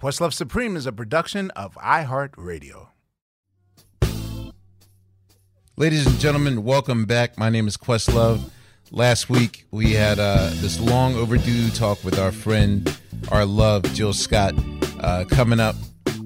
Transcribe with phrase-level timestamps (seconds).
[0.00, 2.88] Questlove Supreme is a production of iHeartRadio.
[5.76, 7.36] Ladies and gentlemen, welcome back.
[7.36, 8.40] My name is Questlove.
[8.90, 12.98] Last week we had uh, this long overdue talk with our friend,
[13.30, 14.54] our love, Jill Scott.
[15.00, 15.76] Uh, coming up,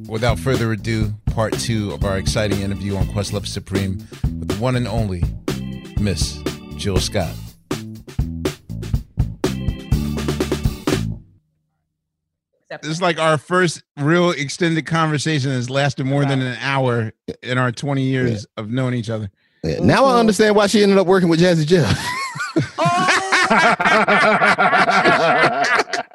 [0.08, 4.76] without further ado, part two of our exciting interview on Questlove Supreme with the one
[4.76, 5.24] and only
[5.98, 6.40] Miss
[6.76, 7.34] Jill Scott.
[12.82, 17.58] This is like our first real extended conversation that's lasted more than an hour in
[17.58, 19.30] our 20 years of knowing each other.
[19.62, 20.20] Yeah, Now I uh-huh.
[20.20, 21.98] understand why she ended up working with Jazzy Jeff.
[22.78, 23.20] Oh.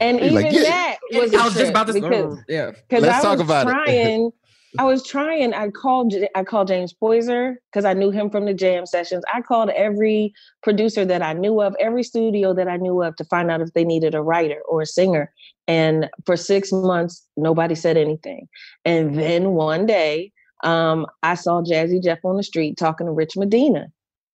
[0.00, 0.62] And He's even like, yeah.
[0.62, 2.72] that was a I was just about to because oh, yeah.
[2.72, 4.34] because Let's I talk was about it.
[4.78, 5.54] I was trying.
[5.54, 6.14] I called.
[6.34, 9.22] I called James Poyser because I knew him from the jam sessions.
[9.32, 13.24] I called every producer that I knew of, every studio that I knew of, to
[13.24, 15.32] find out if they needed a writer or a singer.
[15.68, 18.48] And for six months, nobody said anything.
[18.84, 20.32] And then one day,
[20.64, 23.86] um, I saw Jazzy Jeff on the street talking to Rich Medina.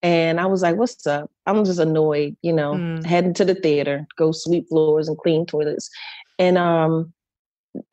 [0.03, 1.31] And I was like, what's up?
[1.45, 3.05] I'm just annoyed, you know, Mm.
[3.05, 5.91] heading to the theater, go sweep floors and clean toilets.
[6.39, 7.13] And um,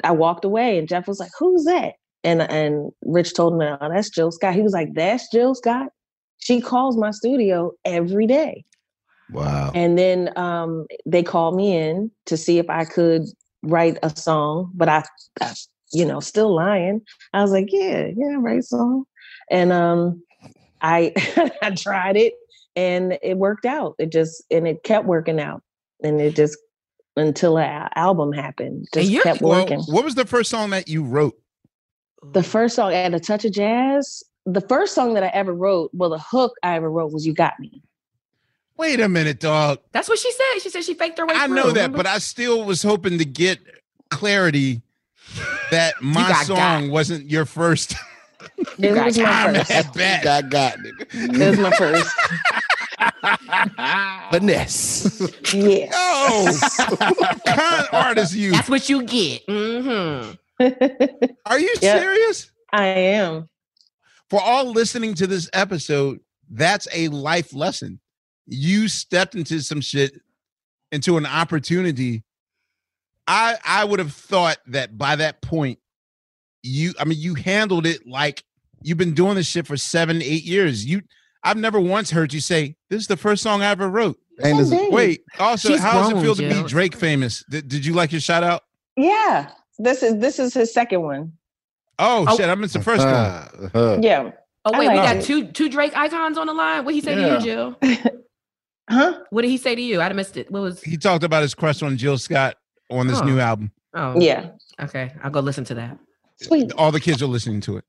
[0.06, 1.96] I walked away and Jeff was like, who's that?
[2.28, 4.54] And and Rich told me, oh, that's Jill Scott.
[4.54, 5.88] He was like, that's Jill Scott.
[6.40, 8.66] She calls my studio every day.
[9.32, 9.72] wow.
[9.74, 13.24] And then um, they called me in to see if I could
[13.64, 15.04] write a song, but I,
[15.42, 15.54] I,
[15.94, 17.02] you know, still lying.
[17.34, 19.06] I was like, yeah, yeah, write a song.
[19.50, 20.22] And um,
[20.82, 21.14] I,
[21.62, 22.34] I tried it
[22.76, 23.96] and it worked out.
[24.00, 25.64] It just, and it kept working out.
[26.04, 26.58] And it just,
[27.16, 29.82] until an album happened, just you're- kept Well, working.
[29.88, 31.36] what was the first song that you wrote?
[32.34, 35.92] The first song, At a Touch of Jazz, the first song that I ever wrote,
[35.94, 37.82] well, the hook I ever wrote was You Got Me.
[38.78, 39.80] Wait a minute, dog.
[39.92, 40.62] That's what she said.
[40.62, 41.56] She said she faked her way I through.
[41.56, 41.98] know that, remember?
[41.98, 43.60] but I still was hoping to get
[44.10, 44.82] clarity
[45.72, 46.92] that my got song got.
[46.92, 47.96] wasn't your first.
[48.78, 49.72] It got was my first.
[49.72, 50.24] at bat.
[50.24, 51.08] Got got nigga.
[51.42, 52.16] It was my first.
[54.32, 55.54] Finesse.
[55.54, 55.90] Yeah.
[55.94, 56.60] Oh,
[57.48, 58.52] con artist you.
[58.52, 59.46] That's what you get.
[59.48, 60.34] Mm-hmm.
[60.60, 62.02] Are you Yep.
[62.02, 62.52] serious?
[62.72, 63.50] I am.
[64.30, 66.20] For all listening to this episode,
[66.50, 68.00] that's a life lesson.
[68.46, 70.20] You stepped into some shit,
[70.92, 72.24] into an opportunity.
[73.28, 75.80] I I would have thought that by that point,
[76.64, 78.44] you I mean you handled it like
[78.82, 80.86] you've been doing this shit for seven, eight years.
[80.86, 81.02] You
[81.44, 84.18] I've never once heard you say, This is the first song I ever wrote.
[84.44, 84.92] Ain't.
[84.92, 87.44] Wait, also, She's how does it feel to be Drake famous?
[87.50, 88.64] Did, did you like your shout out?
[88.96, 89.50] Yeah.
[89.80, 91.34] This is this is his second one.
[92.00, 92.36] Oh, Oh.
[92.38, 93.14] shit, I missed the first one.
[93.14, 94.32] Uh, uh, Yeah.
[94.66, 95.24] Oh I wait, we like got it.
[95.26, 96.84] two two Drake icons on the line.
[96.86, 97.38] What he say Yeah.
[97.40, 98.12] to you, Jill?
[98.90, 99.20] Huh?
[99.32, 100.00] What did he say to you?
[100.02, 100.50] I missed it.
[100.52, 100.82] What was?
[100.82, 102.56] He talked about his crush on Jill Scott
[102.90, 103.26] on this Huh.
[103.26, 103.72] new album.
[103.94, 104.50] Oh, Yeah.
[104.80, 105.98] Okay, I'll go listen to that.
[106.42, 106.72] Sweet.
[106.74, 107.86] All the kids are listening to it.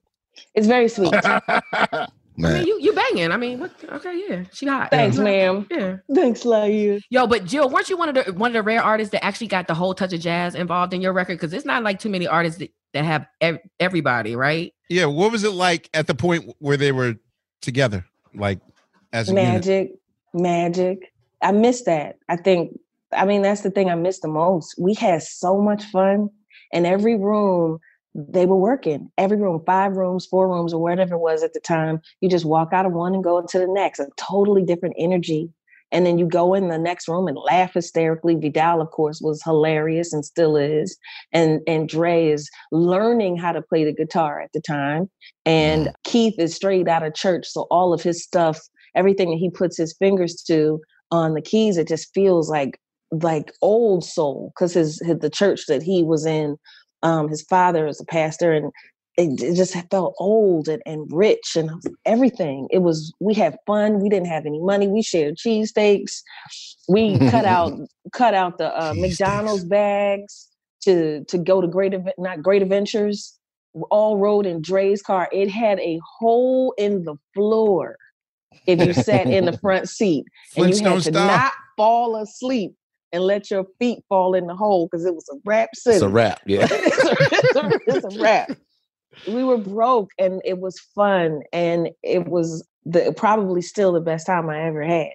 [0.54, 1.12] It's very sweet.
[2.38, 2.54] I man.
[2.54, 3.32] mean, you you banging.
[3.32, 3.72] I mean, what?
[3.84, 4.90] Okay, yeah, she hot.
[4.90, 5.22] Thanks, Yeah.
[5.24, 5.66] ma'am.
[5.70, 5.96] Yeah.
[6.14, 7.00] Thanks, Laiya.
[7.10, 9.48] Yo, but Jill, weren't you one of the one of the rare artists that actually
[9.48, 11.34] got the whole touch of jazz involved in your record?
[11.34, 14.72] Because it's not like too many artists that, that have ev- everybody, right?
[14.88, 17.16] Yeah, what was it like at the point where they were
[17.60, 18.60] together, like
[19.12, 19.44] as a unit?
[19.66, 19.90] Magic,
[20.32, 21.12] magic.
[21.42, 22.16] I miss that.
[22.28, 22.78] I think,
[23.12, 24.74] I mean, that's the thing I miss the most.
[24.78, 26.28] We had so much fun,
[26.72, 27.78] and every room
[28.28, 31.60] they were working every room, five rooms, four rooms, or whatever it was at the
[31.60, 32.00] time.
[32.20, 35.50] You just walk out of one and go into the next, a totally different energy.
[35.92, 38.34] And then you go in the next room and laugh hysterically.
[38.34, 40.98] Vidal, of course, was hilarious and still is.
[41.32, 45.08] And and Dre is learning how to play the guitar at the time.
[45.46, 45.92] And mm.
[46.04, 47.46] Keith is straight out of church.
[47.46, 48.60] So all of his stuff,
[48.94, 50.80] everything that he puts his fingers to
[51.10, 52.78] on the keys, it just feels like
[53.10, 56.58] like old soul because his, his the church that he was in
[57.02, 58.72] um, his father is a pastor, and
[59.16, 61.70] it, it just felt old and, and rich and
[62.06, 62.68] everything.
[62.70, 64.00] It was we had fun.
[64.00, 64.88] We didn't have any money.
[64.88, 66.22] We shared cheesesteaks.
[66.88, 67.72] We cut out
[68.12, 70.48] cut out the uh, McDonald's bags
[70.82, 73.34] to to go to great event not great adventures.
[73.90, 75.28] All rode in Dre's car.
[75.30, 77.96] It had a hole in the floor
[78.66, 80.24] if you sat in the front seat,
[80.56, 81.26] and you had to style.
[81.26, 82.72] not fall asleep
[83.12, 86.02] and let your feet fall in the hole because it was a rap city It's
[86.02, 86.66] a rap, Yeah.
[86.70, 88.50] it's, a, it's, a, it's a wrap.
[89.26, 94.26] We were broke and it was fun and it was the probably still the best
[94.26, 95.08] time I ever had.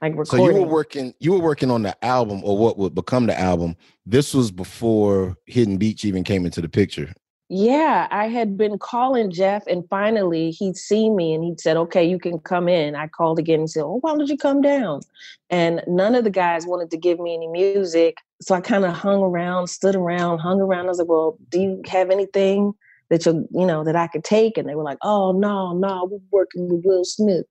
[0.00, 0.46] Like recording.
[0.46, 1.14] So you were working.
[1.18, 3.74] You were working on the album, or what would become the album.
[4.06, 7.12] This was before Hidden Beach even came into the picture.
[7.50, 12.04] Yeah, I had been calling Jeff and finally he'd see me and he'd said, okay,
[12.04, 12.94] you can come in.
[12.94, 15.00] I called again and said, oh, why don't you come down?
[15.48, 18.18] And none of the guys wanted to give me any music.
[18.42, 20.86] So I kind of hung around, stood around, hung around.
[20.86, 22.74] I was like, well, do you have anything
[23.08, 24.58] that you you know that I could take?
[24.58, 27.46] And they were like, oh no, no, we're working with Will Smith.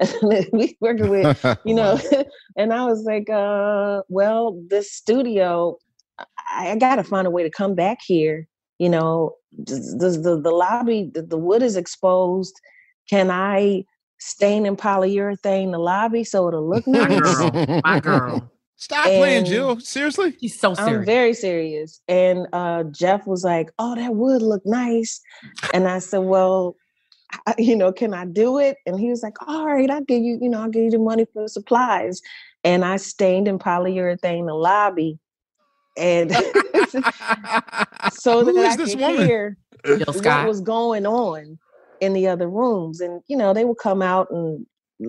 [0.22, 2.00] we working with, you know,
[2.56, 5.76] and I was like, uh, well, this studio,
[6.18, 8.48] I, I gotta find a way to come back here.
[8.82, 12.60] You know, does, does the the lobby, the, the wood is exposed.
[13.08, 13.84] Can I
[14.18, 17.38] stain and polyurethane the lobby so it'll look nice My nice?
[17.38, 17.80] girl.
[17.84, 18.52] My girl.
[18.76, 19.78] Stop playing, Jill.
[19.78, 20.36] Seriously?
[20.40, 20.98] She's so serious.
[20.98, 22.00] I'm very serious.
[22.08, 25.20] And uh, Jeff was like, "Oh, that would look nice,"
[25.72, 26.74] and I said, "Well,
[27.46, 30.22] I, you know, can I do it?" And he was like, "All right, I'll give
[30.24, 32.20] you, you know, I'll give you the money for the supplies."
[32.64, 35.20] And I stained in polyurethane the lobby,
[35.96, 36.32] and
[38.12, 39.26] so Who that is I this could woman?
[39.26, 39.56] hear
[39.86, 40.48] Jill what Scott.
[40.48, 41.58] was going on
[42.00, 43.00] in the other rooms.
[43.00, 44.66] And, you know, they would come out and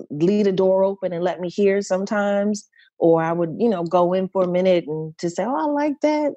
[0.10, 2.68] leave the door open and let me hear sometimes.
[3.00, 5.66] Or I would, you know, go in for a minute and to say, oh, I
[5.66, 6.34] like that.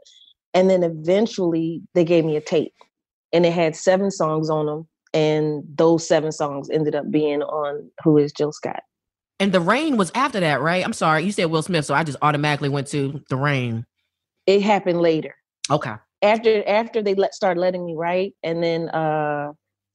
[0.55, 2.75] And then eventually they gave me a tape
[3.33, 4.89] and it had seven songs on them.
[5.13, 8.81] And those seven songs ended up being on Who is Jill Scott.
[9.39, 10.85] And the rain was after that, right?
[10.85, 11.25] I'm sorry.
[11.25, 13.85] You said Will Smith, so I just automatically went to the rain.
[14.47, 15.35] It happened later.
[15.71, 15.95] Okay.
[16.23, 19.53] after after they let start letting me write and then uh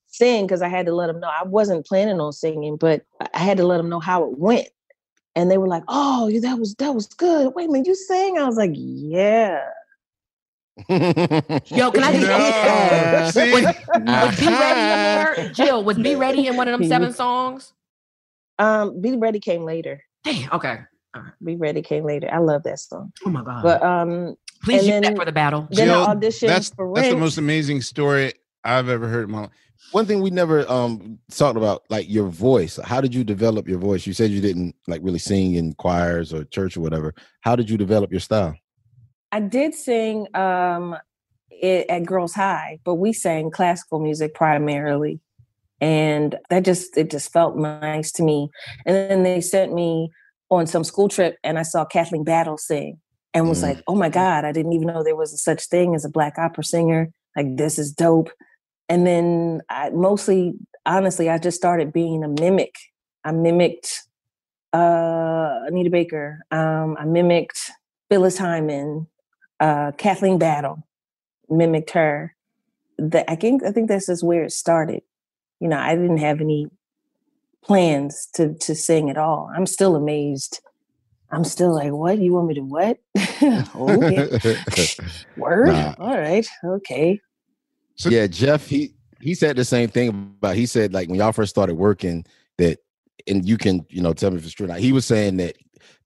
[0.07, 3.03] sing because I had to let them know I wasn't planning on singing, but
[3.33, 4.67] I had to let them know how it went.
[5.35, 7.53] And they were like, "Oh, you- that was that was good.
[7.55, 9.61] Wait a minute, you sang?" I was like, "Yeah."
[10.89, 13.29] Yo, can I just No.
[13.33, 13.51] See?
[13.53, 15.49] Was, was Be Ready in there?
[15.53, 17.73] Jill, was Be Ready in one of them seven songs?
[18.59, 20.03] Um, "Be Ready" came later.
[20.23, 20.51] Damn.
[20.51, 20.79] Okay.
[21.43, 22.29] "Be Ready" came later.
[22.31, 23.11] I love that song.
[23.25, 23.63] Oh my God.
[23.63, 25.67] But um, Please and use that for the battle.
[25.71, 29.31] then I Jill, auditioned that's, for that's the most amazing story I've ever heard in
[29.31, 29.49] my life.
[29.91, 32.79] One thing we never um talked about, like your voice.
[32.83, 34.05] How did you develop your voice?
[34.05, 37.13] You said you didn't like really sing in choirs or church or whatever.
[37.41, 38.55] How did you develop your style?
[39.31, 40.95] I did sing um
[41.49, 45.19] it, at Girls High, but we sang classical music primarily.
[45.81, 48.49] And that just it just felt nice to me.
[48.85, 50.11] And then they sent me
[50.49, 52.99] on some school trip and I saw Kathleen Battle sing
[53.33, 53.63] and was Mm.
[53.63, 56.09] like, "Oh my god, I didn't even know there was a such thing as a
[56.09, 57.11] black opera singer.
[57.35, 58.29] Like this is dope."
[58.89, 60.53] And then I mostly
[60.85, 62.75] honestly I just started being a mimic.
[63.23, 64.03] I mimicked
[64.73, 66.45] uh Anita Baker.
[66.51, 67.71] Um I mimicked
[68.09, 69.07] Phyllis Hyman,
[69.59, 70.85] uh, Kathleen Battle,
[71.49, 72.35] mimicked her.
[72.97, 75.01] That I think I think that's just where it started.
[75.59, 76.67] You know, I didn't have any
[77.63, 79.49] plans to to sing at all.
[79.55, 80.61] I'm still amazed.
[81.31, 82.19] I'm still like, what?
[82.19, 82.97] You want me to what?
[83.41, 84.95] okay.
[85.37, 85.67] Word?
[85.67, 85.95] Nah.
[85.97, 86.45] All right.
[86.63, 87.19] Okay.
[87.95, 91.31] So- yeah, Jeff, he he said the same thing about he said like when y'all
[91.31, 92.25] first started working
[92.57, 92.79] that
[93.27, 94.79] and you can, you know, tell me if it's true or not.
[94.79, 95.55] He was saying that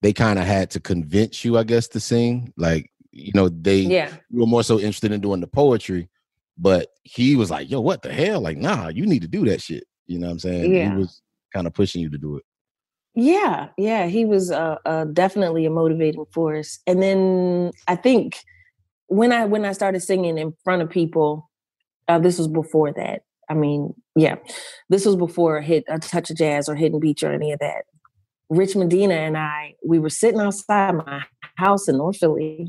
[0.01, 2.53] they kind of had to convince you, I guess, to sing.
[2.57, 4.11] Like, you know, they Yeah.
[4.29, 6.09] you were more so interested in doing the poetry,
[6.57, 8.41] but he was like, yo, what the hell?
[8.41, 9.85] Like, nah, you need to do that shit.
[10.07, 10.73] You know what I'm saying?
[10.73, 10.91] Yeah.
[10.91, 11.21] He was
[11.53, 12.43] kind of pushing you to do it.
[13.15, 16.79] Yeah, yeah, he was uh, uh, definitely a motivating force.
[16.85, 18.37] And then I think
[19.07, 21.49] when I when I started singing in front of people,
[22.09, 23.21] uh, this was before that.
[23.49, 24.35] I mean, yeah,
[24.89, 27.85] this was before hit a touch of jazz or hidden beach or any of that.
[28.49, 31.23] Rich Medina and I, we were sitting outside my
[31.55, 32.67] house in North Philly,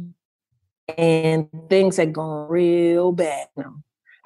[0.97, 3.49] and things had gone real bad.
[3.57, 3.75] No,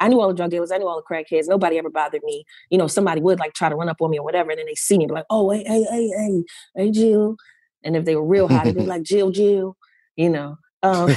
[0.01, 1.47] I knew all the drug dealers, I knew all the crackheads.
[1.47, 2.45] Nobody ever bothered me.
[2.71, 4.67] You know, somebody would like try to run up on me or whatever, and then
[4.67, 6.43] they see me, be like, "Oh, hey, hey, hey, hey,
[6.75, 7.37] hey, Jill."
[7.85, 9.77] And if they were real hot, they'd be like, "Jill, Jill,"
[10.17, 10.57] you know.
[10.83, 11.09] Um,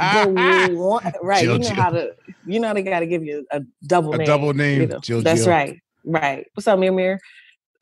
[0.00, 1.44] want, right?
[1.44, 1.74] Jill, you know Jill.
[1.76, 2.10] how to,
[2.44, 4.26] you know, they got to give you a double A name.
[4.26, 4.98] double name, you know.
[4.98, 5.50] Jill, That's Jill.
[5.50, 6.46] right, right.
[6.54, 7.20] What's up, Mir Mir?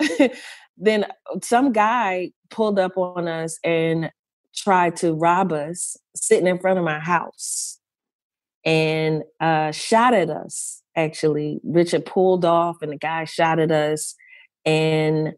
[0.77, 1.07] then
[1.43, 4.11] some guy pulled up on us and
[4.55, 7.79] tried to rob us sitting in front of my house
[8.64, 10.83] and uh, shot at us.
[10.95, 14.14] Actually, Richard pulled off and the guy shot at us,
[14.64, 15.35] and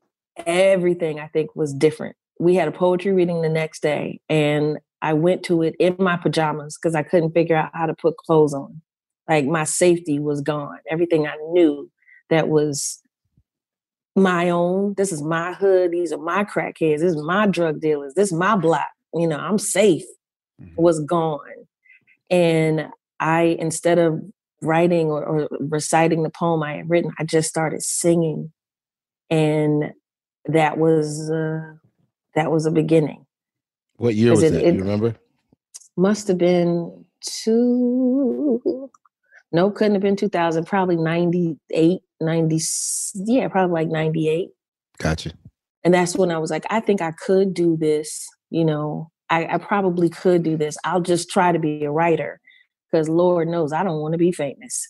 [0.47, 2.17] everything I think was different.
[2.41, 6.17] We had a poetry reading the next day, and I went to it in my
[6.17, 8.81] pajamas because I couldn't figure out how to put clothes on.
[9.29, 10.79] Like my safety was gone.
[10.91, 11.91] Everything I knew
[12.31, 13.01] that was
[14.17, 14.95] my own.
[14.97, 15.93] This is my hood.
[15.93, 17.01] These are my crackheads.
[17.01, 18.15] This is my drug dealers.
[18.15, 18.89] This is my block.
[19.15, 20.05] You know, I'm safe.
[20.77, 21.41] Was gone,
[22.31, 22.87] and
[23.25, 24.21] I instead of
[24.61, 28.53] writing or, or reciting the poem I had written, I just started singing,
[29.31, 29.93] and
[30.45, 31.73] that was uh,
[32.35, 33.25] that was a beginning.
[33.97, 34.63] What year was it- that?
[34.63, 35.17] it- you remember?
[35.97, 38.91] Must have been two.
[39.53, 40.65] No, couldn't have been 2000.
[40.67, 42.59] Probably 98, 90.
[43.15, 44.49] Yeah, probably like 98.
[44.99, 45.31] Gotcha.
[45.85, 48.27] And that's when I was like, I think I could do this.
[48.51, 50.77] You know, I, I probably could do this.
[50.83, 52.41] I'll just try to be a writer
[52.95, 54.89] because Lord knows I don't want to be famous.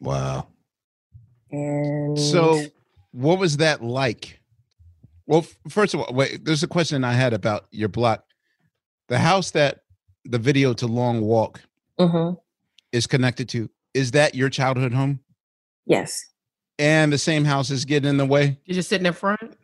[0.00, 0.48] Wow.
[1.52, 2.60] And So,
[3.12, 4.40] what was that like?
[5.26, 8.24] Well, first of all, wait, there's a question I had about your block.
[9.08, 9.82] The house that
[10.24, 11.60] the video to Long Walk
[12.00, 12.36] Mhm.
[12.92, 15.20] is connected to, is that your childhood home?
[15.88, 16.24] yes,
[16.80, 18.58] And the same house is getting in the way?
[18.64, 19.56] You're just sitting in front.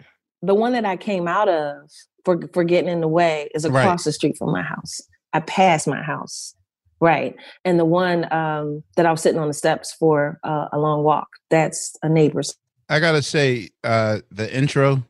[0.45, 1.89] the one that I came out of
[2.25, 3.83] for for getting in the way is Right.
[3.83, 5.01] across the street from my house.
[5.33, 6.55] I passed my house,
[7.03, 7.35] right,
[7.67, 11.03] and the one um, that I was sitting on the steps for uh, a long
[11.05, 11.29] walk.
[11.51, 12.55] That's a neighbor's
[12.89, 15.03] I got to say, uh, the intro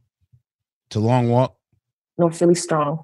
[0.90, 1.56] to Long Walk,
[2.18, 3.02] North Philly Strong.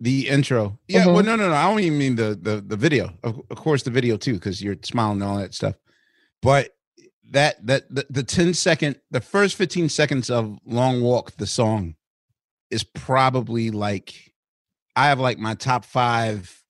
[0.00, 0.78] the intro.
[0.88, 1.26] Yeah, well, Mhm.
[1.26, 1.54] no, no, no.
[1.54, 3.12] I don't even mean the the, the video.
[3.22, 5.74] Of, of course, the video too, because you're smiling and all that stuff.
[6.42, 6.70] But
[7.30, 11.94] that that the, the 10 second, the first 15 seconds of Long Walk, the song,
[12.70, 14.32] is probably like
[14.96, 16.62] I have like my top five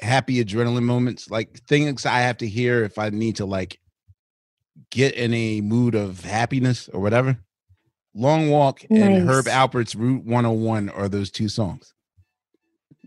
[0.00, 3.78] happy adrenaline moments, like things I have to hear if I need to like
[4.90, 7.38] get in a mood of happiness or whatever.
[8.14, 9.54] Long Walk and Herb Nice.
[9.54, 11.92] Alpert's Route 101 are those two songs.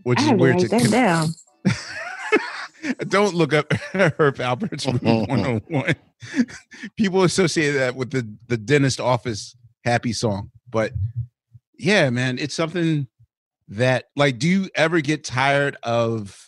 [0.02, 1.28] Which I is weird to that down.
[3.08, 5.94] Don't look up Herb Alpert's Route 101.
[6.96, 10.50] People associate that with the the dentist office happy song.
[10.68, 10.92] But
[11.78, 13.06] yeah, man, it's something
[13.68, 16.47] that like do you ever get tired of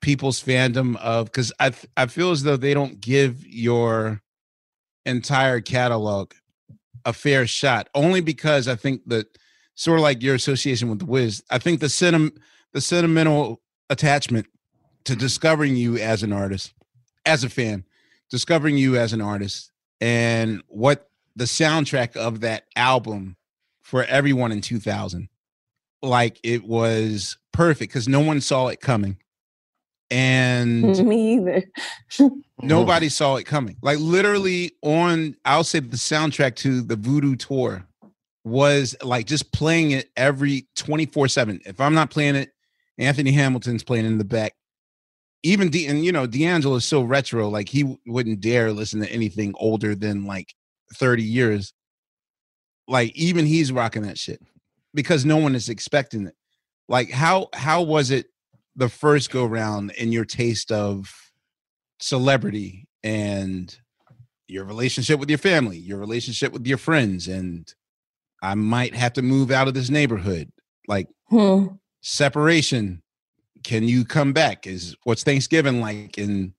[0.00, 4.22] people's fandom of because I I feel as though they don't give your
[5.04, 6.32] entire catalog
[7.04, 9.26] a fair shot only because I think that
[9.74, 12.36] sort of like your association with the Wiz, I think the senim-
[12.72, 14.46] the sentimental attachment
[15.04, 16.74] to discovering you as an artist,
[17.24, 17.84] as a fan,
[18.30, 23.36] discovering you as an artist, and what the soundtrack of that album
[23.80, 25.28] for everyone in 2000
[26.02, 29.16] like it was perfect because no one saw it coming
[30.10, 31.62] and Me either.
[32.62, 33.76] nobody saw it coming.
[33.82, 37.84] Like literally on i'll say the soundtrack to the voodoo tour
[38.44, 42.50] was like just playing it every 24 7 if i'm not playing it
[42.98, 44.54] anthony hamilton's playing in the back.
[45.44, 49.10] Even D, and you know d'angelo is so retro like he wouldn't dare listen to
[49.10, 50.52] anything older than like
[50.94, 51.72] 30 years.
[52.88, 54.40] Like even he's rocking that shit
[54.94, 56.34] because no one is expecting it.
[56.88, 58.26] Like how how was it
[58.78, 61.12] the first go round in your taste of
[61.98, 63.76] celebrity and
[64.46, 67.74] your relationship with your family, your relationship with your friends, and
[68.40, 70.50] I might have to move out of this neighborhood.
[70.86, 71.66] Like Hmm.
[72.00, 73.02] separation.
[73.64, 74.66] Can you come back?
[74.66, 76.54] Is what's Thanksgiving like in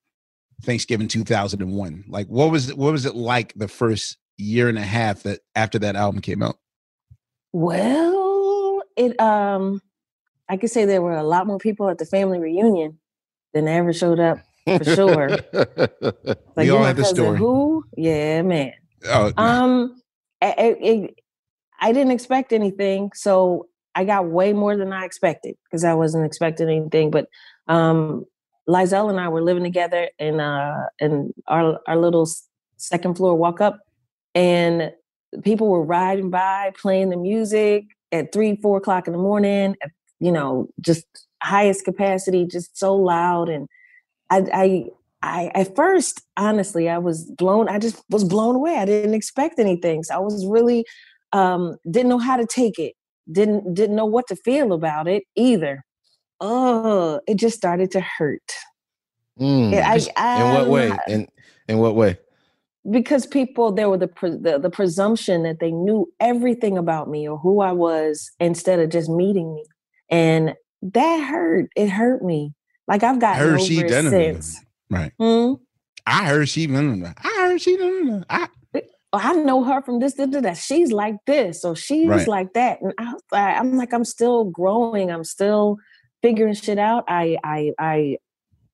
[0.63, 2.03] Thanksgiving 2001?
[2.09, 5.39] Like what was it, what was it like the first year and a half that
[5.55, 6.57] after that album came out?
[7.53, 9.81] Well, it um,
[10.49, 12.99] I could say there were a lot more people at the family reunion
[13.53, 14.39] than ever showed up.
[14.65, 15.29] For sure.
[16.55, 17.37] Like We you all had the story.
[17.37, 17.83] Who?
[17.95, 18.73] Yeah, man.
[19.05, 20.01] Oh, Um,
[20.41, 21.19] I, I, it-
[21.81, 26.25] I didn't expect anything, so I got way more than I expected because I wasn't
[26.25, 27.09] expecting anything.
[27.09, 27.29] But
[27.69, 28.25] um,
[28.67, 32.27] Lizelle and I were living together in uh in our our little
[32.75, 33.79] second floor walk up,
[34.35, 34.91] and
[35.43, 39.77] people were riding by playing the music at three four o'clock in the morning.
[39.81, 41.05] At, you know, just
[41.41, 43.67] highest capacity, just so loud and
[44.29, 44.85] I, I,
[45.21, 47.67] I, at first, honestly, I was blown.
[47.67, 48.75] I just was blown away.
[48.75, 50.03] I didn't expect anything.
[50.03, 50.85] So I was really
[51.33, 52.93] um, didn't know how to take it.
[53.31, 55.83] Didn't didn't know what to feel about it either.
[56.39, 58.51] Oh, it just started to hurt.
[59.39, 59.73] Mm.
[59.73, 60.97] Yeah, I- in what way?
[61.07, 61.27] In
[61.67, 62.17] in what way?
[62.89, 67.27] because people there were the, pre- the the presumption that they knew everything about me
[67.27, 69.65] or who I was instead of just meeting me,
[70.09, 71.69] and that hurt.
[71.75, 72.53] It hurt me.
[72.87, 74.09] Like I've got Heard over she done it.
[74.09, 74.59] since.
[74.89, 75.11] Right.
[75.19, 75.53] Hmm?
[76.05, 76.67] I heard she.
[76.67, 77.77] I heard she.
[78.29, 78.47] I,
[79.13, 80.57] I know her from this, this, this, that.
[80.57, 82.27] She's like this, or she's Right.
[82.27, 85.11] like that, and I, was like- I'm like, I'm still growing.
[85.11, 85.77] I'm still
[86.21, 87.05] figuring shit out.
[87.07, 88.17] I, I, I,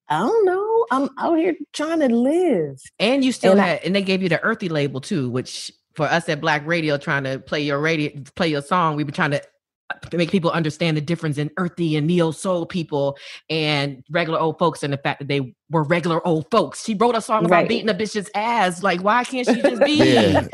[0.10, 0.86] I don't know.
[0.92, 2.80] I'm out here trying to live.
[3.00, 5.72] And you still And I- had, and they gave you the earthy label too, which
[5.94, 9.12] for us at Black Radio, trying to play your radio, play your song, we were
[9.12, 9.42] trying to
[9.92, 13.18] uh, make people understand the difference in earthy and neo soul people
[13.50, 16.84] and regular old folks, and the fact that they were regular old folks.
[16.84, 17.70] She wrote a song about Right.
[17.70, 18.82] beating a bitch's ass.
[18.84, 19.94] Like, why can't she just be?
[20.13, 20.48] Yeah.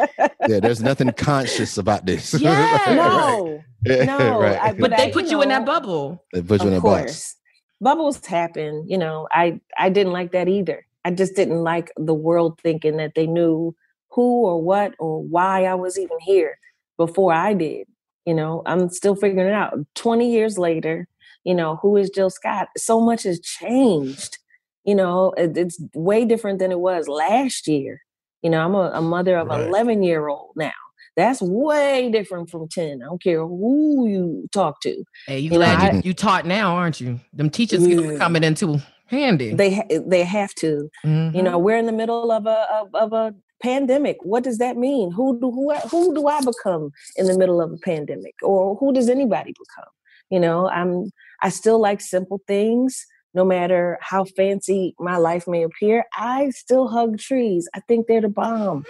[0.47, 2.33] Yeah, there's nothing conscious about this.
[2.41, 2.77] Yeah.
[3.85, 4.39] No, no.
[4.39, 4.61] right.
[4.61, 6.23] I- But But they put you you in that bubble.
[6.33, 7.35] they put you in a of box.
[7.79, 8.85] bubbles happen.
[8.87, 10.85] You know, I, I didn't like that either.
[11.03, 13.73] I just didn't like the world thinking that they knew
[14.09, 16.59] who or what or why I was even here
[16.97, 17.87] before I did.
[18.25, 19.73] You know, I'm still figuring it out.
[19.95, 21.07] 20 years later,
[21.43, 22.67] you know, who is Jill Scott?
[22.77, 24.37] So much has changed.
[24.83, 28.01] You know, it- it's way different than it was last year.
[28.43, 29.61] You know, I'm a, a mother of Right.
[29.61, 30.71] an 11 year old now.
[31.17, 33.01] That's way different from 10.
[33.01, 35.03] I don't care who you talk to.
[35.27, 37.19] Hey, you You know, glad I- you, you taught now, aren't you?
[37.33, 38.17] Them teachers skills are Yeah.
[38.19, 39.53] coming into handy.
[39.53, 40.89] They ha- they have to.
[41.03, 41.43] You Mhm.
[41.43, 44.17] know, we're in the middle of a of, of a pandemic.
[44.23, 45.11] What does that mean?
[45.11, 48.93] Who do who who do I become in the middle of a pandemic, or who
[48.93, 49.91] does anybody become?
[50.29, 53.05] You know, I'm I still like simple things.
[53.33, 57.69] No matter how fancy my life may appear, I still hug trees.
[57.73, 58.83] I think they're the bomb.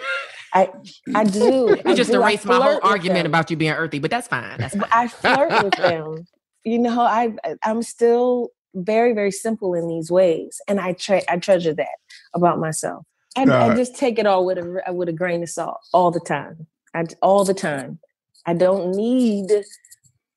[0.52, 0.70] I
[1.14, 1.76] I do.
[1.86, 2.20] You just do.
[2.20, 4.58] Erased my whole argument about you being earthy, but that's fine.
[4.58, 4.88] That's fine.
[4.90, 6.26] I flirt with them.
[6.64, 11.24] You know, I I- I'm still very very simple in these ways, and I tre-
[11.28, 11.96] I treasure that
[12.34, 13.04] about myself.
[13.36, 16.10] I, Uh, I just take it all with a with a grain of salt all
[16.10, 16.66] the time.
[16.94, 17.98] I all the time.
[18.46, 19.50] I don't need.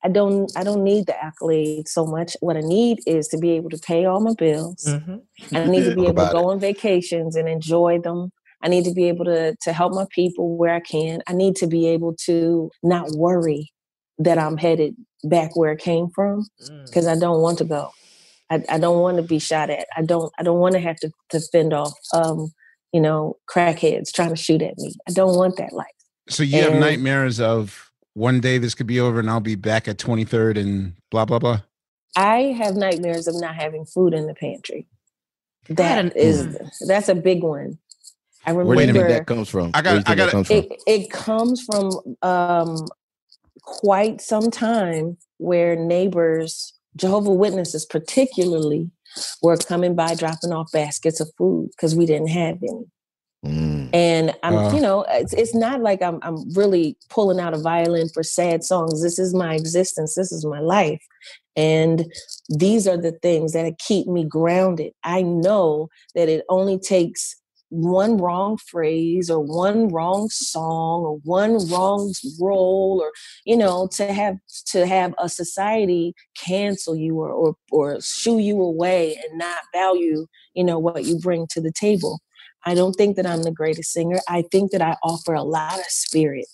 [0.04, 0.50] I don't.
[0.56, 2.36] I don't need the accolades so much.
[2.40, 4.84] What I need is to be able to pay all my bills.
[4.86, 5.22] Mhm.
[5.54, 8.30] I need to be able to about go on vacations and enjoy them.
[8.62, 11.22] I need to be able to to help my people where I can.
[11.26, 13.72] I need to be able to not worry
[14.18, 16.86] that I'm headed back where I came from Mm.
[16.86, 17.90] because I don't want to go.
[18.48, 19.86] I, I don't want to be shot at.
[19.96, 22.52] I don't I don't want to have to, to fend off um,
[22.92, 24.94] you know, crackheads trying to shoot at me.
[25.08, 25.86] I don't want that life.
[26.28, 29.86] So you have nightmares of one day this could be over and I'll be back
[29.88, 31.60] at 23rd and blah blah blah.
[32.16, 34.86] I have nightmares of not having food in the pantry.
[35.68, 37.78] had That an- is that's a big one.
[38.46, 39.72] I Where do you remember think that comes from?
[39.74, 40.56] I got- Where do you I got- comes from?
[40.56, 41.90] it, it comes from
[42.22, 42.86] um,
[43.62, 48.90] quite some time where neighbors, Jehovah Witnesses particularly,
[49.42, 52.84] were coming by dropping off baskets of food because we didn't have any.
[53.44, 53.90] Mm.
[53.92, 54.72] And I'm, Uh.
[54.74, 58.64] you know, it's, it's not like I'm, I'm really pulling out a violin for sad
[58.64, 59.02] songs.
[59.02, 60.14] This is my existence.
[60.14, 61.02] This is my life.
[61.54, 62.12] And
[62.48, 64.92] these are the things that keep me grounded.
[65.04, 67.36] I know that it only takes
[67.68, 73.10] one wrong phrase or one wrong song or one wrong role or
[73.44, 78.60] you know to have to have a society cancel you or or, or shoo you
[78.62, 82.20] away and not value you know what you bring to the table
[82.66, 84.18] I don't think that I'm the greatest singer.
[84.28, 86.46] I think that I offer a lot of spirit.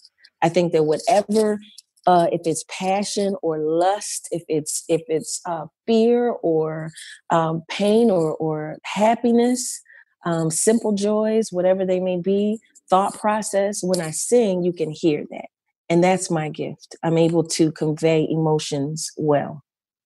[0.43, 1.59] I think that whatever,
[2.07, 6.91] uh, if it's passion or lust, if it's if it's uh, fear or
[7.31, 9.81] um, pain or or happiness,
[10.25, 12.59] um, simple joys, whatever they may be,
[12.89, 13.83] thought process.
[13.83, 15.47] When I sing, you can hear that,
[15.89, 16.97] and that's my gift.
[17.03, 19.63] I'm able to convey emotions well,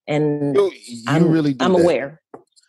[0.07, 1.83] and You, you I'm really do I'm that.
[1.83, 2.20] aware.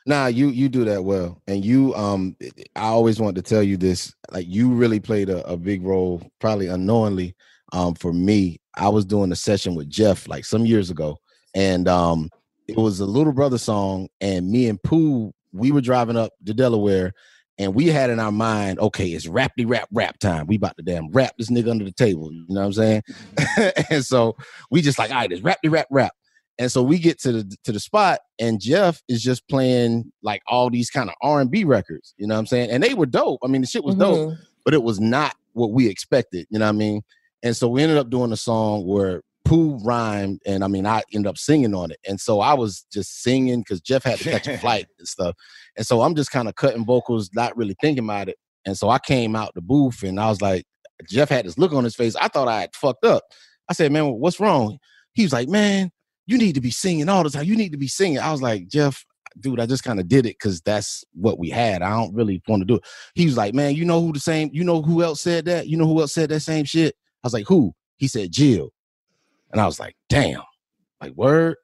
[0.05, 2.35] Nah, you you do that well, and you um,
[2.75, 4.13] I always want to tell you this.
[4.31, 7.35] Like you really played a, a big role, probably unknowingly,
[7.73, 8.59] um, for me.
[8.75, 11.17] I was doing a session with Jeff like some years ago,
[11.55, 12.29] and um,
[12.69, 16.53] it was a little brother song, and me and Pooh, we were driving up to
[16.53, 17.13] Delaware,
[17.59, 20.47] and we had in our mind, okay, it's rapty rap rap time.
[20.47, 22.31] We about to damn rap this nigga under the table.
[22.31, 23.01] You know what I'm saying?
[23.89, 24.35] and so
[24.71, 26.13] we just like, all right, it's rapty rap rap.
[26.59, 30.41] And so we get to the to the spot, and Jeff is just playing like
[30.47, 32.15] all these kind of R and B records.
[32.17, 32.71] You know what I'm saying?
[32.71, 33.39] And they were dope.
[33.43, 34.37] I mean, the shit was dope, Mhm.
[34.65, 36.47] but it was not what we expected.
[36.49, 37.01] You know what I mean?
[37.43, 41.03] And so we ended up doing a song where Pooh rhymed, and I mean, I
[41.13, 44.25] ended up singing on it, and so I was just singing because Jeff had to
[44.25, 45.35] catch a flight and stuff,
[45.77, 48.89] and so I'm just kind of cutting vocals, not really thinking about it, and so
[48.89, 50.65] I came out the booth, and I was like,
[51.07, 52.15] Jeff had this look on his face.
[52.15, 53.23] I thought I had fucked up.
[53.69, 54.79] I said, "Man, what's wrong?"
[55.13, 55.91] He was like, "Man,
[56.25, 57.45] you need to be singing all the time.
[57.45, 59.05] You need to be singing." I was like, "Jeff,
[59.39, 61.81] dude, I just kind of did it because that's what we had.
[61.81, 64.19] I don't really want to do it." He was like, "Man, you know who the
[64.19, 64.49] same?
[64.51, 65.67] You know who else said that?
[65.67, 68.71] You know who else said that same shit?" I was like, "Who?" He said, "Jill,"
[69.51, 70.41] and I was like, "Damn,
[71.01, 71.55] like word."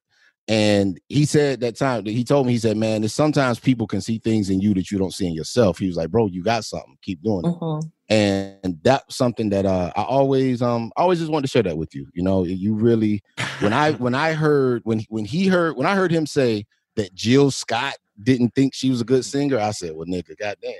[0.47, 4.01] And he said that time he told me, he said, Man, there's sometimes people can
[4.01, 5.77] see things in you that you don't see in yourself.
[5.77, 7.55] He was like, Bro, you got something, keep doing it.
[7.55, 7.91] Mhm.
[8.09, 11.77] And that's something that uh I always um I always just wanted to share that
[11.77, 12.07] with you.
[12.13, 13.23] You know, you really
[13.61, 16.65] when I when I heard when when he heard when I heard him say
[16.97, 20.73] that Jill Scott didn't think she was a good singer, I said, Well, nigga, goddamn.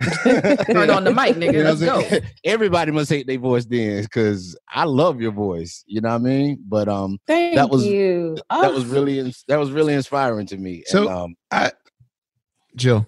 [0.24, 1.52] Turn on the mic, nigga.
[1.52, 1.80] You know Let's
[2.20, 2.26] go.
[2.44, 5.84] Everybody must hate their voice then, because I love your voice.
[5.86, 6.64] You know what I mean?
[6.66, 8.36] But um, Thank that was you.
[8.36, 10.84] that Oh, was really that was really inspiring to me.
[10.86, 11.72] So- and, um, I,
[12.76, 13.06] Jill,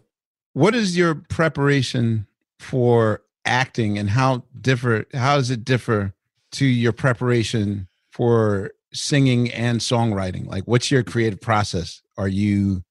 [0.52, 2.26] what is your preparation
[2.58, 5.06] for acting, and how differ?
[5.14, 6.12] How does it differ
[6.52, 10.46] to your preparation for singing and songwriting?
[10.46, 12.02] Like, what's your creative process?
[12.18, 12.82] Are you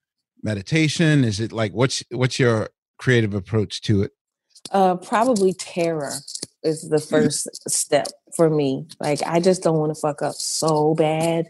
[0.41, 1.23] meditation?
[1.23, 2.69] Is it like what's what's your
[3.01, 4.11] creative approach to it?
[4.71, 6.13] Uh, probably terror
[6.63, 8.85] is the first step for me.
[8.99, 11.47] Like, I just don't want to fuck up so bad.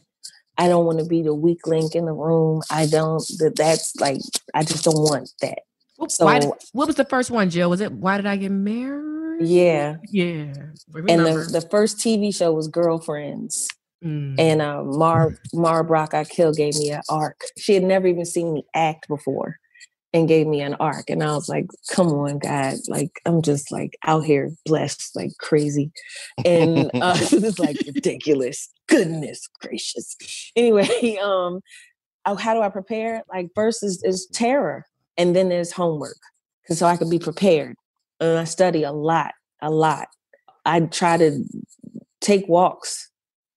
[0.58, 2.62] I don't want to be the weak link in the room.
[2.72, 3.24] I don't.
[3.40, 4.22] That that's like
[4.54, 5.60] I just don't want that.
[6.00, 7.70] Wh- So- why did- what was the first one, Jill?
[7.70, 9.48] Was it Why Did I Get Married?
[9.48, 9.98] Yeah.
[10.10, 10.54] Yeah.
[11.10, 13.68] And the, the first TV show was Girlfriends.
[14.04, 14.36] Mm.
[14.40, 17.42] And uh, Mar Mara Brock Akil gave me an arc.
[17.58, 19.58] She had never even seen me act before,
[20.14, 21.10] and gave me an arc.
[21.10, 22.76] And I was like, "Come on, God!
[22.88, 25.92] Like I'm just like out here blessed like crazy,"
[26.46, 28.70] and uh, it's like ridiculous.
[28.88, 30.16] Goodness gracious.
[30.56, 31.62] Anyway, um,
[32.26, 33.24] oh, how do I prepare?
[33.32, 34.86] Like first is is terror,
[35.18, 36.20] and then there's homework,
[36.64, 37.76] because so I could be prepared.
[38.20, 40.08] And I study a lot, a lot.
[40.64, 41.44] I try to
[42.20, 43.10] take walks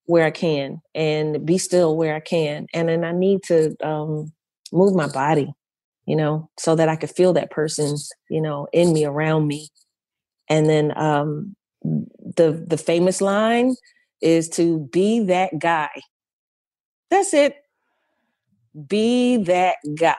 [0.06, 2.66] where I can and be still where I can.
[2.74, 4.32] And then I need to um,
[4.72, 5.52] move my body,
[6.06, 7.96] you know, so that I could feel that person,
[8.28, 9.68] you know, in me, around me.
[10.48, 13.74] And then um, the the famous line
[14.20, 15.90] is to be that guy.
[17.10, 17.56] That's it.
[18.88, 20.14] Be that guy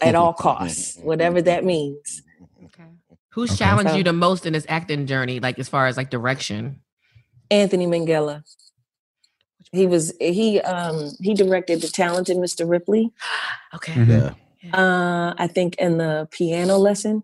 [0.00, 2.22] at all costs, whatever that means.
[2.66, 2.84] Okay.
[3.30, 3.58] Who's Okay.
[3.58, 6.80] challenged So- you the most in this acting journey, like as far as like direction?
[7.50, 8.42] Anthony Minghella.
[9.74, 12.68] He was he um he directed the talented Mr.
[12.68, 13.12] Ripley.
[13.74, 13.92] Okay.
[13.92, 14.34] Mhm.
[14.62, 14.76] yeah.
[14.80, 17.22] Uh I think in the piano lesson,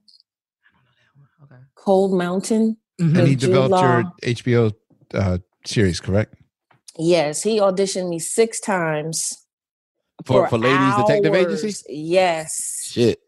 [1.44, 1.60] Okay.
[1.74, 2.76] Cold Mountain.
[3.00, 3.18] Mhm.
[3.18, 4.72] And he Jude developed your HBO
[5.14, 6.34] uh, series, correct?
[6.98, 9.36] Yes, he auditioned me six times.
[10.26, 11.82] For- for Ladies Detective Agency?
[11.88, 12.88] Yes.
[12.92, 13.19] Shit.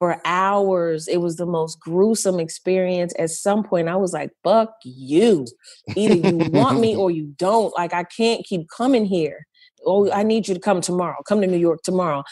[0.00, 1.06] For hours.
[1.06, 3.12] It was the most gruesome experience.
[3.18, 5.46] At some point, I was like, fuck you.
[5.94, 7.72] Either you want me or you don't.
[7.76, 9.46] Like, I can't keep coming here.
[9.86, 11.18] Oh, I need you to come tomorrow.
[11.28, 12.24] Come to New York tomorrow.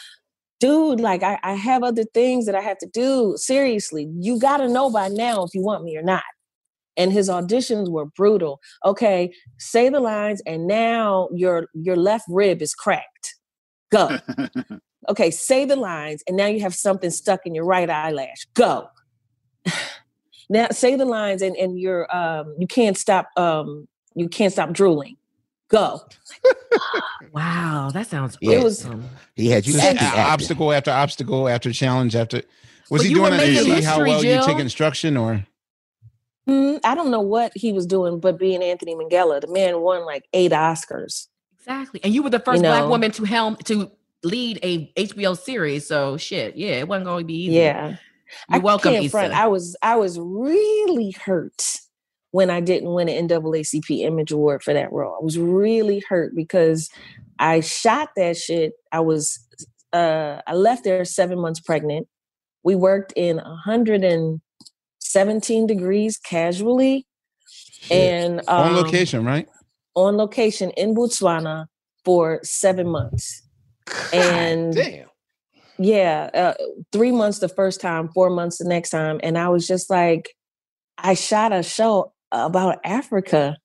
[0.59, 3.35] Dude, like, I, I have other things that I have to do.
[3.37, 6.23] Seriously, you got to know by now if you want me or not.
[6.97, 8.59] And his auditions were brutal.
[8.83, 13.35] Okay, say the lines, and now your your left rib is cracked.
[13.89, 14.17] Go.
[15.07, 18.45] Okay, say the lines, and now you have something stuck in your right eyelash.
[18.53, 18.89] Go.
[20.49, 24.71] now say the lines, and and you're um you can't stop um you can't stop
[24.71, 25.15] drooling.
[25.69, 26.01] Go.
[27.31, 28.57] Wow, that sounds Yeah.
[28.57, 29.07] It was- awesome.
[29.35, 30.21] He had you Just acting, acting.
[30.23, 32.41] obstacle after obstacle after challenge after.
[32.89, 34.45] Was But he doing that to making see how history, well you Jill.
[34.45, 35.45] take instruction, or
[36.47, 40.05] Mm, I don't know what he was doing, but being Anthony Minghella, the man won
[40.05, 41.27] like eight Oscars.
[41.59, 41.99] Exactly.
[42.03, 42.89] And you were the first black know.
[42.89, 43.91] woman to helm to
[44.23, 45.85] lead a HBO series.
[45.87, 47.55] So shit, yeah, it wasn't going to be easy.
[47.55, 47.95] Yeah.
[48.49, 49.33] You're welcome, can't front.
[49.33, 49.41] Issa.
[49.41, 51.63] I was I was really hurt
[52.31, 55.17] when I didn't win an NAACP Image Award for that role.
[55.19, 56.91] I was really hurt because
[57.39, 58.73] I shot that shit.
[58.91, 59.39] I was
[59.93, 62.07] uh I left there seven months pregnant.
[62.63, 67.07] We worked in 117 degrees casually
[67.89, 69.47] and um, on location, right?
[69.95, 71.67] on location in Botswana
[72.05, 73.43] for seven months.
[74.13, 75.07] And Damn.
[75.77, 76.53] yeah, uh,
[76.91, 79.19] three months the first time, four months the next time.
[79.23, 80.35] And I was just like,
[80.97, 83.57] I shot a show about Africa,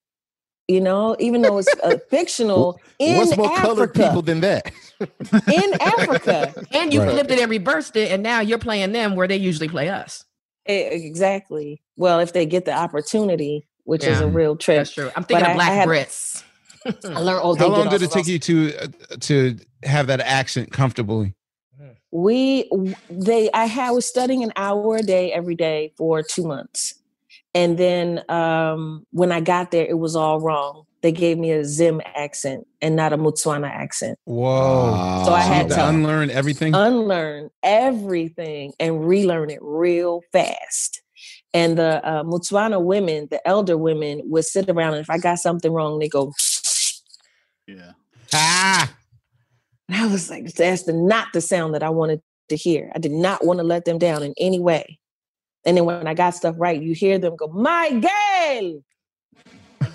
[0.68, 4.72] you know, even though it's uh, fictional in What's more colored people than that?
[5.00, 6.54] in Africa.
[6.72, 7.10] And you Right.
[7.10, 10.24] flipped it and reversed it, and now you're playing them where they usually play us.
[10.68, 11.82] E- exactly.
[11.96, 14.78] Well, if they get the opportunity, which is a real trip.
[14.78, 15.10] That's true.
[15.14, 16.42] I'm thinking But of I- Black I had- Brits.
[16.86, 17.40] I learned.
[17.42, 18.28] Oh, they How get long off did it take us.
[18.28, 18.86] you to uh,
[19.20, 21.34] to have that accent comfortably?
[22.10, 22.70] we
[23.10, 26.94] they i had was studying an hour a day every day for two months
[27.54, 31.64] and then um when i got there it was all wrong they gave me a
[31.64, 35.22] zim accent and not a Motswana accent Whoa!
[35.26, 36.72] So I had to to- unlearn everything.
[36.74, 41.02] unlearn everything and relearn it real fast
[41.52, 45.40] and the uh, Motswana women the elder women would sit around and if i got
[45.40, 46.32] something wrong they go
[47.66, 47.92] Yeah.
[48.32, 48.93] ah,
[49.94, 52.98] and i was like that's the not the sound that i wanted to hear i
[52.98, 54.98] did not want to let them down in any way
[55.64, 58.82] and then when i got stuff right you hear them go my girl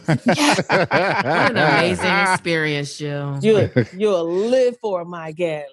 [0.09, 3.39] What an amazing experience, Jill.
[3.43, 5.65] you you'll live for my gal.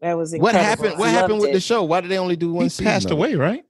[0.00, 0.60] That was incredible.
[0.60, 0.98] What happened?
[0.98, 1.82] What happened loved with the show?
[1.82, 2.84] Why did they only do one he season?
[2.86, 3.64] passed of away, right?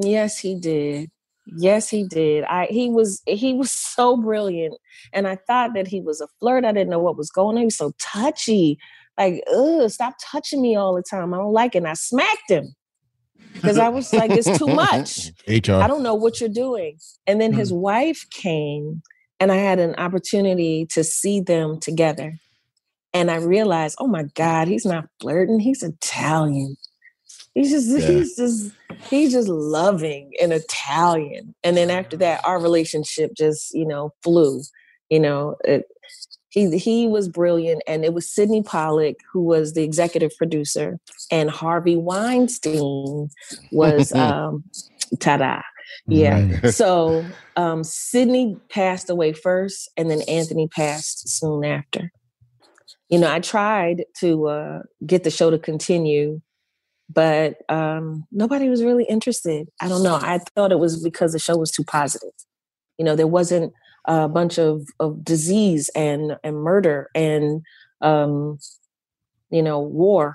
[0.00, 1.10] Yes, he did.
[1.46, 2.44] Yes, he did.
[2.44, 4.74] I he was he was so brilliant,
[5.12, 6.64] and I thought that he was a flirt.
[6.64, 7.60] I didn't know what was going on.
[7.62, 8.78] He was so touchy.
[9.18, 11.34] Like, ugh, stop touching me all the time.
[11.34, 11.78] I don't like it.
[11.78, 12.74] And I smacked him
[13.54, 15.30] because I was like, it's too much.
[15.48, 15.74] HR.
[15.82, 16.98] I don't know what you're doing.
[17.26, 17.80] And then his mm.
[17.80, 19.02] wife came,
[19.38, 22.38] and I had an opportunity to see them together.
[23.14, 25.60] And I realized, oh my God, he's not flirting.
[25.60, 26.76] He's Italian.
[27.54, 28.18] He's just, Yeah.
[28.18, 28.72] he's just,
[29.10, 31.54] he's just loving and Italian.
[31.62, 34.62] And then after that, our relationship just, you know, flew.
[35.10, 35.84] You know, it,
[36.52, 40.98] he he was brilliant, and it was Sydney Pollack who was the executive producer,
[41.30, 43.30] and Harvey Weinstein
[43.72, 44.62] was um,
[45.18, 45.62] ta-da.
[46.06, 46.48] Yeah.
[46.62, 46.74] Right.
[46.74, 47.24] So
[47.56, 52.10] um Sydney passed away first and then Anthony passed soon after.
[53.08, 56.40] You know, I tried to uh get the show to continue,
[57.08, 59.68] but um nobody was really interested.
[59.80, 60.16] I don't know.
[60.16, 62.34] I thought it was because the show was too positive.
[62.98, 63.72] You know, there wasn't
[64.06, 67.62] a bunch of of disease and and murder and
[68.00, 68.58] um
[69.50, 70.34] you know, war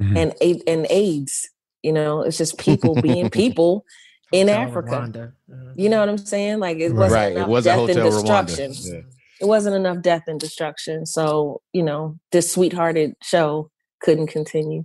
[0.00, 0.16] Mhm.
[0.16, 1.48] and and AIDS.
[1.82, 3.84] You know, it's just people being people
[4.32, 4.90] in Hotel Africa.
[4.90, 5.32] Rwanda.
[5.76, 6.58] You know what I'm saying?
[6.60, 7.32] Like it wasn't Right.
[7.32, 8.72] enough It was a death and destruction.
[8.74, 9.00] Yeah.
[9.40, 11.06] It wasn't enough death and destruction.
[11.06, 14.84] So, you know, this sweethearted show couldn't continue.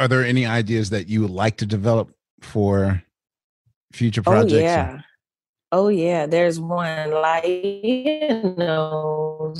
[0.00, 2.10] Are there any ideas that you would like to develop
[2.40, 3.02] for
[3.92, 4.54] future Oh projects?
[4.54, 5.00] or- yeah.
[5.72, 6.24] Oh yeah.
[6.24, 9.54] There's one like you know,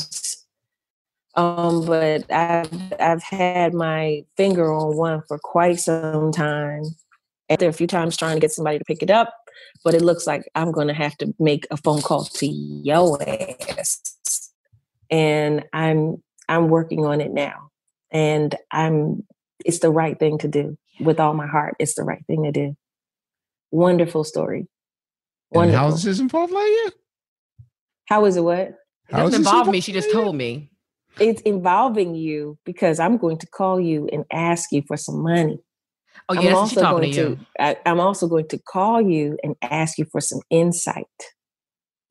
[1.34, 6.84] um, but I've I've had my finger on one for quite some time.
[7.50, 9.34] After a few times trying to get somebody to pick it up,
[9.84, 14.50] but it looks like I'm gonna have to make a phone call to yo ass.
[15.10, 17.70] And I'm I'm working on it now.
[18.10, 19.24] And I'm
[19.64, 21.76] it's the right thing to do with all my heart.
[21.78, 22.76] It's the right thing to do.
[23.70, 24.68] Wonderful story.
[25.52, 25.78] And Wonderful.
[25.78, 26.90] how does this involve like you?
[28.06, 28.58] How is it what?
[28.58, 28.74] It
[29.10, 29.80] How is doesn't this involve me.
[29.80, 30.70] She just told me.
[31.18, 35.58] It's involving you because I'm going to call you and ask you for some money.
[36.28, 37.38] Oh, I'm yes, she's also talking going to you.
[37.58, 41.06] I, I'm also going to call you and ask you for some insight.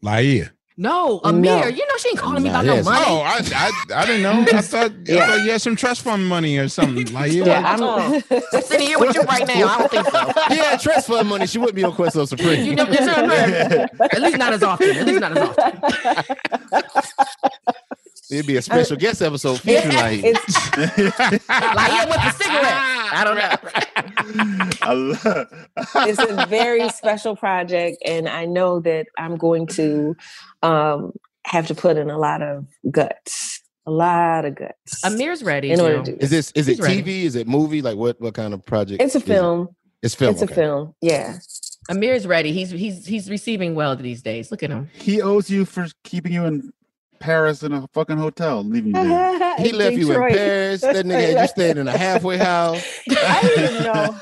[0.04, 0.52] Laiya.
[0.82, 1.68] No, Ahmir, No.
[1.68, 3.06] you know she ain't calling me Nah, about no money.
[3.06, 4.46] Oh, I, I I didn't know.
[4.58, 7.06] I thought, I thought you had some trust fund money or something.
[7.14, 7.44] Like you.
[7.46, 9.68] Yeah, oh, I'm sitting here with you right now.
[9.68, 10.32] I don't think so.
[10.56, 11.48] Yeah, trust fund money.
[11.48, 12.64] She wouldn't be on Questlove Supreme.
[12.66, 13.30] You know, it's not-
[14.14, 14.90] at least not as often.
[14.96, 15.82] At least not as often.
[18.32, 22.86] It'd be a special guest episode featuring like Like here with the cigarette.
[23.12, 24.70] I don't know.
[24.82, 25.68] I love-
[26.08, 30.16] it's a very special project, and I know that I'm going to
[30.62, 31.12] um,
[31.46, 35.02] have to put in a lot of guts, a lot of guts.
[35.04, 35.72] Ahmir's ready.
[35.72, 36.26] in order to do this.
[36.26, 37.02] Is this is it He's ready.
[37.04, 37.24] TV?
[37.24, 37.82] Is it movie?
[37.82, 39.02] Like what what kind of project?
[39.02, 39.28] It's a is it?
[39.28, 39.70] film.
[40.04, 40.34] It's film.
[40.34, 40.94] It's a film.
[41.02, 41.38] Yeah.
[41.90, 42.52] Ahmir's ready.
[42.54, 44.52] He's he's he's receiving well these days.
[44.52, 44.90] Look at him.
[44.94, 46.72] he owes you for keeping you in
[47.20, 49.56] Paris in a fucking hotel, leaving you there.
[49.60, 50.82] He In left you in Paris.
[50.82, 52.82] That nigga had you staying in a halfway house.
[53.10, 54.18] I didn't even know.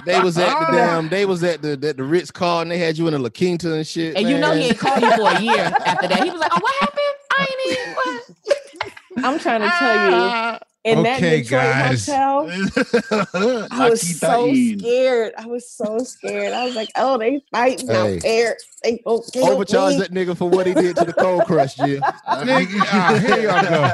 [0.06, 1.08] they was at the damn.
[1.08, 2.68] They was at the at the Ritz Carlton.
[2.70, 4.16] They had you in a La Quinta and shit.
[4.16, 6.24] And you know he ain't called you for a year after that.
[6.24, 7.00] He was like, "Oh, what happened?
[7.30, 9.24] I ain't even." What?
[9.24, 10.58] I'm trying to tell you, ah.
[10.84, 12.06] In that Okay, Detroit guys.
[12.06, 12.48] hotel,
[13.70, 14.78] I was so Lakitain.
[14.80, 15.32] scared.
[15.38, 16.52] I was so scared.
[16.52, 18.16] I was like, "Oh, they fighting Hey.
[18.16, 18.56] out there.
[18.82, 21.74] They gonna kill Overcharged me." that nigga for what he did to the Cold Crush,
[21.76, 22.00] Jill.
[22.00, 23.90] Nigga, ah, here y'all go.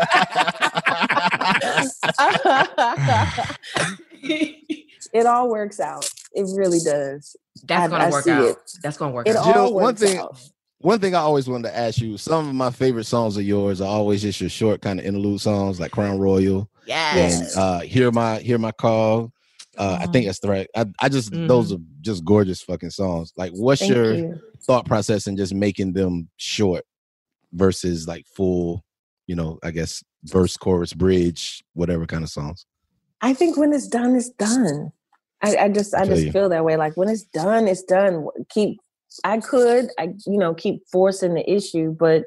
[5.13, 6.09] it all works out.
[6.33, 7.37] It really does.
[7.65, 8.45] That's I- gonna I work out.
[8.45, 8.57] it.
[8.83, 9.47] That's gonna work It out.
[9.47, 10.37] all Jill, one works thing- out.
[10.83, 13.83] One thing I always wanted to ask you: some of my favorite songs of yours
[13.83, 17.57] are always just your short kind of interlude songs, like Crown Royal Yes.
[17.57, 19.33] and uh, "Hear My Hear My Call."
[19.79, 20.69] Uh, I think that's the right.
[20.75, 23.33] I, I just those are just gorgeous fucking songs.
[23.37, 24.41] Like, what's Thank your you.
[24.63, 26.85] thought process in just making them short
[27.53, 28.85] versus like full?
[29.27, 32.67] You know, I guess verse, chorus, bridge, whatever kind of songs.
[33.21, 34.93] I think when it's done, it's done.
[35.43, 36.33] I, I just I feel just you.
[36.33, 36.77] feel that way.
[36.77, 38.27] Like when it's done, it's done.
[38.51, 38.79] Keep
[39.25, 42.25] I could, I you know, keep forcing the issue, but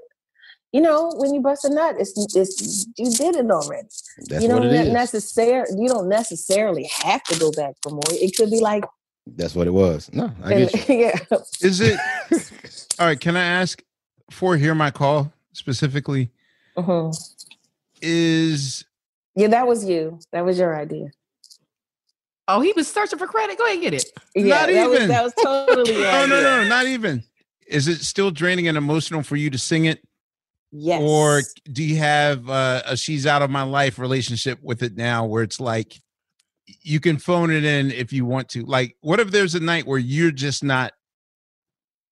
[0.73, 3.87] you know, when you bust a nut, it's it's you did it already.
[4.27, 4.93] That's you what don't it is.
[4.93, 8.01] necessarily you don't necessarily have to go back for more.
[8.11, 8.83] It could be like
[9.27, 10.09] That's what it was.
[10.13, 10.95] No, I and- get you.
[11.31, 11.37] yeah.
[11.61, 11.97] Is it
[12.99, 13.19] all right?
[13.19, 13.81] Can I ask
[14.31, 16.31] for hear my call specifically?
[16.77, 17.15] Mhm.
[18.01, 18.83] Is
[19.35, 20.19] Yeah, that was you.
[20.31, 21.11] That was your idea.
[22.47, 23.57] Oh, he was searching for credit.
[23.57, 24.05] Go ahead and get it.
[24.35, 25.07] Yeah, Not that was even.
[25.09, 26.41] that was totally your oh no idea.
[26.41, 27.23] no not even.
[27.67, 30.03] Is it still draining and emotional for you to sing it,
[30.75, 31.01] Yes.
[31.03, 35.25] or do you have uh, a "she's out of my life" relationship with it now,
[35.25, 36.01] where it's like
[36.81, 38.63] you can phone it in if you want to?
[38.63, 40.93] Like, what if there's a night where you're just not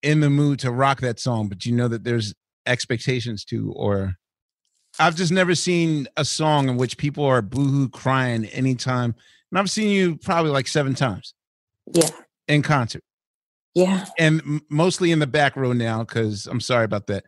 [0.04, 2.34] in the mood to rock that song, but you know that there's
[2.68, 4.16] expectations to, or
[5.00, 9.16] I've just never seen a song in which people are boohoo crying anytime.
[9.52, 11.34] And I've seen you probably like seven times
[11.94, 12.10] yeah.
[12.48, 13.04] in concert
[13.74, 14.06] Yeah.
[14.20, 17.24] and mostly in the back row now because I'm sorry about that.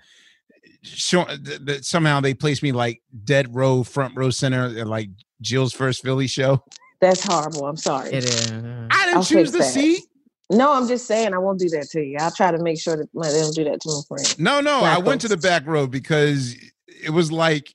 [0.84, 4.88] Sure, uh, th- th- somehow they placed me like dead row, front row center, at
[4.88, 5.10] like
[5.42, 6.64] Jill's first Philly show.
[7.00, 7.66] That's horrible.
[7.68, 8.12] I'm sorry.
[8.12, 8.52] It is.
[8.52, 9.64] I didn't I'll choose the that.
[9.72, 10.04] seat.
[10.50, 12.18] No, I'm just saying I won't do that to you.
[12.20, 14.40] I'll try to make sure that my, they don't do that to my friend.
[14.40, 16.56] No, no, Black I went to the back row because
[16.88, 17.74] it was like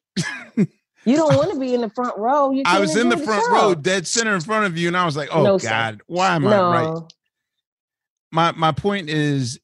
[1.05, 2.51] You don't want to be in the front row.
[2.51, 3.53] You I was in the enjoy front show.
[3.53, 5.69] row, dead center in front of you, and I was like, "Oh No, sir.
[5.71, 7.03] God, why am I right?"
[8.31, 9.59] My my point is,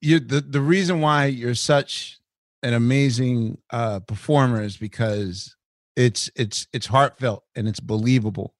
[0.00, 2.18] you the the reason why you're such
[2.62, 5.56] an amazing uh performer is because
[5.96, 8.54] it's it's it's heartfelt and it's believable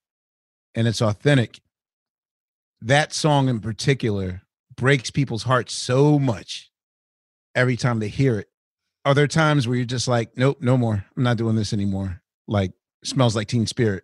[0.75, 1.59] and it's authentic.
[2.81, 4.41] That song in particular
[4.75, 6.71] breaks people's hearts so much
[7.55, 8.49] every time they hear it.
[9.05, 11.05] Are there times where you're just like, nope, no more.
[11.15, 12.21] I'm not doing this anymore.
[12.47, 12.71] Like
[13.03, 14.03] smells like Teen Spirit.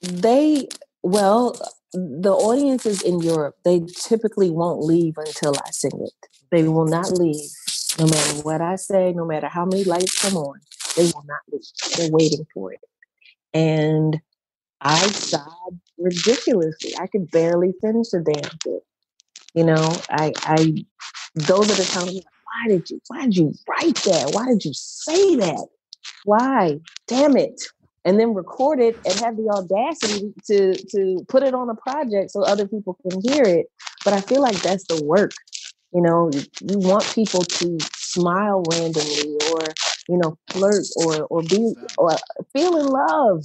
[0.00, 0.68] They
[1.02, 1.56] well,
[1.92, 6.28] the audiences in Europe, they typically won't leave until I sing it.
[6.50, 7.50] They will not leave,
[7.98, 10.60] no matter what I say, no matter how many lights come on.
[10.96, 11.62] They will not leave.
[11.96, 12.80] They're waiting for it,
[13.52, 14.20] and
[14.80, 16.94] I sobbed ridiculously.
[16.98, 18.80] I could barely finish the damn thing.
[19.54, 20.84] You know, I, I,
[21.34, 22.14] those are the times.
[22.14, 23.00] Like, Why did you?
[23.08, 24.30] Why did you write that?
[24.32, 25.66] Why did you say that?
[26.24, 26.80] Why?
[27.06, 27.60] Damn it!
[28.06, 32.30] and then record it and have the audacity to to put it on a project
[32.30, 33.66] so other people can hear it
[34.04, 35.32] but i feel like that's the work
[35.92, 39.60] you know you, want people to smile randomly or
[40.08, 42.10] you know flirt or or be or
[42.52, 43.44] feel in love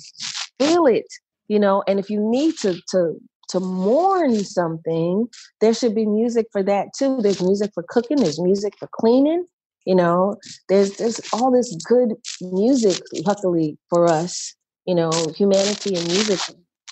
[0.59, 1.05] feel it
[1.47, 3.19] you know and if you need to to
[3.49, 5.27] to mourn something
[5.59, 7.21] there should be music for that too.
[7.21, 9.45] There's music for cooking there's music for cleaning
[9.85, 10.37] you know
[10.69, 16.39] there's there's all this good music luckily for us you know humanity and music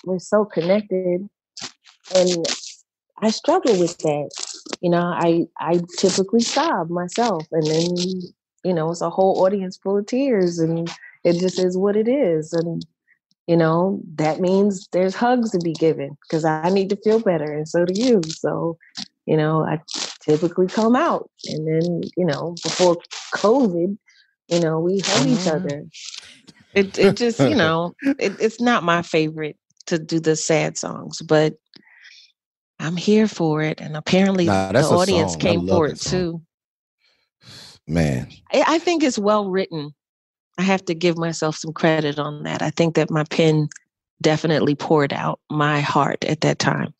[0.04, 1.28] we're so connected.
[2.14, 2.46] And
[3.22, 4.30] i struggle with that
[4.80, 8.20] you know i i typically sob myself and then
[8.64, 10.88] you know it's a whole audience full of tears and
[11.24, 12.84] it just is what it is and
[13.46, 17.38] you know that means there's hugs to be given because i need to feel better
[17.38, 18.76] and so do you so
[19.26, 19.78] you know i
[20.20, 22.96] typically come out and then you know before
[23.34, 23.96] covid
[24.48, 25.46] you know we hug each Mhm.
[25.46, 25.84] other
[26.74, 29.56] it, it just you know it, it's not my favorite
[29.86, 31.54] to do the sad songs but
[32.80, 35.40] i'm here for it and apparently Nah, the audience song.
[35.40, 36.10] Came for it song.
[36.12, 36.42] too
[37.86, 39.92] Man, I, I think it's well written
[40.58, 43.68] i have to give myself some credit on that i think that my pen
[44.22, 46.92] definitely poured out my heart at that time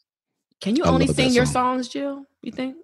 [0.61, 2.25] Can you I only love that sing your songs, Jill?
[2.43, 2.77] You think?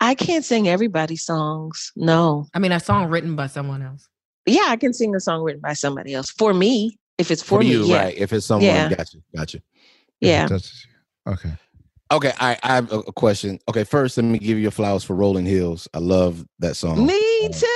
[0.00, 4.08] i can't sing everybody's songs no I mean, a song written by someone else.
[4.46, 7.58] yeah i can sing a song written by somebody else for me if it's for,
[7.58, 8.14] for, me you, yeah right?
[8.16, 8.88] If it's someone, Yeah.
[8.88, 9.60] gotcha, gotcha.
[10.20, 10.48] yeah
[11.26, 11.52] okay.
[12.12, 13.58] Okay, I, I have a, a question.
[13.68, 15.88] Okay, first, let me give you your flowers for Rolling Hills.
[15.94, 17.06] I love that song.
[17.06, 17.68] me too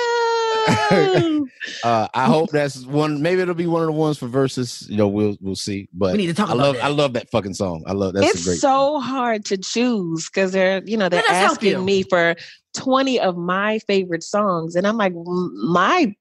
[1.84, 3.22] Uh, I hope that's one.
[3.22, 4.86] Maybe it'll be one of the ones for verses.
[4.90, 5.88] You know, we'll we'll see.
[5.92, 6.84] But We need to talk I about love that.
[6.84, 7.82] I love that fucking song.
[7.86, 8.58] I love that's a it's great.
[8.58, 11.70] so hard to choose because they're you know they're Let us help you.
[11.72, 12.34] asking me for
[12.74, 15.14] 20 of my favorite songs and i'm like
[15.64, 16.14] my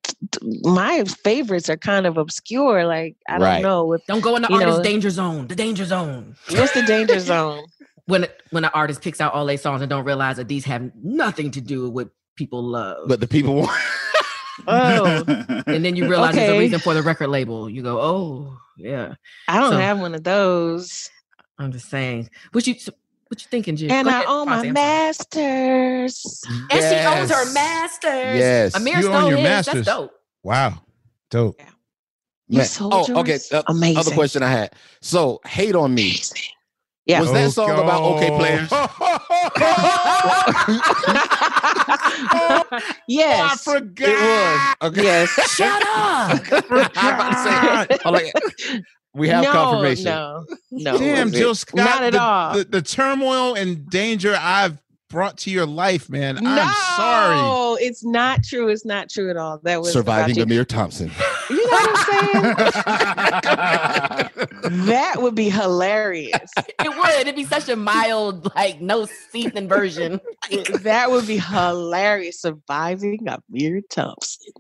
[0.64, 3.62] my favorites are kind of obscure like i don't Right.
[3.62, 5.48] know if Don't go in the artist know- danger zone.
[5.48, 6.36] The danger zone.
[6.52, 7.66] what's the danger zone
[8.08, 10.92] When when an artist picks out all their songs and don't realize that these have
[11.04, 13.08] nothing to do with people love.
[13.08, 13.72] But the people want.
[14.68, 15.24] oh
[15.68, 17.70] and then you realize there's a reason for the record label.
[17.70, 19.16] You go, oh yeah.
[19.48, 21.10] i don't So- have one of those
[21.58, 22.30] I'm just saying.
[22.52, 22.76] What you
[23.28, 23.92] what you thinking, Jill?
[23.92, 28.38] and Go i ahead, own my Fonzie, I'm masters And she owns her masters.
[28.38, 28.76] Yes.
[28.78, 29.44] Ahmir You own your his.
[29.44, 29.74] masters.
[29.86, 30.12] That's dope.
[30.44, 30.82] Wow.
[31.32, 31.60] Dope.
[32.48, 33.32] you Man- sold oh, okay.
[33.32, 33.52] yours?
[33.52, 34.74] uh, amazing Other question I had.
[35.02, 36.04] So, hate on me.
[36.10, 36.42] Amazing.
[37.06, 38.72] Yeah Was that song about okay players?
[43.08, 43.68] Yes.
[43.68, 44.10] Oh, I forgot.
[44.10, 44.92] It was.
[44.92, 45.04] Okay.
[45.04, 46.42] yes Shut up.
[46.96, 48.00] I'm about to say.
[48.06, 48.34] I'm like,
[49.14, 50.06] we have no, confirmation.
[50.06, 50.98] No, no.
[50.98, 51.36] Damn, was?
[51.38, 51.78] Jill Scott.
[51.78, 52.58] Not at the, all.
[52.58, 56.36] The, the turmoil and danger I've brought to your life, man.
[56.36, 57.84] no, I'm sorry.
[57.86, 58.68] it's not true.
[58.70, 59.60] It's not true at all.
[59.64, 60.62] That was Surviving about you.
[60.64, 61.12] Ahmir Thompson.
[61.50, 62.56] You know what I'm saying?
[64.88, 66.52] that would be hilarious.
[66.58, 67.10] It would.
[67.20, 70.20] It'd be such a mild, like no season version.
[70.82, 72.42] that would be hilarious.
[72.42, 74.54] Surviving Ahmir Thompson.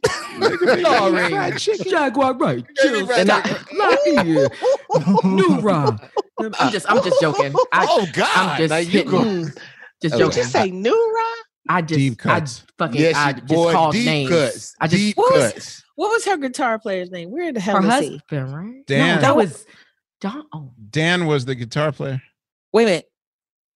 [0.84, 1.52] Sorry.
[1.90, 2.64] Jaguar Wright.
[2.82, 3.26] Jill Right.
[3.28, 3.66] Scott.
[3.74, 4.00] Not.
[5.26, 6.02] New Rob.
[6.60, 7.54] I'm just I'm just joking.
[7.72, 8.30] I, oh God!
[8.36, 9.46] I'm just now you go.
[10.02, 10.38] Just Oh, Did joking.
[10.44, 11.46] you say new Rob?
[11.68, 12.64] I just Deep I cuts.
[12.78, 14.30] fucking Yes, I you- just boy, called deep names.
[14.30, 14.76] cuts.
[14.80, 15.84] I just deep What was- cuts.
[15.96, 17.32] What was her guitar player's name?
[17.32, 18.12] Where the hell her is he?
[18.18, 18.86] husband, right?
[18.86, 19.16] Dan.
[19.16, 19.66] No, that was
[20.22, 20.44] John.
[20.54, 22.22] Oh, Dan was the guitar player.
[22.74, 23.12] Wait a minute.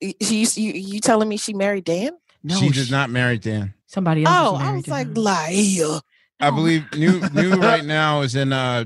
[0.01, 2.11] You, you, you, you telling me she married Dan?
[2.43, 3.73] no, she did not marry Dan.
[3.87, 4.35] Somebody else.
[4.37, 5.13] Oh, was I was to like, her.
[5.13, 5.99] liar.
[6.41, 8.85] I believe new new right now is in uh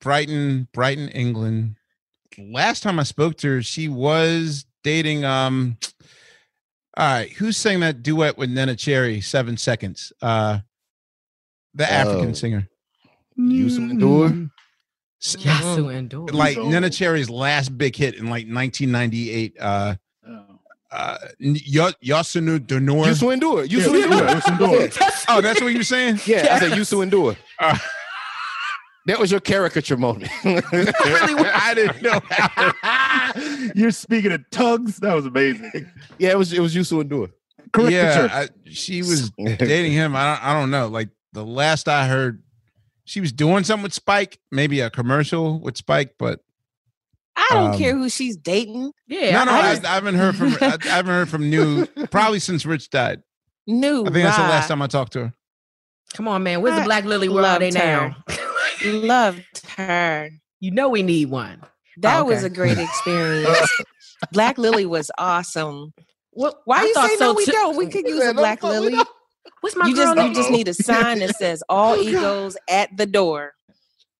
[0.00, 1.76] Brighton, Brighton, England.
[2.38, 5.24] last time I spoke to her, she was dating.
[5.24, 5.76] Um,
[6.96, 9.20] all right, who sang that duet with Neneh Cherry?
[9.20, 10.12] Seven seconds.
[10.22, 10.58] Uh,
[11.74, 12.34] the African Oh.
[12.34, 12.68] singer.
[13.38, 14.50] Youssou N'Dour?
[15.22, 16.26] S- Yasu Endure.
[16.28, 19.56] Like Neneh Cherry's last big hit in like 1998.
[19.58, 19.94] Uh,
[20.92, 23.06] uh, Y- Yasunu Denor.
[23.06, 23.68] Youssou N'Dour.
[23.68, 24.24] Yusuf Yeah, Endure.
[24.24, 24.88] yeah, Yusuf Endure.
[25.28, 26.20] Oh, that's what you're saying?
[26.26, 27.36] Yeah, I said Youssou N'Dour.
[27.58, 27.76] Uh,
[29.06, 30.30] That was your caricature moment.
[30.44, 32.20] I didn't know.
[33.74, 34.96] You're speaking of tugs.
[34.98, 35.90] That was amazing.
[36.18, 37.30] yeah, it was it was Youssou N'Dour.
[37.90, 40.16] yeah, I, she was dating him.
[40.16, 40.88] I don't, I don't know.
[40.88, 42.42] Like the last I heard,
[43.04, 46.40] she was doing something with Spike, maybe a commercial with Spike, but
[47.36, 48.92] I don't Um, care who she's dating.
[49.06, 50.56] Yeah, no, no, I I, just- I haven't heard from.
[50.62, 53.22] I, I haven't heard from New probably since Rich died.
[53.66, 54.02] New.
[54.02, 55.34] I think that's the last time I talked to her.
[56.14, 56.62] Come on, man.
[56.62, 57.28] Where's the Black Lily?
[57.28, 58.08] Where are they loved her.
[58.08, 58.16] now?
[58.84, 59.44] Loved
[59.76, 60.30] her.
[60.60, 61.60] You know we need one.
[61.98, 63.70] That Oh, was a great experience.
[64.32, 65.92] Black Lily was awesome.
[66.32, 66.60] What?
[66.64, 67.34] Why I you say so no?
[67.34, 67.52] We too.
[67.52, 67.76] don't.
[67.76, 68.94] We could use Yeah, a Black Lily.
[69.60, 70.28] What's my You girl just name?
[70.28, 73.52] you just need a sign that says all Oh, egos at the door.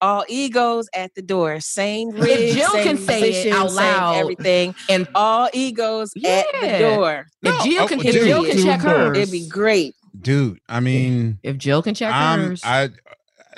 [0.00, 1.60] All egos at the door.
[1.60, 4.74] Same rig, If Jill same can say it out loud everything.
[4.88, 6.78] and All egos at the Yeah.
[6.78, 7.26] door.
[7.42, 8.14] If Jill oh, can, dude.
[8.14, 8.90] if Jill can check Dude.
[8.90, 9.94] hers, It'd be great.
[10.20, 12.90] Dude, I mean, if Jill can check I'm, hers, I,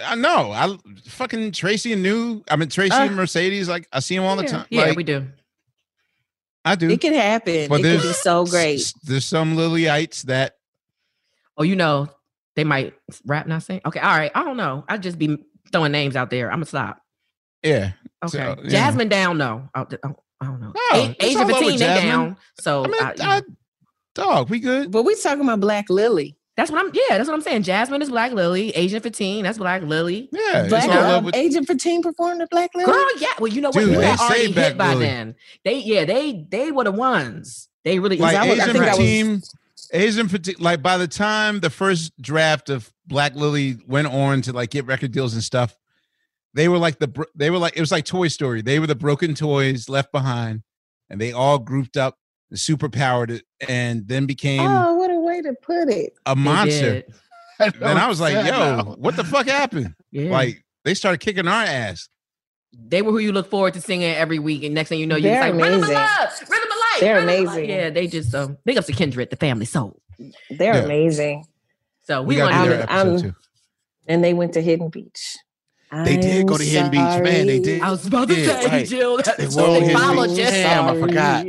[0.04, 0.52] I know.
[0.52, 0.76] I
[1.06, 2.42] fucking Tracy and New.
[2.50, 3.68] I mean Tracy Uh, and Mercedes.
[3.68, 4.66] Like I see them all the time.
[4.70, 5.26] yeah, Like, we do.
[6.64, 6.90] I do.
[6.90, 7.68] It can happen.
[7.68, 8.80] But it could be there's so great.
[8.80, 10.56] s- There's some Lilyites that
[11.56, 12.08] Oh, you know,
[12.54, 12.94] they might
[13.24, 13.80] rap not saying.
[13.86, 14.30] Okay, all right.
[14.34, 14.84] I don't know.
[14.88, 15.38] I just be
[15.72, 16.50] throwing names out there.
[16.50, 17.00] I'm gonna stop.
[17.62, 17.92] yeah.
[18.24, 18.68] Okay, So, yeah.
[18.70, 19.38] Jasmine down.
[19.38, 19.84] No, I, I,
[20.40, 20.72] I don't know.
[20.74, 22.36] No, A- it's Asia all over 15, they down.
[22.60, 23.42] So I mean, I- I,
[24.14, 24.90] dog, we good.
[24.90, 26.36] But we talking about Black Lily.
[26.56, 26.90] That's what I'm.
[26.94, 27.62] Yeah, that's what I'm saying.
[27.64, 28.70] Jasmine is Black Lily.
[28.70, 30.28] Asian 15, that's Black Lily.
[30.32, 32.90] Yeah, it's Black all up with Agent 15 performed at Black Lily.
[32.92, 33.28] Girl, yeah.
[33.38, 33.74] Well, you know what?
[33.80, 35.06] Dude, You they were already hit by Lily.
[35.06, 35.34] then.
[35.64, 37.68] They yeah, they they were the ones.
[37.84, 39.42] They really like I was- I Asian think I was- team.
[39.92, 40.60] Asian fatigue.
[40.60, 44.84] Like by the time the first draft of Black Lily went on to like get
[44.86, 45.76] record deals and stuff,
[46.54, 48.62] they were like the bro- they were like it was like Toy Story.
[48.62, 50.62] They were the broken toys left behind,
[51.10, 52.18] and they all grouped up,
[52.54, 56.12] super powered it, and then became Oh, what a way to put it.
[56.26, 57.02] a monster.
[57.58, 58.82] And I was like, "Yo, now.
[58.98, 60.30] what the fuck happened?" Yeah.
[60.30, 62.08] Like they started kicking our ass.
[62.78, 65.16] they were who you look forward to singing every week, and next thing you know,
[65.16, 67.00] you're They're just like rhythm of love, rhythm of life.
[67.00, 67.70] They're rhythm life." amazing.
[67.70, 70.00] Yeah, they just um big ups to Kindred, the family soul.
[70.50, 70.82] They're Yeah.
[70.84, 71.44] amazing.
[72.02, 73.34] So We we, got want to to do their episode I'm- too.
[74.08, 75.36] And they went to Hidden Beach.
[76.04, 77.46] They did go to Hidden Beach, man.
[77.46, 77.80] They did.
[77.80, 78.86] I was about to Yeah, say, right.
[78.86, 79.16] Jill.
[79.18, 80.36] They That's so they Hidden followed Beach.
[80.38, 81.46] Damn, I forgot.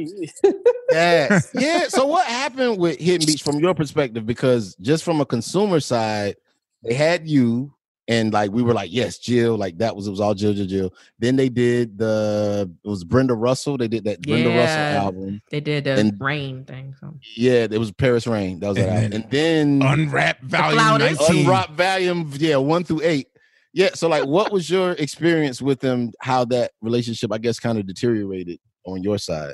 [0.92, 1.88] Yeah, yeah.
[1.90, 4.26] So what happened with Hidden Beach from your perspective?
[4.26, 6.36] Because just from a consumer side,
[6.84, 7.74] they had you,
[8.08, 9.58] and like we were like, yes, Jill.
[9.58, 10.94] Like that was it was all Jill, Jill, Jill.
[11.20, 13.78] Then they did the it was Brenda Russell.
[13.78, 14.60] They did that Brenda Yeah.
[14.62, 15.42] Russell album.
[15.52, 16.96] They did the And- rain thing.
[17.02, 17.14] So.
[17.36, 18.60] Yeah, it was Paris Rain.
[18.62, 19.28] That was that And album.
[19.32, 21.20] then And then Unwrap volume Flautist.
[21.22, 21.46] nineteen.
[21.48, 23.28] Unrock Volume, yeah, one through eight.
[23.74, 23.90] Yeah.
[23.94, 26.12] So, like, what was your experience with them?
[26.22, 29.54] How that relationship, I guess, kind of deteriorated on your side,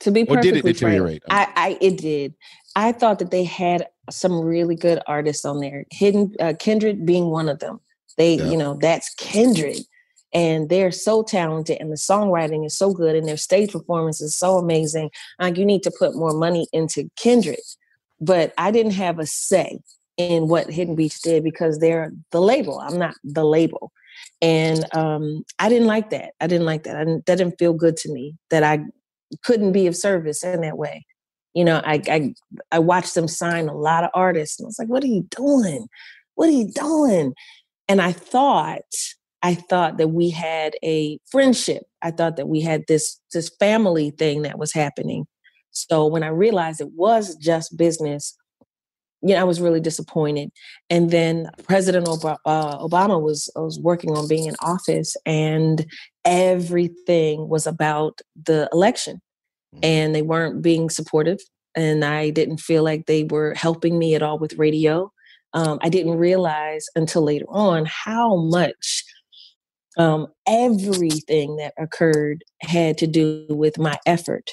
[0.00, 1.22] to be or did it deteriorate?
[1.26, 2.34] frank, I, I it did.
[2.76, 5.84] I thought that they had some really good artists on there.
[5.90, 7.80] Hidden uh, Kindred being one of them.
[8.18, 8.50] They, Yeah.
[8.50, 9.78] you know, that's Kindred,
[10.32, 14.36] and they're so talented, and the songwriting is so good, and their stage performance is
[14.36, 15.10] so amazing.
[15.40, 17.60] Like you need to put more money into Kindred,
[18.20, 19.78] but I didn't have a say
[20.16, 22.78] in what Hidden Beach did because they're the label.
[22.80, 23.92] I'm not the label.
[24.40, 26.34] And um, I didn't like that.
[26.40, 26.96] I didn't like that.
[26.96, 28.80] I didn't, that didn't feel good to me that I
[29.42, 31.04] couldn't be of service in that way.
[31.54, 32.34] You know, I, I
[32.72, 35.24] I watched them sign a lot of artists, and I was like, "What are you
[35.30, 35.86] doing?
[36.34, 37.32] What are you doing?"
[37.88, 38.82] And I thought,
[39.40, 41.84] I thought that we had a friendship.
[42.02, 45.26] I thought that we had this this family thing that was happening.
[45.70, 48.36] So when I realized it was just business,
[49.24, 50.50] you know, I was really disappointed.
[50.90, 55.86] And then President Ob- uh, Obama was was working on being in office, and
[56.24, 59.22] everything was about the election,
[59.82, 61.38] and they weren't being supportive.
[61.74, 65.10] And I didn't feel like they were helping me at all with radio.
[65.54, 69.04] Um, I didn't realize until later on how much
[69.96, 74.50] um, everything that occurred had to do with my effort.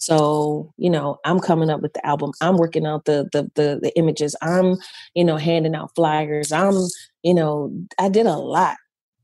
[0.00, 2.32] So, you know, I'm coming up with the album.
[2.40, 4.34] I'm working out the the the, the images.
[4.40, 4.76] I'm,
[5.14, 6.52] you know, handing out flyers.
[6.52, 6.74] I'm,
[7.22, 8.76] you know, I did a lot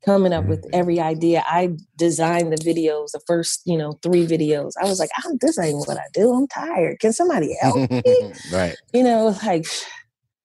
[0.05, 1.43] coming up with every idea.
[1.47, 4.73] I designed the videos, the first, you know, three videos.
[4.81, 6.33] I was like, I'm, this ain't what I do.
[6.33, 7.01] I'm tired.
[7.01, 8.33] Can somebody help me?
[8.53, 8.77] right.
[8.93, 9.67] you know, like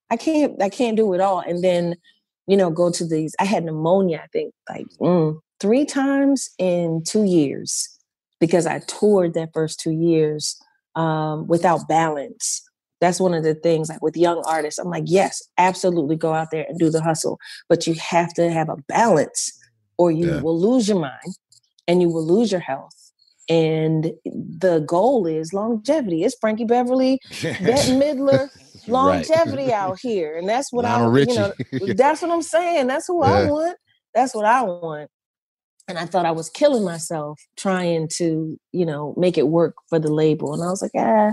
[0.09, 1.41] I can't, I can't do it all.
[1.41, 1.95] And then,
[2.47, 3.35] you know, go to these.
[3.37, 4.21] I had pneumonia.
[4.23, 7.97] I think like mm, three times in two years.
[8.41, 10.57] Because I toured that first two years
[10.95, 12.61] um, without balance.
[12.99, 16.49] That's one of the things, like with young artists, I'm like, yes, absolutely go out
[16.51, 17.39] there and do the hustle,
[17.69, 19.57] but you have to have a balance
[19.97, 20.41] or you Yeah.
[20.41, 21.35] will lose your mind
[21.87, 22.95] and you will lose your health.
[23.49, 26.23] And the goal is longevity.
[26.23, 27.19] It's Frankie Beverly,
[27.59, 28.49] Bette Midler,
[28.87, 30.37] longevity out here.
[30.37, 31.31] And that's what Lionel I, Richie.
[31.31, 31.53] you know,
[31.95, 32.87] that's what I'm saying.
[32.87, 33.77] That's who I want.
[34.13, 35.09] That's what I want.
[35.87, 39.99] And I thought I was killing myself trying to, you know, make it work for
[39.99, 40.53] the label.
[40.53, 41.31] And I was like, ah.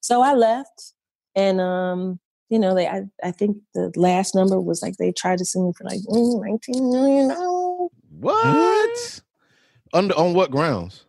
[0.00, 0.92] So I left.
[1.34, 2.18] And um,
[2.48, 5.66] you know, they I, I think the last number was like they tried to sue
[5.66, 9.20] me for like mm, 19 million dollars What?
[9.92, 11.04] Under on what grounds?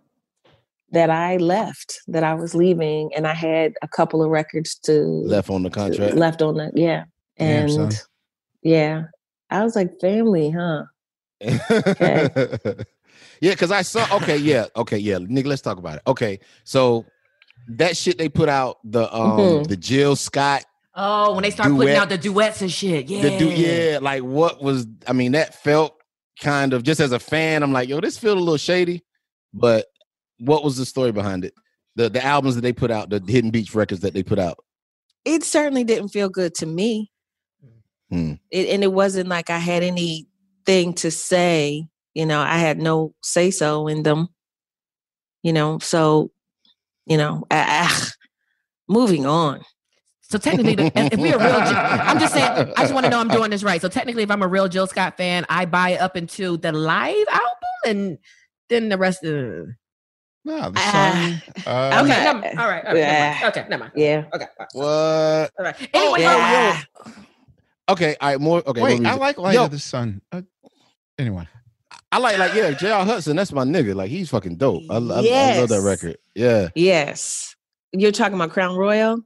[0.92, 4.92] that I left, that I was leaving, and I had a couple of records to
[4.92, 6.16] Left on the contract.
[6.16, 7.06] left on the yeah.
[7.38, 7.98] And
[8.62, 9.04] yeah.
[9.50, 10.84] I was like, family, huh?
[13.42, 14.08] yeah, because I saw.
[14.18, 15.18] Okay, yeah, okay, yeah.
[15.18, 16.02] Nigga, let's talk about it.
[16.08, 17.06] Okay, so
[17.68, 19.68] that shit they put out the um Mhm.
[19.68, 20.66] the Jill Scott
[20.96, 23.08] Oh, when they start putting out the duets and shit.
[23.08, 23.22] Yeah.
[23.22, 25.96] the du- yeah like what was I mean that felt
[26.42, 29.04] kind of just as a fan I'm like yo this felt a little shady,
[29.54, 29.86] but
[30.40, 31.54] what was the story behind it?
[31.96, 34.58] The the albums that they put out, the Hidden Beach records that they put out.
[35.24, 37.12] It certainly didn't feel good to me.
[38.10, 38.34] Hmm.
[38.50, 39.84] It, and it wasn't like I had
[40.68, 41.88] anything to say.
[42.14, 44.28] You know, I had no say so in them.
[45.44, 46.32] You know, so
[47.06, 48.10] you know, ah,
[48.88, 49.62] moving on.
[50.22, 52.74] So technically, if we're real, I'm just saying.
[52.78, 53.82] I just want to know I'm doing this right.
[53.82, 57.28] So technically, if I'm a real Jill Scott fan, I buy up into the live
[57.30, 57.48] album,
[57.86, 58.18] and
[58.70, 59.68] then the rest of.
[60.44, 61.42] No, the Ah, song.
[61.68, 62.24] uh, Okay, Okay.
[62.24, 63.40] never, all right, okay, never Yeah.
[63.42, 63.56] mind.
[63.58, 63.92] okay, never mind.
[63.96, 64.26] Yeah.
[64.34, 65.52] Okay, all What?
[65.60, 65.76] all right.
[65.94, 66.82] Anyway, Oh, yeah.
[67.92, 68.10] Yo, yo.
[68.10, 68.64] Okay, all right, more.
[68.66, 69.20] Okay, Wait, I music.
[69.20, 70.22] like Light Yo, of the Sun.
[70.32, 70.42] Uh,
[71.20, 71.48] anyway,
[72.12, 73.06] I like like yeah, J.R.
[73.06, 73.36] Hutson.
[73.36, 73.96] That's my nigga.
[73.96, 74.84] Like he's fucking dope.
[74.90, 76.18] I, I- I love that record.
[76.36, 77.56] Yeah, Yes.
[77.94, 79.20] You're talking about Crown Royal?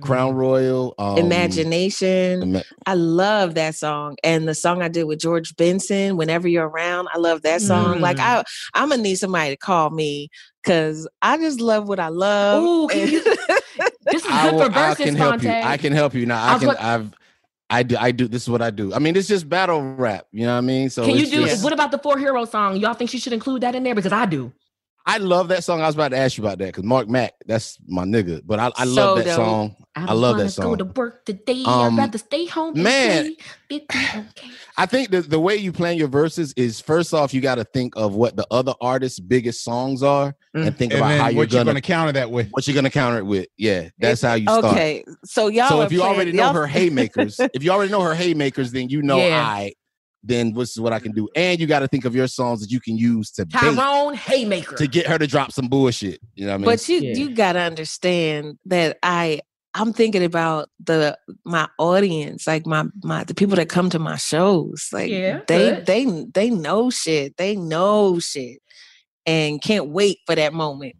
[0.00, 0.94] Crown Royal.
[0.98, 2.42] Um, Imagination.
[2.42, 4.16] Ima- I love that song.
[4.24, 8.00] And the song I did with George Benson, Whenever You're Around, I love that song.
[8.00, 8.20] Like Mm.
[8.20, 8.44] I
[8.74, 10.30] I'm gonna need somebody to call me
[10.62, 12.62] because I just love what I love.
[12.64, 13.22] Ooh, can you-
[14.06, 15.50] This is I, good will, for I verses, can help you.
[15.50, 16.42] I can help you now.
[16.44, 16.66] I I can.
[16.68, 17.12] what- I've.
[17.72, 17.96] I do.
[17.98, 18.28] I do.
[18.28, 18.92] This is what I do.
[18.92, 20.26] I mean, it's just battle rap.
[20.30, 20.90] You know what I mean?
[20.90, 21.46] So Can you do?
[21.46, 22.76] just- What about the Four Hero song?
[22.76, 23.94] Y'all think she should include that in there?
[23.94, 24.52] Because I do.
[25.04, 25.80] I love that song.
[25.80, 28.40] I was about to ask you about that because Mark Mac, that's my nigga.
[28.44, 29.34] But I, I love that dope.
[29.36, 29.76] song.
[29.96, 30.64] I don't love wanna that song.
[30.66, 31.64] Go to work today.
[31.66, 32.80] Um, I'd rather stay home.
[32.80, 33.24] man.
[33.24, 33.78] play.
[33.78, 34.50] It be okay.
[34.78, 37.64] I think the, the way you plan your verses is first off, you got to
[37.64, 41.32] think of what the other artist's biggest songs are and think and about how what
[41.32, 42.48] you're you're gonna, going to counter that with?
[42.50, 43.48] what you're gonna counter it with.
[43.56, 44.64] Yeah, that's how you start.
[44.66, 45.04] okay.
[45.24, 48.02] So y'all so if you playing- already know y'all- her haymakers, if you already know
[48.02, 49.42] her haymakers, then you know Yeah.
[49.44, 49.72] I.
[50.24, 52.60] Then this is what I can do, and you got to think of your songs
[52.60, 54.76] that you can use to Tyrone Haymaker.
[54.76, 56.20] to get her to drop some bullshit.
[56.34, 56.64] You know what I mean?
[56.66, 57.14] but you Yeah.
[57.16, 59.40] you gotta understand that I
[59.74, 64.16] I'm thinking about the my audience, like my my the people that come to my
[64.16, 64.88] shows.
[64.92, 65.86] Like Yeah, they good.
[65.86, 67.36] they they know shit.
[67.36, 68.58] They know shit.
[69.26, 70.96] And can't wait for that moment.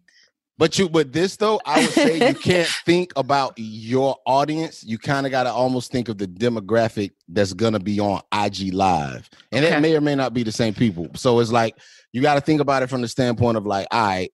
[0.58, 4.84] But you, but this though, I would say you can't think about your audience.
[4.84, 8.72] You kind of got to almost think of the demographic that's gonna be on IG
[8.72, 9.76] Live, and Okay.
[9.76, 11.08] it may or may not be the same people.
[11.14, 11.76] So it's like
[12.12, 14.30] you got to think about it from the standpoint of like, all right,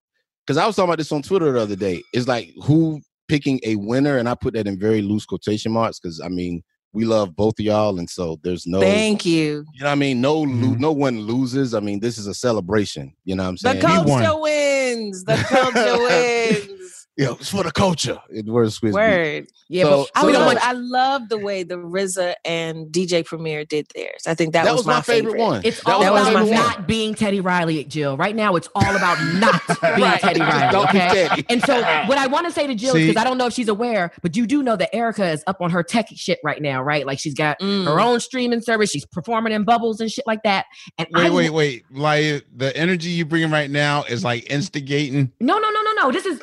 [0.46, 2.02] because I was talking about this on Twitter the other day.
[2.12, 6.00] It's like who picking a winner, and I put that in very loose quotation marks
[6.00, 6.62] because I mean
[6.94, 9.64] we love both of y'all, and so there's no, Thank you.
[9.74, 10.78] you know, what I mean, no, lo- Mhm.
[10.80, 11.74] no one loses.
[11.74, 13.12] I mean, this is a celebration.
[13.24, 14.06] You know what I'm The saying?
[14.08, 14.24] won.
[14.24, 15.22] culture wins.
[15.24, 15.98] The culture
[17.18, 17.28] wins.
[17.28, 18.18] Yo, it's for the culture.
[18.30, 18.92] It words Swizz Beatz.
[18.92, 19.46] Word.
[19.68, 22.34] yeah, So- but I so we don't love, want I love the way the RZA
[22.44, 24.22] and DJ Premier did theirs.
[24.26, 25.60] I think that, That, was, my favorite, one.
[25.64, 26.78] It's that all was my was about my favorite favorite.
[26.78, 28.16] not being Teddy Riley, at Jill.
[28.16, 29.60] Right now, it's all about not
[29.96, 30.20] being Right.
[30.20, 30.72] Teddy Riley.
[30.72, 31.28] don't be Okay.
[31.28, 31.46] Teddy.
[31.48, 31.74] And so,
[32.06, 34.10] what I want to say to Jill, See- because I don't know if she's aware,
[34.22, 37.06] but you do know that Erica is up on her tech shit right now, right?
[37.06, 37.84] Like she's got Mm.
[37.84, 38.90] her own streaming service.
[38.90, 40.66] She's performing in bubbles and shit like that.
[40.98, 41.84] And I Wait, wait, wait.
[41.90, 45.32] Like the energy you bringing right now is like instigating.
[45.40, 46.12] No, no, no, no, no.
[46.12, 46.40] This is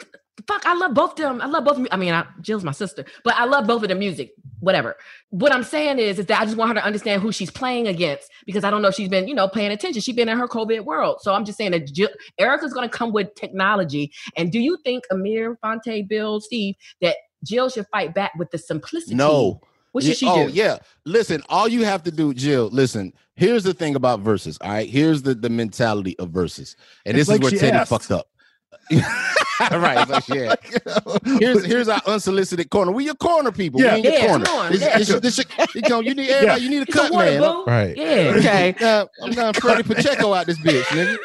[0.47, 0.65] fuck.
[0.65, 1.41] I love both of them.
[1.41, 1.77] I love both.
[1.77, 4.33] mu- I mean, I, Jill's my sister, but I love both of the music.
[4.59, 4.95] Whatever.
[5.29, 7.87] What I'm saying is, is that I just want her to understand who she's playing
[7.87, 10.01] against because I don't know if she's been, you know, paying attention.
[10.01, 12.09] She's been in her COVID world, so I'm just saying that Jill,
[12.39, 14.11] Erica's going to come with technology.
[14.37, 18.57] And do you think Ahmir, Phonte, Bill, Steve, that Jill should fight back with the
[18.57, 19.15] simplicity?
[19.15, 19.61] No.
[19.91, 20.53] What should Yeah, she oh, do?
[20.53, 20.77] yeah.
[21.05, 24.57] Listen, all you have to do, Jill, listen, here's the thing about verses.
[24.61, 24.89] All right.
[24.89, 26.75] Here's the, the mentality of verses.
[27.05, 27.89] And It's this like is where Teddy asked.
[27.91, 28.27] fucked up.
[29.71, 30.55] right, but yeah.
[31.39, 32.91] Here's here's our unsolicited corner.
[32.91, 33.81] We your corner people.
[33.81, 33.93] Yeah.
[33.95, 34.45] we in your Yeah, corner.
[34.45, 34.97] come on, This- yeah.
[34.97, 36.61] this- this- this- you know, you need everybody.
[36.63, 37.39] You need a cut man.
[37.41, 37.63] boo.
[37.65, 37.95] Right.
[37.97, 38.33] Yeah.
[38.37, 39.53] Okay, uh, I'm done.
[39.55, 41.17] Ferdie Pacheco out this bitch, nigga.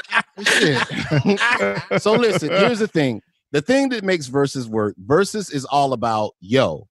[2.00, 3.22] So listen, here's the thing.
[3.52, 6.86] The thing that makes verses work, verses is all about yo.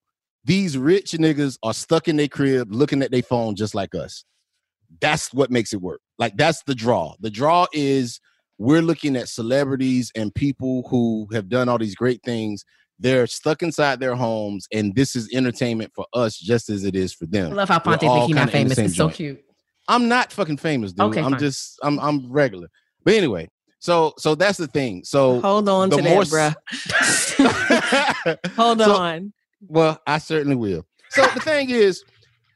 [0.45, 4.23] These rich niggas are stuck in their crib looking at their phone just like us.
[5.01, 6.01] That's what makes it work.
[6.17, 7.13] Like that's the draw.
[7.19, 8.19] The draw is
[8.59, 12.63] we're looking at celebrities and people who have done all these great things.
[12.99, 17.13] They're stuck inside their homes, and this is entertainment for us just as it is
[17.13, 17.53] for them.
[17.53, 18.89] I love how Phonte think he's not kinda in the famous.
[18.91, 19.41] It's so cute.
[19.87, 21.05] I'm not fucking famous, dude.
[21.07, 21.39] Okay, I'm fine.
[21.39, 22.67] just I'm I'm regular.
[23.05, 23.49] But anyway,
[23.79, 25.03] so so that's the thing.
[25.05, 26.57] So Hold on to more that,
[27.01, 28.37] s- bruh.
[28.55, 29.33] Hold So- on.
[29.61, 30.85] well, I certainly will.
[31.11, 32.03] So the thing is,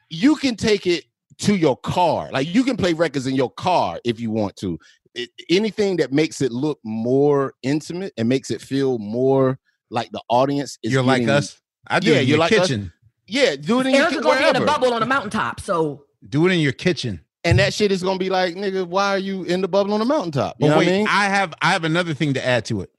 [0.09, 1.05] you can take it
[1.39, 2.29] to your car.
[2.31, 4.77] Like you can play records in your car if you want to.
[5.15, 9.59] It- anything that makes it look more intimate and makes it feel more
[9.89, 11.59] like the audience is You're like us.
[11.87, 12.59] I do Yeah, it in you're your like us.
[12.67, 12.91] kitchen.
[13.27, 15.59] Yeah, do it in your Erica ki- gonna be in a bubble on a mountaintop.
[15.59, 17.19] So Do it in your kitchen.
[17.43, 19.99] And that shit is gonna be like, nigga, why are you in the bubble on
[19.99, 20.55] the mountaintop?
[20.59, 21.07] You But know wait, what I mean?
[21.09, 22.89] I have I have another thing to add to it.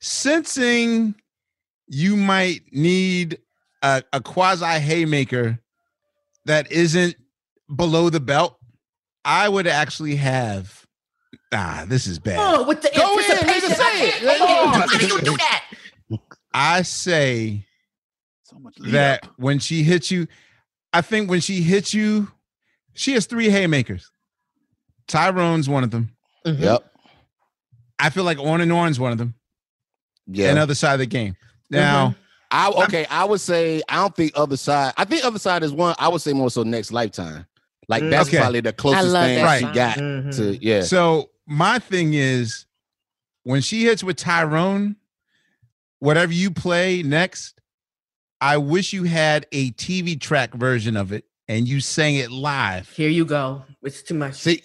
[0.00, 1.14] Sensing
[1.88, 3.38] you might need
[3.82, 5.58] a, a quasi haymaker
[6.44, 7.16] that isn't
[7.74, 8.58] below the belt,
[9.24, 10.83] I would actually have.
[11.54, 12.38] Ah, this is bad.
[12.40, 13.70] oh, with the Go in, anticipation.
[13.70, 14.40] nigga, say it.
[14.40, 15.64] I How do you do that?
[16.52, 17.64] I say
[18.44, 19.32] So much that up.
[19.36, 20.26] when she hits you,
[20.92, 22.28] I think when she hits you,
[22.94, 24.10] she has three haymakers.
[25.06, 26.10] Tyrone's one of them.
[26.44, 26.84] Yep.
[27.98, 29.34] I feel like On and On's one of them.
[30.26, 30.50] Yeah.
[30.50, 31.36] Another side of the game.
[31.70, 32.14] Now,
[32.50, 34.92] I okay, I would say I don't think other side.
[34.96, 35.94] I think other side is one.
[35.98, 37.46] I would say more so next lifetime.
[37.88, 38.38] Like that's Okay.
[38.38, 39.74] probably the closest love thing that she song.
[39.74, 40.36] got Mhm.
[40.36, 40.82] to yeah.
[40.82, 42.66] So my thing is
[43.42, 44.96] when she hits with Tyrone,
[45.98, 47.60] whatever you play next,
[48.40, 52.88] I wish you had a TV track version of it and you sang it live.
[52.90, 53.62] Here you go.
[53.82, 54.34] It's too much.
[54.34, 54.62] See,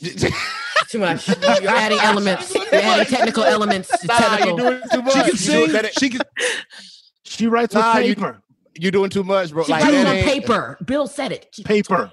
[0.90, 1.28] Too much.
[1.62, 2.56] You're adding elements.
[2.56, 3.90] You're adding technical elements.
[4.00, 4.58] to nah, you technical.
[4.58, 5.14] doing too much.
[5.14, 5.90] She can sing.
[6.00, 6.22] She can.
[7.24, 8.42] She writes Nah, with you- paper.
[8.80, 9.66] you are doing too much, bro.
[9.66, 10.78] She Like writes on paper.
[10.84, 11.48] Bill said it.
[11.54, 12.12] She- Paper.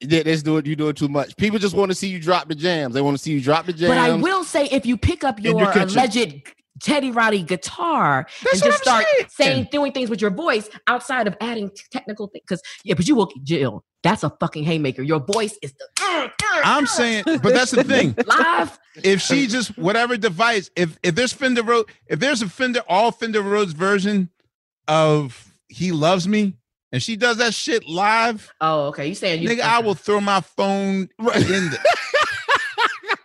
[0.00, 1.36] Yeah, that's doing you doing too much.
[1.36, 2.94] People just want to see you drop the jams.
[2.94, 3.88] They want to see you drop the jams.
[3.88, 6.42] But I will say, if you pick up your, your alleged
[6.82, 9.26] Teddy Roddy guitar That's and what just I'm start saying.
[9.28, 13.06] saying, doing things with your voice outside of adding t- technical things, because yeah, but
[13.06, 13.84] you will, Jill.
[14.02, 15.02] That's a fucking haymaker.
[15.02, 16.30] Your voice is the.
[16.62, 18.14] I'm saying, but that's the thing.
[18.26, 18.78] live.
[19.02, 23.12] If she just whatever device, if if there's Fender Rhodes, if there's a Fender all
[23.12, 24.28] Fender Rhodes version
[24.88, 26.54] of "He Loves Me,"
[26.94, 29.08] and she does that shit live, Oh, okay.
[29.08, 29.48] You saying you?
[29.48, 31.36] nigga, I will throw my phone Right.
[31.36, 31.70] in.
[31.70, 31.78] The,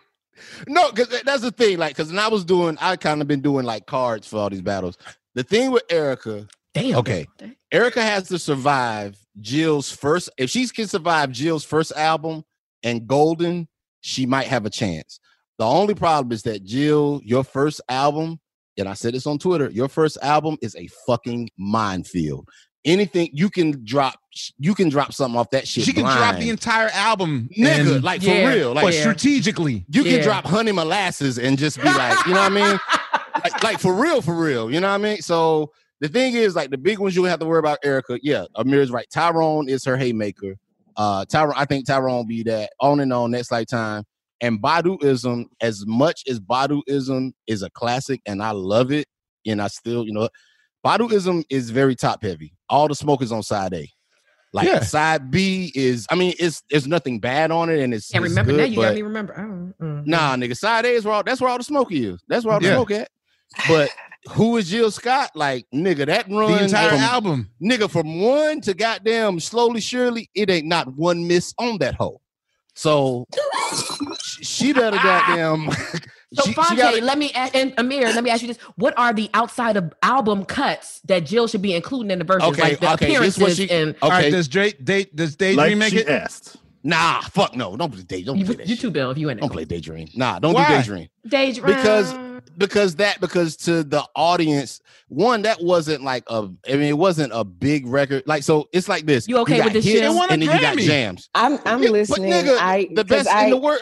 [0.68, 1.78] No, because that's the thing.
[1.78, 4.50] Like, because when I was doing, I kind of been doing like cards for all
[4.50, 4.98] these battles.
[5.34, 6.96] The thing with Erica, Damn.
[6.96, 7.26] Okay.
[7.72, 10.28] Erica has to survive Jill's first.
[10.36, 12.44] If she can survive Jill's first album
[12.82, 13.68] and Golden,
[14.02, 15.18] she might have a chance.
[15.58, 18.38] The only problem is that Jill, your first album,
[18.78, 22.48] and I said this on Twitter, your first album is a fucking minefield.
[22.84, 24.14] Anything you can drop,
[24.58, 25.84] you can drop something off that shit.
[25.84, 28.48] she can drop the entire album, nigga, and- like Yeah.
[28.50, 29.00] for real, like Yeah.
[29.00, 29.84] strategically.
[29.90, 32.80] you can drop honey molasses and just be like, you know what I mean?
[33.42, 34.70] Like, like for real, for real.
[34.70, 35.22] You know what I mean?
[35.22, 35.70] So
[36.00, 38.18] the thing is, like the big ones you have to worry about Erica.
[38.22, 39.06] Yeah, Ahmir's right.
[39.10, 40.56] Tyrone is her haymaker.
[40.96, 44.04] Uh Tyrone, I think Tyrone will be that on and on next lifetime.
[44.42, 49.06] And Baduizm, as much as Baduizm is a classic and I love it,
[49.46, 50.28] and I still, you know,
[50.84, 52.52] Baduizm is very top heavy.
[52.68, 53.88] All the smoke is on side A.
[54.52, 54.80] Like Yeah.
[54.80, 58.30] side B is, I mean, it's there's nothing bad on it, and it's Can't it's
[58.32, 58.64] remember now.
[58.64, 59.34] You got but- me remember.
[59.80, 60.06] Oh, mm.
[60.06, 62.20] Nah, nigga, side A is where all, that's where all the smoke is.
[62.28, 62.74] That's where all the Yeah.
[62.74, 63.08] smoke at.
[63.68, 63.90] But
[64.30, 65.30] who is Jill Scott?
[65.34, 67.50] Like, nigga, that run The entire from, album.
[67.62, 72.20] nigga from one to goddamn slowly surely, it ain't not one miss on that hoe.
[72.74, 73.26] So
[74.42, 75.68] she better goddamn.
[76.32, 78.58] So she, she Phonte, gotta- let me a- and Ahmir, let me ask you this:
[78.76, 82.52] What are the outside of album cuts that Jill should be including in the versions,
[82.52, 85.14] Okay, like the okay, this what appearances she- and All right, okay, does Dre, date,
[85.16, 86.08] does Daydream Like make it?
[86.08, 86.56] asked.
[86.84, 88.82] nah, fuck no, don't play day, don't you, play that you shit.
[88.82, 89.40] too, Bill, if you in it.
[89.40, 90.08] Don't play daydream.
[90.14, 90.68] Nah, don't Why?
[90.68, 91.08] do daydream.
[91.26, 91.66] Daydream.
[91.76, 92.14] Because-
[92.56, 97.30] because that because to the audience one that wasn't like a i mean it wasn't
[97.34, 100.02] a big record like so it's like this You okay got with this hits shit?
[100.10, 100.82] They won and then you got Grammy.
[100.84, 102.32] jams I'm I'm Yeah, but listening.
[102.32, 103.80] nigga, I the 'cause best I, in the world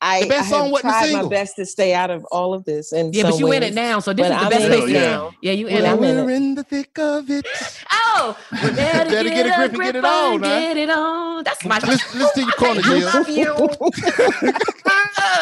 [0.00, 2.52] I, the best I song have wasn't tried my best to stay out of all
[2.54, 2.92] of this.
[2.92, 4.70] And yeah, but you in it now, so this but is the I'm best in
[4.72, 4.90] place.
[4.90, 5.32] it now.
[5.42, 6.10] Yeah, you in Well, I'm it.
[6.10, 7.46] in we're in the thick of it
[7.90, 10.48] Oh, better, Better get, get a grip and get it on, huh?
[10.60, 11.44] Get it on.
[11.44, 11.78] That's my.
[11.78, 13.06] listen, listen to your corner I Jill.
[13.06, 13.54] love you.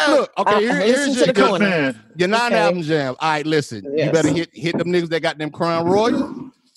[0.09, 2.01] Look, okay, here, here's your the good man.
[2.17, 3.17] Your non-album jam.
[3.19, 3.85] All right, listen.
[3.97, 6.31] You better hit hit them niggas that got them Crown Royal.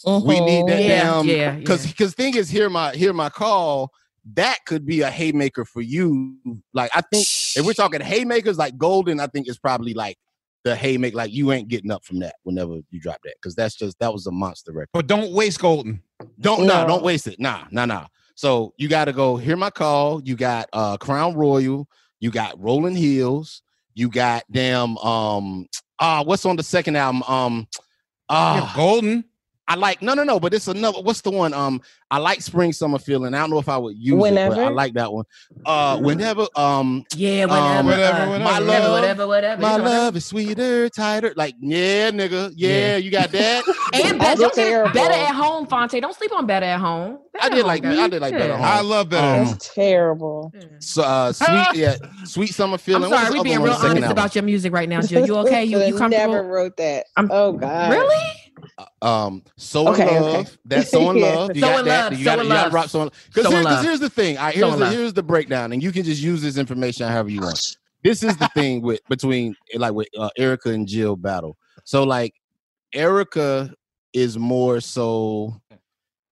[0.05, 0.67] We need Mhm.
[0.67, 3.91] that Yeah, damn yeah, because because thing is hear my hear my call.
[4.34, 6.36] That could be a haymaker for you.
[6.73, 7.25] Like I think
[7.55, 10.17] if we're talking haymakers, like Golden, I think is probably like
[10.63, 11.15] the haymaker.
[11.15, 14.11] Like you ain't getting up from that whenever you drop that because that's just that
[14.11, 14.89] was a monster record.
[14.93, 16.01] But don't waste Golden.
[16.39, 16.88] Don't nah, No.
[16.88, 17.39] don't waste it.
[17.39, 18.07] Nah, nah, nah.
[18.36, 19.38] So you got to go.
[19.38, 20.21] Hear my call.
[20.23, 21.88] You got uh Crown Royal.
[22.19, 23.61] You got Rolling Hills.
[23.93, 25.67] You got damn um
[25.99, 27.67] ah what's on the second album um
[28.30, 29.23] ah Golden.
[29.70, 32.72] I like no no no but it's another what's the one um I like Spring
[32.72, 33.34] Summer Feeling.
[33.34, 35.26] I don't know if I would use it, but I like that one.
[35.65, 37.88] Uh whenever um Yeah, Um, whatever.
[37.89, 38.39] whatever, uh, whatever.
[38.43, 39.61] My whatever, love, whatever, whatever.
[39.61, 39.89] my You whatever.
[40.03, 41.34] love is sweeter, tighter.
[41.36, 42.97] Like yeah, nigga, yeah, Yeah.
[42.97, 43.63] you got that.
[43.93, 45.99] And That's better, don't get better at home, Phonte.
[45.99, 47.20] Don't sleep on better at home.
[47.41, 48.03] I did at like home, that.
[48.03, 48.65] I did like Better at Home.
[48.65, 49.41] I love better.
[49.41, 50.53] Um, That's terrible.
[50.80, 53.03] So uh, sweet, yeah, sweet summer feeling.
[53.03, 55.26] I'm sorry, we being real honest about your music right now, Jill.
[55.26, 55.63] You okay?
[55.65, 56.34] You you Could've comfortable?
[56.36, 57.05] Never wrote that.
[57.18, 57.91] I'm- oh God.
[57.91, 58.26] Really?
[59.01, 60.38] Um so Okay, in okay.
[60.38, 62.45] love that's so in love you So got in that love, you so got in
[62.45, 62.74] you love.
[62.74, 63.86] rock so because So in here's, love.
[63.86, 66.03] here's the thing all right So here's in the, here's the breakdown and you can
[66.03, 67.78] just use this information however you want.
[68.03, 71.58] This is the thing with between like with uh, erica and jill battle.
[71.84, 72.34] So like
[72.93, 73.74] erica
[74.14, 75.60] is more so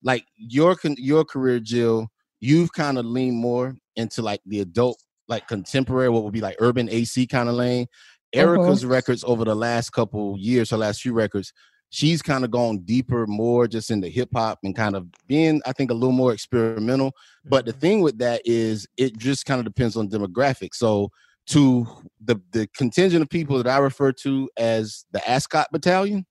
[0.04, 2.08] like your your career jill
[2.40, 4.98] you've kind of leaned more into like the adult
[5.28, 7.88] like contemporary what would be like urban ac kind of lane.
[8.34, 11.54] Erica's records over the last couple years her last few records
[11.90, 15.72] she's kind of gone deeper more just into hip hop and kind of being i
[15.72, 17.12] think a little more experimental
[17.46, 17.80] but the mm-hmm.
[17.80, 21.10] thing with that is it just kind of depends on demographics so
[21.48, 21.88] to
[22.24, 26.26] the the contingent of people that i refer to as the ascot battalion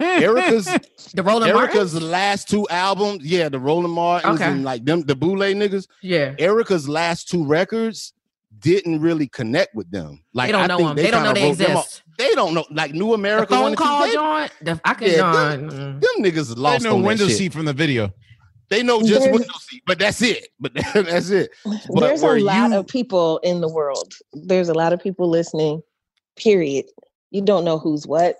[0.00, 0.64] erica's
[1.14, 2.10] The Roland erica's Martin?
[2.10, 4.50] last two albums yeah the roland martins Okay.
[4.50, 6.34] and like them the boule niggas Yeah.
[6.38, 8.12] erica's last two records
[8.60, 10.96] didn't really connect with them like They don't I know think them.
[10.96, 11.84] They don't know they wrote them off.
[11.86, 12.02] exist.
[12.18, 14.52] they don't know like new The america phone one and two, call they- joint.
[14.62, 15.66] The, I can Yeah, join.
[15.68, 16.00] them, mm.
[16.00, 17.38] them niggas They lost know on window that shit.
[17.38, 18.10] seat from the video.
[18.68, 20.46] They know just There's- window seat, but that's it.
[20.60, 21.50] But that's it.
[21.64, 24.12] But There's a lot you- of people in the world.
[24.32, 25.82] There's a lot of people listening.
[26.36, 26.84] Period.
[27.30, 28.36] You don't know who's what.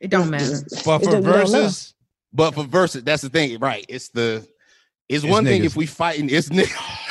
[0.00, 0.62] It don't matter.
[0.70, 1.30] But for don't- you don't know.
[1.32, 1.94] verses,
[2.32, 3.84] But for verses, that's the thing, right?
[3.88, 4.46] It's the
[5.08, 6.28] it's, It's one thing if we fighting.
[6.30, 7.05] It's niggas.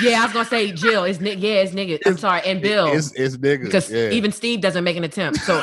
[0.00, 1.04] Yeah, I was gonna say Jill.
[1.04, 1.98] It's ni- yeah, it's nigga.
[2.06, 2.86] I'm sorry, and Bill.
[2.92, 3.64] It's it's niggas.
[3.64, 4.10] because yeah.
[4.10, 5.40] even Steve doesn't make an attempt.
[5.40, 5.62] So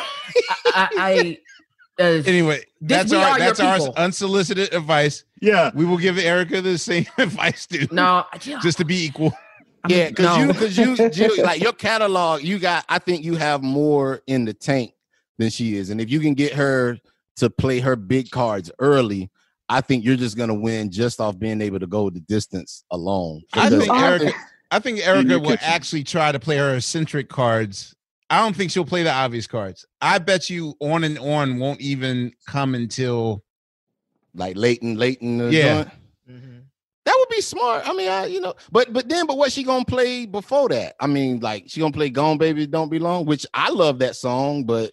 [0.67, 1.38] I, I,
[1.99, 3.93] I uh, anyway, This- that's our that's our people.
[3.97, 5.23] unsolicited advice.
[5.41, 5.71] Yeah.
[5.73, 7.88] We will give Erica the same advice too.
[7.91, 9.34] no, Jill, Just to be equal.
[9.84, 10.38] I mean, yeah, because no.
[10.38, 12.86] you because you Jill, like your catalog, you got.
[12.88, 14.93] I think you have more in the tank
[15.39, 16.99] than she is, and if you can get her
[17.38, 19.29] to play her big cards early.
[19.72, 23.41] I think you're just gonna win just off being able to go the distance alone.
[23.53, 24.34] I think Erica.
[24.69, 25.59] I think Erica will kitchen.
[25.63, 27.95] actually try to play her eccentric cards.
[28.30, 29.86] I don't think she'll play the obvious cards.
[30.01, 33.43] I bet you on and on won't even come until
[34.34, 35.84] like Leighton, Leighton, the Yeah.
[35.84, 35.89] joint.
[36.30, 36.61] Mhm.
[37.05, 37.88] That would be smart.
[37.88, 40.95] I mean, I you know, but but then, but what she gonna play before that?
[40.99, 44.15] I mean, like she gonna play "Gone Baby Don't Be Long," which I love that
[44.17, 44.91] song, but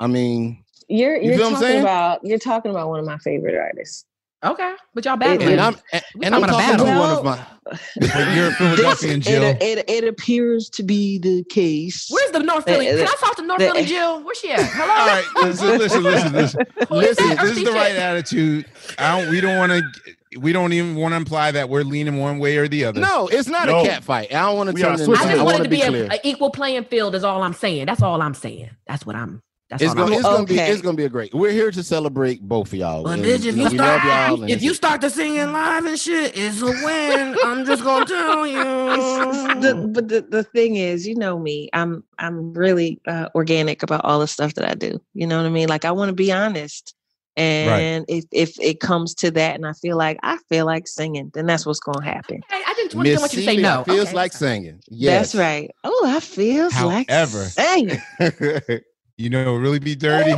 [0.00, 1.80] I mean, You're You you're feel talking saying?
[1.82, 4.04] about you're talking about one of my favorite artists.
[4.44, 5.48] okay, but y'all It- battling.
[5.52, 7.00] and I'm and, We and I'm talking talking to battle.
[7.00, 8.34] one of my.
[8.36, 9.42] you're Philadelphia Jill.
[9.42, 12.06] It, it, it appears to be the case.
[12.10, 12.90] Where's the North Philly?
[12.92, 14.22] The- Can I talk to North the- Philly Jill?
[14.22, 14.60] Where's she at?
[14.60, 14.92] Hello.
[14.92, 16.66] All right, listen, listen, listen, listen.
[16.90, 18.66] Listen, that this is the right attitude.
[18.98, 19.30] I don't.
[19.30, 20.38] We don't want to.
[20.38, 23.00] We don't even want to imply that we're leaning one way or the other.
[23.00, 23.80] No, it's not No.
[23.80, 24.32] a cat fight.
[24.34, 26.04] I don't want to We turn it I just I wanted want to be clear.
[26.12, 27.14] an equal playing field.
[27.14, 27.86] Is all I'm saying.
[27.86, 28.70] That's all I'm saying.
[28.86, 29.42] That's what I'm.
[29.68, 31.34] That's It's gonna, it's gonna be it's gonna be a great.
[31.34, 33.02] We're here to celebrate both of y'all.
[33.02, 34.42] But and, bitch, if you know, you start, y'all.
[34.42, 37.36] and if you start to singing live and shit, it's a win.
[37.42, 39.88] I'm just gonna tell the, you.
[39.88, 44.20] but the, the thing is, you know me, I'm I'm really uh, organic about all
[44.20, 45.00] the stuff that I do.
[45.14, 45.68] You know what I mean?
[45.68, 46.94] Like I want to be honest.
[47.38, 51.30] And if if it comes to that, and I feel like I feel like singing,
[51.34, 52.40] then that's what's gonna happen.
[52.48, 53.84] Hey, I didn't want, Miss want you to say Celia no.
[53.84, 54.80] feels Okay, like that's singing.
[54.88, 55.70] Yes, That's right.
[55.84, 58.00] Oh, I feels like However- singing.
[59.18, 60.32] You know, really be dirty.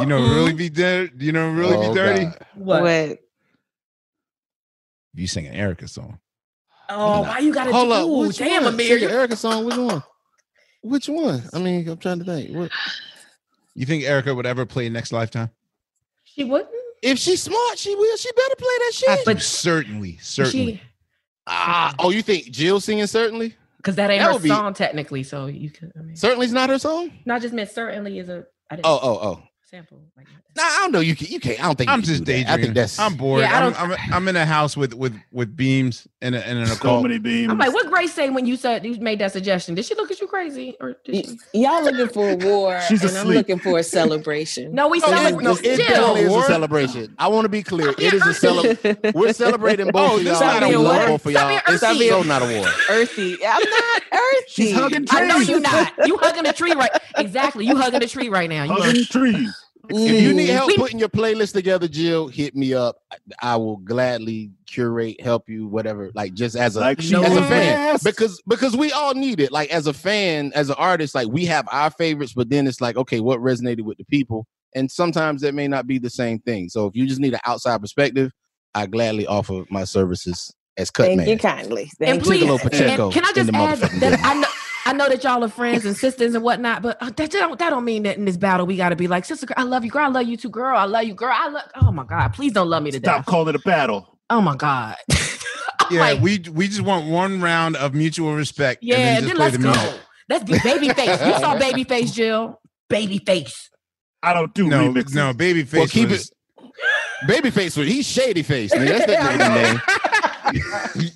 [0.00, 1.12] You know, really be dirty.
[1.24, 2.24] You know, really Oh, be dirty.
[2.24, 2.46] God.
[2.54, 2.82] What?
[2.82, 3.18] What?
[5.14, 6.18] You sing an Erica song.
[6.88, 7.92] Oh, why you gotta Hold do?
[7.92, 8.06] up.
[8.06, 8.76] Ooh, Which damn, one?
[8.76, 8.98] Ahmir.
[8.98, 9.64] Sing Erica song.
[9.64, 10.02] Which one?
[10.82, 11.42] Which one?
[11.52, 12.56] I mean, I'm trying to think.
[12.56, 12.70] What?
[13.74, 15.50] You think Erica would ever play Next Lifetime?
[16.24, 16.70] She wouldn't.
[17.02, 18.16] If she's smart, she will.
[18.16, 19.08] She better play that shit.
[19.10, 20.74] I, but certainly, certainly.
[20.76, 20.82] She,
[21.46, 23.54] ah, oh, you think Jill singing certainly?
[23.80, 25.22] Because that ain't That her would be- song technically.
[25.22, 25.92] So you could.
[25.98, 27.10] I mean, Certainly's not her song.
[27.24, 28.44] not just meant certainly is a.
[28.70, 28.86] I didn't.
[28.86, 29.42] Oh, oh, oh.
[29.70, 29.98] Sample.
[30.16, 30.98] Like Nah, I don't know.
[31.00, 31.28] You can.
[31.28, 31.60] You can't.
[31.60, 31.90] I don't think.
[31.90, 32.52] I'm you just daydreaming.
[32.52, 32.98] I think that's.
[32.98, 33.42] I'm bored.
[33.42, 36.44] Yeah, I I'm, don't- I'm, I'm in a house with with with beams and a,
[36.46, 37.02] and an So occult.
[37.04, 37.50] many beams.
[37.50, 39.76] I'm like, what Grace say when you said you made that suggestion?
[39.76, 41.62] Did she look at you crazy or did Y- she?
[41.62, 44.74] Y'all looking for a war, She's and I'm looking for a celebration.
[44.74, 45.44] No, we No, it, celebrate.
[45.44, 45.76] no, it Jill.
[45.76, 47.14] definitely is a celebration.
[47.18, 47.90] I want to be clear.
[47.90, 48.98] It is a celebration.
[49.14, 50.40] We're celebrating oh, both Oh, of y'all.
[50.40, 51.06] not a war.
[51.06, 51.74] both of Stop y'all.
[51.74, 52.66] It's so not a war.
[52.90, 53.38] earthy.
[53.46, 54.44] I'm not earthy.
[54.48, 55.48] She's hugging I know trees.
[55.48, 55.92] you not.
[56.06, 56.90] You hugging a tree right.
[57.16, 57.66] Exactly.
[57.66, 58.64] You hugging a tree right now.
[58.64, 59.59] You Hugging trees.
[59.90, 60.54] If you need Mm.
[60.54, 62.96] help We- putting your playlist together, Jill, hit me up.
[63.12, 66.10] I, I will gladly curate, help you, whatever.
[66.14, 69.52] Like just as a Like as a fan, because because we all need it.
[69.52, 72.80] Like as a fan, as an artist, like we have our favorites, but then it's
[72.80, 76.38] like, okay, what resonated with the people, and sometimes that may not be the same
[76.40, 76.68] thing.
[76.68, 78.32] So if you just need an outside perspective,
[78.74, 81.28] I gladly offer my services as cut Thank man.
[81.28, 81.82] you kindly.
[81.82, 82.46] and Thank please, you.
[82.46, 84.20] Gigolo Pacheco and can I just add that.
[84.24, 84.46] I know
[84.90, 87.70] I know that y'all are friends and sisters and whatnot, but uh, that don't that
[87.70, 89.46] don't mean that in this battle we got to be like sister.
[89.46, 90.04] Girl, I love you, girl.
[90.04, 90.76] I love you too, girl.
[90.76, 91.32] I love you, girl.
[91.34, 91.64] I love.
[91.80, 93.26] Oh my god, please don't love me to Stop death.
[93.26, 94.18] calling it a battle.
[94.28, 94.96] Oh my god.
[95.90, 98.84] Yeah, like, we we just want one round of mutual respect.
[98.84, 98.96] yeah.
[99.16, 99.72] and Then, then play let's the go.
[99.72, 100.00] music.
[100.28, 101.26] Let's be babyface.
[101.26, 102.60] You saw babyface, Jill.
[102.88, 103.54] Babyface.
[104.22, 105.14] I don't do No, remixes.
[105.16, 105.72] no, babyface.
[105.78, 106.30] Well, keep was-
[107.24, 108.72] Babyface, was- he's shady face.
[108.72, 108.84] Man.
[108.86, 109.80] That's that
[110.94, 111.10] name.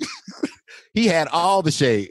[0.93, 2.11] he had all the shade.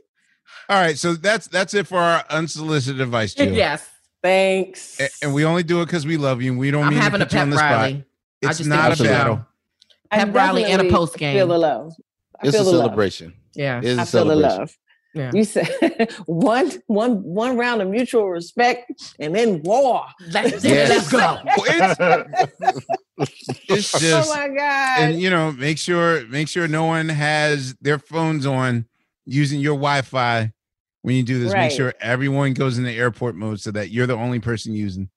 [0.70, 3.54] All right, so that's that's it for our unsolicited advice, Jill.
[3.54, 3.88] yes.
[4.22, 5.00] Thanks.
[5.02, 7.02] A- And we only do it because we love you, and we don't I'm mean
[7.02, 7.72] having to a put you on the spot.
[7.72, 8.06] rally.
[8.46, 9.12] I It's just not a think we should.
[9.12, 9.46] battle.
[10.12, 11.36] I Pep rally and a definitely post game.
[11.36, 11.94] Feel the love.
[12.42, 12.86] I It's feel a the love.
[12.86, 13.34] celebration.
[13.56, 13.82] Yeah.
[13.84, 14.60] It's a I feel the celebration.
[14.60, 14.78] love.
[15.16, 15.32] Yeah.
[15.34, 20.06] You said one, one, one round of mutual respect, and then war.
[20.32, 20.90] Let's, Yes.
[20.90, 21.40] let's go.
[23.70, 25.00] It's oh just, oh my god!
[25.02, 28.86] and you know, make sure make sure no one has their phones on
[29.26, 30.52] using your Wi-Fi
[31.02, 31.54] when you do this.
[31.54, 31.64] Right.
[31.64, 35.10] Make sure everyone goes in the airport mode so that you're the only person using.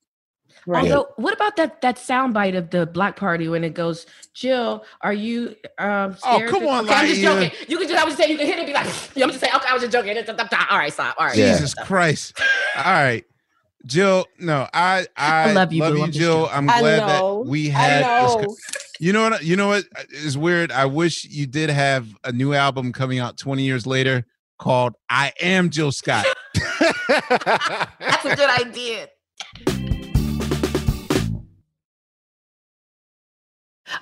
[0.67, 0.83] right.
[0.85, 5.13] Although, what about that that soundbite of the black party when it goes, Jill, are
[5.13, 7.51] you um Oh, scared come on, okay, I'm just joking.
[7.69, 8.87] You can just I was just saying you can hit it and be like,
[9.17, 10.17] I'm just saying, okay, I was just joking.
[10.17, 11.15] All right, stop.
[11.19, 11.37] All right.
[11.37, 11.53] Yeah.
[11.53, 12.41] Jesus Christ!
[12.77, 13.25] All right,
[13.87, 14.27] Jill.
[14.39, 16.03] No, I I, I love you, boo.
[16.03, 16.43] I'm just Jill.
[16.43, 16.57] joking.
[16.57, 18.45] I'm glad that we I had.
[18.45, 18.57] This,
[18.99, 19.45] you know what?
[19.45, 20.73] You know what uh, is weird?
[20.73, 24.27] I wish you did have a new album coming out 20 years later
[24.59, 26.27] called "I Am Jill Scott."
[27.09, 29.09] That's a good idea.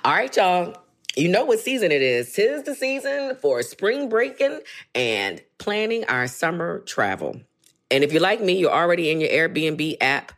[0.03, 0.75] All right, y'all.
[1.15, 2.33] You know what season it is.
[2.33, 4.59] Tis the season for spring breaking
[4.93, 7.39] and planning our summer travel.
[7.91, 10.31] And if you're like me, you're already in your Airbnb app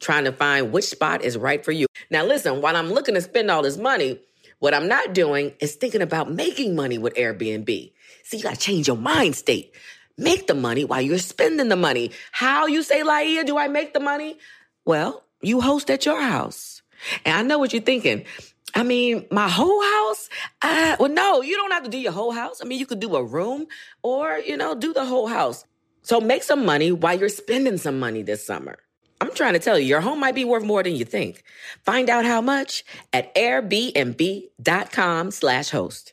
[0.00, 1.86] trying to find which spot is right for you.
[2.10, 4.20] Now, listen, while I'm looking to spend all this money,
[4.58, 7.92] what I'm not doing is thinking about making money with Airbnb.
[8.24, 9.74] See, you got to change your mind state.
[10.18, 12.12] Make the money while you're spending the money.
[12.30, 14.38] How you say, Laiya, do I make the money?
[14.84, 16.82] Well, you host at your house.
[17.24, 18.24] And I know what you're thinking.
[18.74, 20.28] I mean, my whole house?
[20.60, 22.60] Uh, well, no, you don't have to do your whole house.
[22.62, 23.66] I mean, you could do a room
[24.02, 25.64] or, you know, do the whole house.
[26.02, 28.78] So make some money while you're spending some money this summer.
[29.20, 31.44] I'm trying to tell you, your home might be worth more than you think.
[31.84, 36.12] Find out how much at airbnb.com slash host.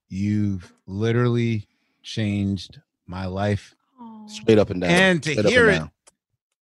[0.11, 1.67] you've literally
[2.03, 3.73] changed my life.
[4.27, 4.89] Straight up and down.
[4.91, 5.91] And to Straight hear and it, down.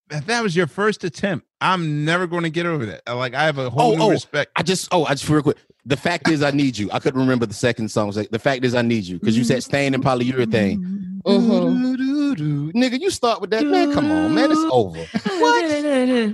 [0.09, 3.03] that that was your first attempt I'm never going to get over that.
[3.07, 4.51] Like I have a whole Oh, new oh, respect.
[4.55, 5.57] I just oh, I just real quick.
[5.85, 6.89] The fact is, I need you.
[6.91, 8.11] I couldn't remember the second song.
[8.11, 10.77] Like, the fact is, I need you because you said stain and polyurethane.
[11.25, 11.97] Mhm.
[11.97, 12.71] Doo-doo-doo.
[12.73, 13.93] Nigga, you start with that, man.
[13.93, 14.51] Come on, man.
[14.51, 14.99] It's over.
[15.23, 15.83] what?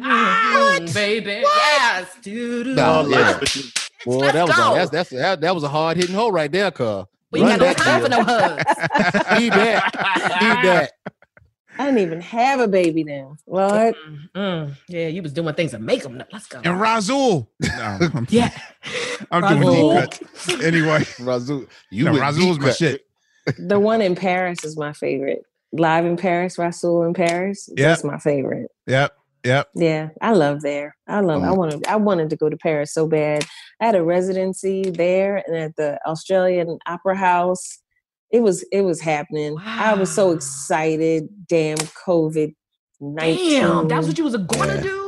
[0.01, 0.93] what?
[0.93, 1.41] Baby.
[1.43, 2.15] Yes.
[2.21, 2.75] Doo-doo.
[2.75, 3.39] Yeah.
[4.05, 4.71] Boy, Let's that was go.
[4.71, 7.05] a, that's that's that, that was a hard hitting hole right there, cuz.
[7.31, 9.39] We ain't got no Run that time for no hugs.
[9.41, 10.39] Need that.
[10.41, 10.91] Need that.
[11.77, 13.35] I didn't even have a baby then.
[13.47, 13.95] Lord.
[14.33, 16.21] Mm, yeah, you was doing things to make them.
[16.31, 16.59] Let's go.
[16.59, 17.47] And Rasool.
[17.61, 18.51] No, I'm, Yeah.
[19.31, 20.01] I'm doing Rasool.
[20.11, 20.63] deep cuts.
[20.63, 23.05] Anyway, Rasool, you no, Rasool's my shit.
[23.57, 25.43] The one in Paris is my favorite.
[25.73, 27.69] Live in Paris, Rasool in Paris.
[27.75, 28.71] That's my favorite.
[28.87, 29.13] Yep.
[29.45, 29.69] Yep.
[29.75, 30.95] Yeah, I love there.
[31.07, 31.43] I love.
[31.43, 31.57] I Mm.
[31.57, 31.87] wanted.
[31.87, 33.45] I wanted to go to Paris so bad.
[33.79, 37.79] I had a residency there and at the Australian Opera House.
[38.31, 38.63] It was.
[38.71, 39.55] It was happening.
[39.63, 41.29] I was so excited.
[41.47, 42.53] Damn COVID
[42.99, 43.61] nineteen.
[43.61, 44.81] Damn, that's what you was going to Yeah.
[44.81, 45.01] do.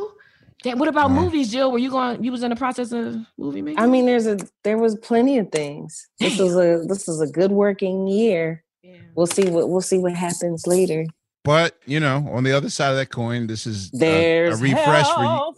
[0.63, 1.21] Damn, what about Yeah.
[1.21, 1.71] movies, Jill?
[1.71, 2.23] Were you going?
[2.23, 3.79] You was in the process of movie making?
[3.79, 4.37] I mean, there's a.
[4.63, 6.07] There was plenty of things.
[6.19, 6.83] This was a.
[6.87, 8.63] This is a good working year.
[8.83, 8.95] Yeah.
[9.15, 9.69] We'll see what.
[9.69, 11.05] We'll see what happens later.
[11.47, 14.63] But you know, on the other side of that coin, this is a- There's a,
[14.63, 15.55] refresh for you.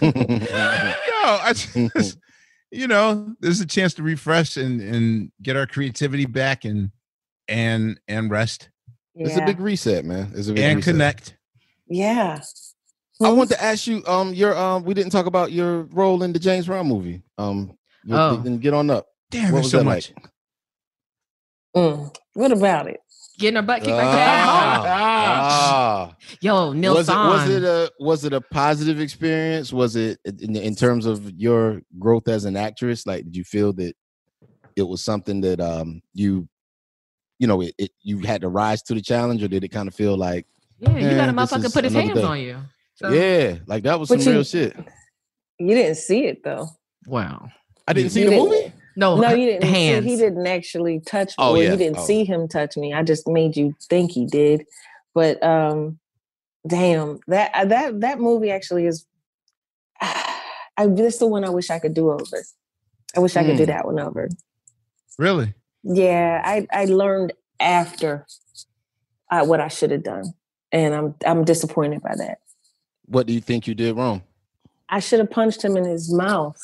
[0.00, 2.18] No, I just,
[2.70, 6.90] you know, there's a chance to refresh and and get our creativity back and
[7.48, 8.70] and and rest
[9.14, 10.32] It's a big reset, man.
[10.34, 10.92] It's a big and reset.
[10.94, 11.36] connect.
[11.86, 12.40] Yeah.
[13.22, 16.32] I want to ask you, um, your um, we didn't talk about your role in
[16.32, 17.22] the James Brown movie.
[17.36, 18.36] Um, you- Oh.
[18.36, 19.06] then get on up.
[19.30, 20.12] Damn, What was so that much.
[20.16, 20.30] like?
[21.76, 22.16] Mm.
[22.34, 23.00] What about it?
[23.38, 24.44] Getting her butt kicked like that.
[24.86, 26.14] ah.
[26.40, 29.72] Yo, Neil was it was it a was it a positive experience?
[29.72, 33.06] Was it in, in terms of your growth as an actress?
[33.06, 33.94] Like, did you feel that
[34.76, 36.48] it was something that um you
[37.40, 39.88] you know it, it you had to rise to the challenge, or did it kind
[39.88, 40.46] of feel like
[40.78, 42.22] yeah, you got a motherfucker put his hands day?
[42.22, 42.58] on you.
[42.94, 44.76] So, yeah, like that was But some you- real shit.
[45.58, 46.68] You didn't see it though.
[47.06, 47.48] Wow.
[47.88, 48.72] I didn't see You the didn't- movie.
[48.96, 49.62] No, no, you didn't.
[49.62, 51.34] the See, he didn't actually touch me.
[51.38, 51.72] Oh, yeah.
[51.72, 52.04] you didn't Oh.
[52.04, 52.92] see him touch me.
[52.92, 54.66] I just made you think he did.
[55.14, 55.98] But um,
[56.66, 59.04] damn, that uh, that that movie actually is.
[60.00, 62.44] I this is the one I wish I could do over.
[63.16, 63.70] I wish I could do Hmm.
[63.70, 64.28] that one over.
[65.18, 65.54] Really?
[65.82, 68.26] Yeah, I I learned after
[69.30, 70.34] uh, what I should have done,
[70.72, 72.38] and I'm I'm disappointed by that.
[73.06, 74.22] What do you think you did wrong?
[74.88, 76.56] I should have punched him in his mouth.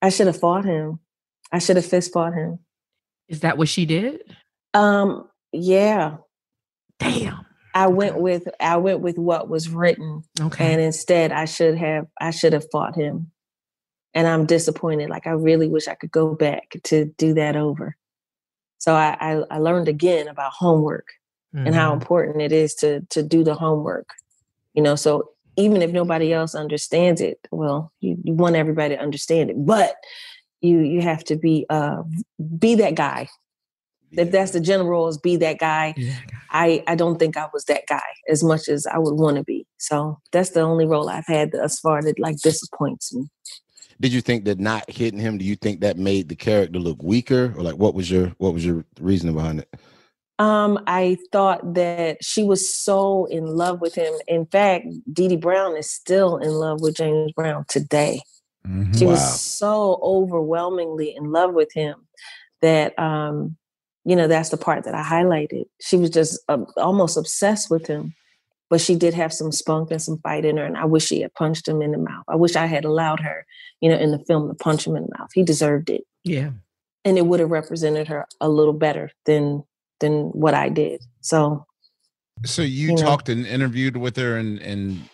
[0.00, 0.98] I should have fought him.
[1.52, 2.58] I should have fist fought him.
[3.28, 4.22] Is that what she did?
[4.74, 6.16] Um, yeah.
[6.98, 7.44] Damn.
[7.74, 10.72] I went with I went with what was written, Okay.
[10.72, 13.30] and instead I should have I should have fought him,
[14.12, 15.08] and I'm disappointed.
[15.08, 17.96] Like I really wish I could go back to do that over.
[18.78, 21.06] So I I, I learned again about homework
[21.54, 22.00] and how Mhm.
[22.00, 24.08] important it is to to do the homework.
[24.74, 29.02] You know, so even if nobody else understands it, well, you, you want everybody to
[29.02, 29.94] understand it, but
[30.62, 32.02] you you have to be uh
[32.58, 33.28] be that guy.
[34.12, 35.94] If that's the general rule is be that guy.
[35.96, 36.14] Yeah.
[36.50, 39.44] I I don't think I was that guy as much as I would want to
[39.44, 39.66] be.
[39.78, 43.28] So that's the only role I've had thus far that like disappoints me.
[44.00, 45.38] Did you think that not hitting him?
[45.38, 48.52] Do you think that made the character look weaker, or like what was your what
[48.52, 49.74] was your reasoning behind it?
[50.38, 54.12] Um, I thought that she was so in love with him.
[54.26, 58.20] In fact, Dee Dee Brown is still in love with James Brown today.
[58.66, 58.96] Mhm.
[58.98, 59.12] She Wow.
[59.12, 62.06] was so overwhelmingly in love with him
[62.60, 63.56] that um,
[64.04, 65.64] you know, that's the part that I highlighted.
[65.80, 68.14] She was just uh, almost obsessed with him.
[68.68, 71.20] But she did have some spunk and some fight in her, and I wish she
[71.20, 72.24] had punched him in the mouth.
[72.26, 73.44] I wish I had allowed her,
[73.82, 75.28] you know, in the film to punch him in the mouth.
[75.34, 76.04] He deserved it.
[76.24, 76.50] Yeah.
[77.04, 79.64] and it would have represented her a little better than
[80.00, 81.02] than what I did.
[81.20, 81.66] So
[82.44, 83.02] So you, You know.
[83.02, 85.08] talked and interviewed with her and and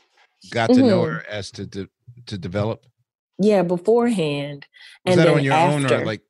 [0.51, 1.13] got to know Mhm.
[1.15, 1.89] her as to to,
[2.27, 2.87] to develop.
[3.39, 4.67] Yeah, beforehand,
[5.05, 6.23] Was and that on your after, own or like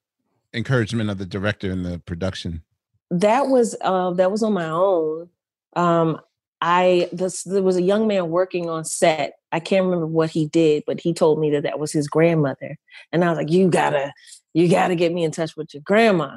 [0.52, 2.62] encouragement of the director and the production?
[3.10, 5.30] that was uh that was on my own.
[5.74, 6.20] Um,
[6.60, 9.34] I this there was a young man working on set.
[9.52, 12.76] I can't remember what he did, but he told me that that was his grandmother,
[13.12, 14.12] and I was like, "You gotta,
[14.52, 16.36] you gotta get me in touch with your grandma."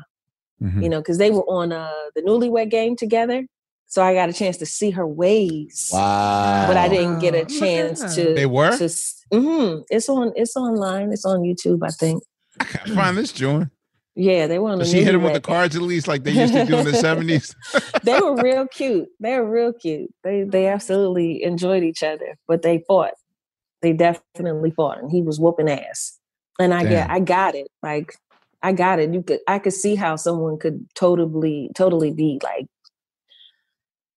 [0.62, 0.84] Mhm.
[0.84, 3.48] you know, because they were on uh, the newlywed game together.
[3.92, 5.90] So I got a chance to see her ways.
[5.92, 6.66] Wow.
[6.66, 8.16] But I didn't get a chance that.
[8.16, 8.34] to.
[8.34, 8.78] They were?
[8.78, 8.90] To,
[9.34, 10.32] hmm It's on.
[10.38, 11.12] It's online.
[11.12, 11.80] It's on YouTube.
[11.84, 12.24] I think.
[12.62, 13.68] I can't find this joint.
[14.16, 14.78] Yeah, they were on.
[14.78, 16.78] So the she hit him with the cards at least, like they used to do
[16.78, 17.54] in the seventies.
[18.04, 19.10] they were real cute.
[19.20, 20.10] They were real cute.
[20.24, 23.16] They they absolutely enjoyed each other, but they fought.
[23.82, 26.18] They definitely fought, and he was whooping ass.
[26.60, 27.12] And I get, Damn.
[27.12, 27.68] I got it.
[27.84, 28.16] Like
[28.64, 29.14] I got it.
[29.14, 32.68] You could, I could see how someone could totally, totally be like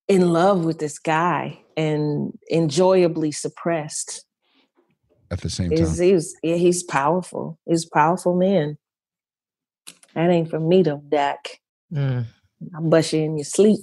[0.09, 4.25] in love with this guy and enjoyably suppressed
[5.31, 5.79] at the same time.
[5.79, 7.59] he's yeah, he's powerful.
[7.67, 8.79] He's a powerful man.
[10.15, 11.61] That ain't for me though, Dak.
[11.93, 12.27] Mm.
[12.75, 13.81] I'll bust you in your sleep.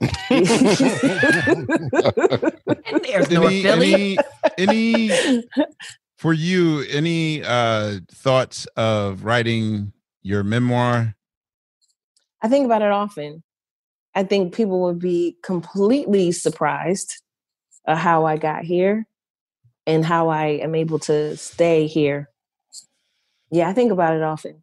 [2.92, 4.18] And there's North Any, Philly.
[4.58, 5.44] any, any
[6.18, 11.14] for you, any uh thoughts of writing your memoir?
[12.42, 13.42] I think about it often.
[14.14, 17.22] I think people would be completely surprised
[17.86, 19.06] at how I got here
[19.86, 22.28] and how I am able to stay here.
[23.50, 24.62] Yeah, I think about it often.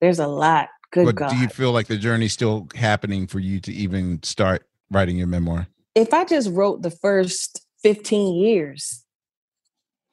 [0.00, 0.68] There's a lot.
[0.92, 1.30] Good but God.
[1.30, 5.26] do you feel like the journey's still happening for you to even start writing your
[5.26, 5.66] memoir?
[5.96, 9.02] if I just wrote the first 15 years,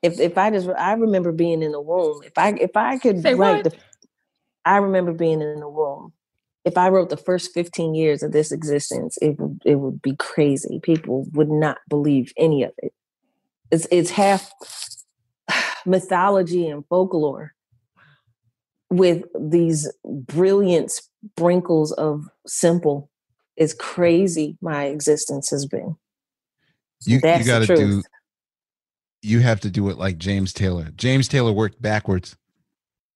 [0.01, 2.21] if if I just I remember being in the womb.
[2.23, 3.73] If I if I could Say write what?
[3.73, 3.77] the
[4.65, 6.13] I remember being in the womb.
[6.65, 10.15] If I wrote the first 15 years of this existence, it would it would be
[10.15, 10.79] crazy.
[10.81, 12.93] People would not believe any of it.
[13.71, 14.51] It's it's half
[15.85, 17.53] mythology and folklore
[18.89, 23.09] with these brilliant sprinkles of simple.
[23.57, 25.95] It's crazy my existence has been.
[27.05, 27.79] You That's you got to truth.
[27.79, 28.03] do.
[29.21, 30.89] You have to do it like James Taylor.
[30.95, 32.35] James Taylor worked backwards,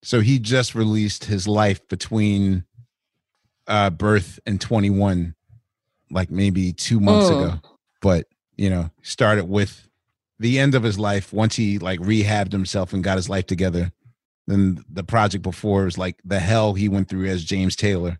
[0.04, 2.64] so he just released his life between
[3.68, 5.36] uh birth and 21
[6.10, 7.44] like maybe 2 months Mm.
[7.44, 7.60] ago.
[8.02, 9.88] But you know started with
[10.40, 11.34] the end of his life.
[11.34, 13.92] Once he like rehabbed himself and got his life together
[14.50, 18.18] then the project before was like the hell he went through as James Taylor.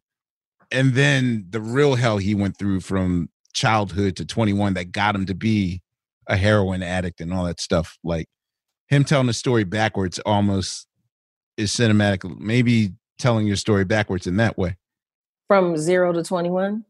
[0.72, 5.26] And then the real hell he went through from childhood to 21 that got him
[5.28, 5.82] to be
[6.28, 7.98] a heroin addict and all that stuff.
[8.04, 8.28] Like
[8.90, 10.88] him telling the story backwards almost
[11.56, 14.76] is cinematic maybe telling your story backwards in that way
[15.48, 16.84] From zero to 21?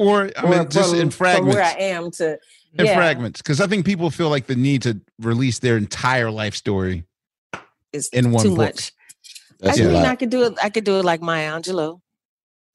[0.00, 2.38] or i Or mean just from, in from where I am to
[2.78, 6.30] in yeah, fragments because i think people feel like the need to release their entire
[6.30, 7.04] life story
[7.92, 8.58] It's in one too book.
[8.58, 8.92] much.
[9.62, 10.04] I That's a mean, lot.
[10.06, 10.54] I could do it.
[10.62, 12.00] I could do it like Maya Angelou.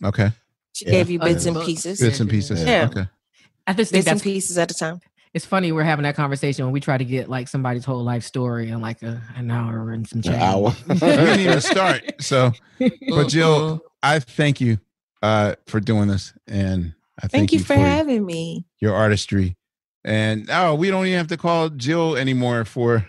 [0.03, 0.31] okay
[0.73, 0.91] She Yeah.
[0.91, 2.89] gave you Oh, bits and pieces, bits and pieces Yeah.
[2.91, 3.07] okay
[3.65, 4.99] I just think bits and pieces at a time.
[5.33, 8.23] it's funny we're having that conversation when we try to get like somebody's whole life
[8.25, 10.43] story in like a, an hour and some An change.
[10.43, 10.75] hour.
[10.89, 12.51] we didn't even start so
[13.07, 14.77] but jill i thank you
[15.23, 18.65] uh for doing this and i thank, Thank you for having me.
[18.79, 19.55] your artistry
[20.05, 23.07] and oh we don't even have to call jill anymore for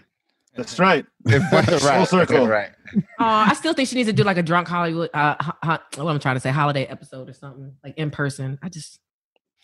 [0.56, 1.04] That's right.
[1.28, 1.82] advice.
[1.84, 2.46] Full circle.
[2.46, 2.70] Right.
[2.96, 5.10] Oh, I still think she needs to do like a drunk Hollywood.
[5.12, 8.56] Uh, ho- ho- what I'm trying to say, holiday episode or something like in person.
[8.62, 9.00] I just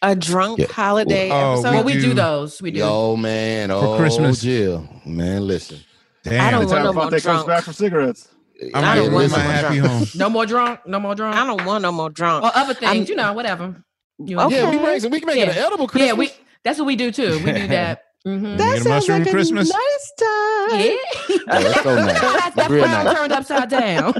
[0.02, 0.66] A drunk Yeah.
[0.66, 1.70] holiday Oh, episode.
[1.70, 2.14] well, we do do.
[2.14, 2.60] those.
[2.60, 2.80] We do.
[2.82, 3.70] Oh man.
[3.70, 4.40] Oh, Christmas.
[4.40, 4.88] Jill.
[5.06, 5.78] Man, listen.
[6.24, 8.28] damn I don't Anytime want no more Phonte comes back from cigarettes.
[8.74, 9.92] I'm I don't want my no more happy drunk.
[9.92, 10.80] home No more drunk.
[10.86, 11.36] No more drunk.
[11.36, 12.44] I don't want no more drunk.
[12.44, 13.82] Or other things, I'm- you know, whatever.
[14.18, 14.46] You know.
[14.46, 14.56] Okay.
[14.60, 16.06] Yeah, we, make, we can make it an edible Christmas.
[16.08, 16.30] Yeah, we.
[16.62, 17.38] That's what we do too.
[17.42, 18.02] We do that.
[18.26, 18.58] Mhm.
[18.58, 19.70] That Get a like Christmas?
[19.70, 20.80] a nice time.
[20.80, 20.96] Yeah.
[21.52, 22.20] Oh, that's so nice.
[22.20, 23.16] that that Real nice.
[23.16, 24.14] turned upside down.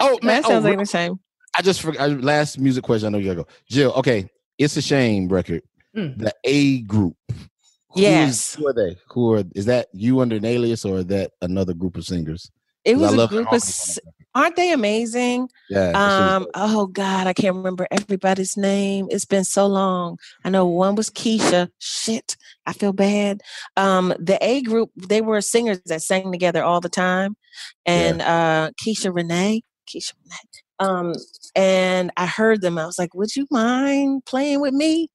[0.00, 0.42] Oh, man.
[0.42, 1.18] That sounds oh, like the same.
[1.56, 2.10] I just forgot.
[2.22, 3.06] Last music question.
[3.06, 3.48] I know you gotta go.
[3.68, 4.28] Jill, okay.
[4.58, 5.62] It's a shame record.
[5.96, 6.18] Mm.
[6.18, 7.16] The A group.
[7.96, 8.54] Is- Yes.
[8.54, 8.96] Who are they?
[9.08, 12.50] Who are, is that you under an alias or is that another group of singers?
[12.84, 13.62] It was a group of.
[14.34, 15.48] Aren't they amazing?
[15.68, 15.92] Yeah.
[15.92, 16.46] that shit is Um.
[16.54, 19.06] Oh God, I can't remember everybody's name.
[19.10, 20.18] It's been so long.
[20.44, 21.68] I know one was Keisha.
[21.78, 22.36] Shit,
[22.66, 23.42] I feel bad.
[23.76, 27.36] Um, the A group, they were singers that sang together all the time,
[27.86, 30.48] and uh, Keisha Renee, Keisha Renee.
[30.80, 31.14] Um,
[31.54, 32.78] and I heard them.
[32.78, 35.08] I was like, "Would you mind playing with me?"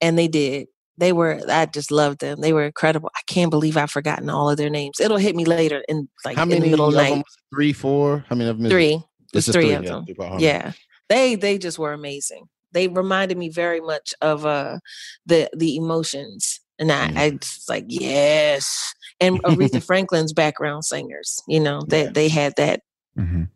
[0.00, 0.68] And they did.
[0.98, 1.40] They were.
[1.48, 2.40] I just loved them.
[2.40, 3.10] They were incredible.
[3.16, 5.00] I can't believe I've forgotten all of their names.
[5.00, 7.10] It'll hit me later in like How in many the middle night.
[7.10, 7.22] them?
[7.54, 8.24] Three, four?
[8.28, 8.68] How many of them?
[8.70, 9.02] Three.
[9.32, 10.04] It's just three of yeah, them.
[10.04, 10.40] three-part.
[10.40, 10.72] Yeah.
[11.08, 12.44] They they just were amazing.
[12.72, 14.78] They reminded me very much of uh
[15.26, 16.60] the the emotions.
[16.78, 17.16] And I, Mhm.
[17.18, 18.94] I just like, yes.
[19.20, 22.80] And Aretha Franklin's background singers, you know, they they had that
[23.18, 23.48] Mhm.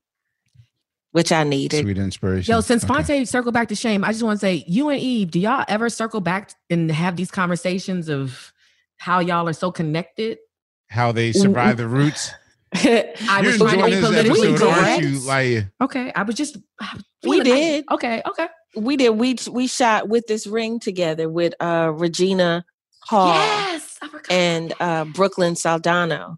[1.17, 1.81] Which I needed.
[1.83, 3.03] sweet inspiration Yo, since Okay.
[3.03, 5.65] Phonte circle back to shame, I just want to say, you and Eve, do y'all
[5.67, 8.53] ever circle back and have these conversations of
[8.99, 10.37] how y'all are so connected?
[10.89, 12.31] how they survive the roots
[12.75, 16.23] I you're was trying to enjoying be this politically episode aren't you like Okay, I
[16.23, 16.59] was just.
[16.81, 17.85] I We feeling- I- did.
[17.93, 18.49] okay, okay.
[18.77, 22.65] we did we we shot with this ring together with uh Regina
[23.05, 24.31] Hall Yes, I forgot.
[24.31, 26.37] and uh Brooklyn Sudano.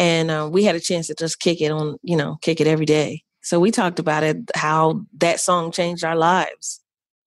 [0.00, 2.66] And uh, we had a chance to just kick it on, you know, kick it
[2.66, 3.22] every day.
[3.46, 6.80] So we talked about it, how that song changed our lives.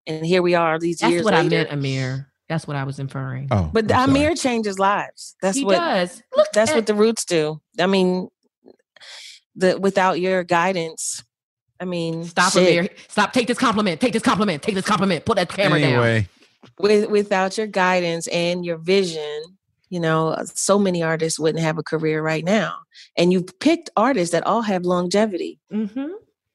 [0.08, 2.26] And here we are these That's years what I meant, Ahmir.
[2.50, 3.50] That's what I was inferring.
[3.52, 4.22] oh But I'm sorry.
[4.34, 5.36] Ahmir changes lives.
[5.44, 6.24] That's he what does.
[6.36, 7.62] Look, that's at- what the roots do.
[7.80, 8.30] I mean,
[9.56, 11.24] the without your guidance,
[11.80, 12.86] I mean, Stop, shit.
[12.86, 12.90] Ahmir.
[13.10, 13.32] Stop.
[13.32, 14.02] Take this compliment.
[14.02, 14.64] Take this compliment.
[14.64, 15.24] Take this compliment.
[15.24, 15.92] Put that camera down.
[15.92, 16.28] anyway
[16.80, 19.57] With, without your guidance and your vision,
[19.90, 22.76] You know, uh, so many artists wouldn't have a career right now.
[23.18, 26.08] And you've picked artists that all have longevity, Mm-hmm.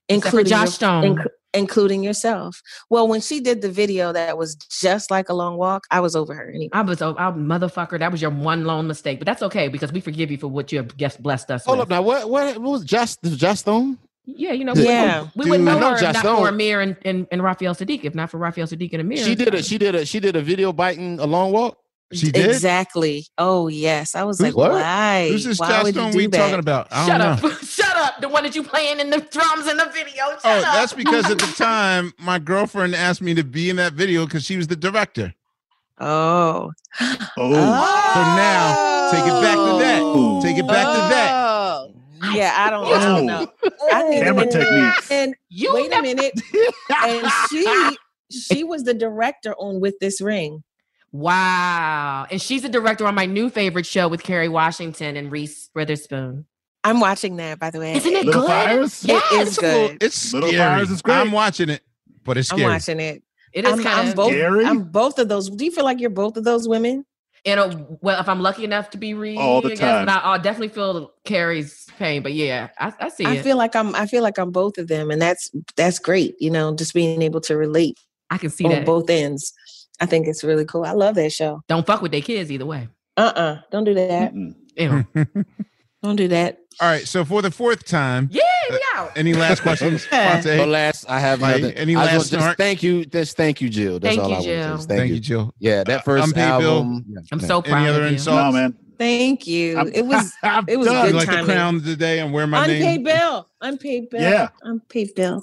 [0.09, 1.17] including Joss your- Stone.
[1.17, 2.63] inc- including yourself.
[2.89, 6.17] Well, when she did the video that was just like a long walk, I was
[6.17, 6.71] over her anyway.
[6.73, 9.93] I was, oh, I, motherfucker, that was your one lone mistake, but that's okay because
[9.93, 11.83] we forgive you for what you have guest blessed us Hold with.
[11.85, 12.01] up now.
[12.03, 13.99] What what, what was Joss this was Joss Stone?
[14.25, 15.27] Yeah, you know, Dude, we, Yeah.
[15.35, 16.47] we wouldn't know know her if Joss not Stone.
[16.47, 19.23] for Ahmir and, and, and Raphael Saadiq, if not for Raphael Saadiq and Ahmir.
[19.25, 21.77] She did a she did a she did a video biting a long walk.
[22.13, 22.49] She did.
[22.51, 23.27] Exactly.
[23.39, 24.15] Oh yes.
[24.15, 24.73] I was Who's- like, what?
[24.73, 25.29] why?
[25.31, 26.37] Who's this why Joss would you do we that?
[26.39, 26.89] talking about?
[26.91, 27.49] I Shut don't know.
[27.49, 27.59] up.
[27.65, 28.21] Shut up.
[28.21, 30.25] The one that you playing in the drums in the video.
[30.27, 30.75] Oh, Shut Oh, up.
[30.75, 34.45] that's because at the time my girlfriend asked me to be in that video because
[34.45, 35.33] she was the director.
[35.99, 36.73] Oh.
[37.01, 40.01] Oh, So now take it back to that.
[40.03, 40.43] Oh.
[40.43, 41.31] Take it back to that.
[41.35, 41.95] Oh.
[42.35, 43.53] Yeah, I don't, I don't know.
[43.93, 45.11] I need Camera to- techniques.
[45.11, 46.41] And You wait a minute.
[47.05, 47.97] And she
[48.31, 50.63] she was the director on With This Ring.
[51.13, 52.27] Wow.
[52.31, 56.47] And she's a director on my new favorite show with Kerry Washington and Reese Witherspoon.
[56.85, 57.95] I'm watching that, by the way.
[57.95, 58.49] Isn't it Little good?
[58.49, 59.05] Fires?
[59.05, 59.23] Yes.
[59.33, 60.03] It is It's little- good.
[60.03, 60.75] It's Little scary.
[60.77, 61.15] Fires is great.
[61.17, 61.83] I'm watching it,
[62.25, 63.23] but it's I'm watching it.
[63.53, 64.33] It is I'm, kind I'm of both.
[64.33, 64.65] Scary?
[64.65, 65.49] I'm both of those.
[65.51, 67.05] Do you feel like you're both of those women?
[67.45, 70.09] in a well, if I'm lucky enough to be Reese, All the I guess, time.
[70.09, 72.23] I, I'll definitely feel Kerry's pain.
[72.23, 73.43] But yeah, I, I see I it.
[73.43, 73.95] feel like I'm.
[73.97, 76.37] I feel like I'm both of them, and that's that's great.
[76.41, 77.99] You know, just being able to relate
[78.31, 78.87] I can see on that.
[78.87, 79.53] both ends.
[80.03, 80.85] I think it's really cool.
[80.85, 81.63] I love that show.
[81.69, 82.89] Don't fuck with their kids either way.
[83.17, 83.41] Uh uh-uh.
[83.41, 83.55] uh.
[83.71, 85.47] do not do that.
[86.03, 86.59] Don't do that.
[86.81, 87.07] All right.
[87.07, 89.13] So for the fourth time, yeah, we out.
[89.17, 90.05] any last questions?
[90.13, 90.41] Yeah.
[90.41, 91.77] So last, I have Like, nothing.
[91.77, 92.57] any last just snark?
[92.57, 93.05] thank you.
[93.05, 94.01] Just thank you, Jill.
[94.01, 94.79] That's Thank all you, I want to Jill.
[94.79, 94.97] say.
[94.97, 95.55] Thank, you, Jill.
[95.61, 96.79] Yeah, that first Unpaid bill.
[96.79, 97.05] album.
[97.31, 97.47] I'm yeah.
[97.47, 98.13] so Any proud other of you.
[98.17, 98.37] insult?
[98.37, 98.77] No, man.
[98.99, 99.77] Thank you.
[99.77, 101.03] I'm- it was I'm it was done.
[101.05, 101.47] good You like the timing.
[101.47, 102.77] crown today and wear my name.
[102.83, 103.03] unpaid name?
[103.05, 103.49] bill.
[103.61, 104.21] Unpaid bill.
[104.23, 104.49] Yeah.
[104.63, 105.43] Unpaid bill.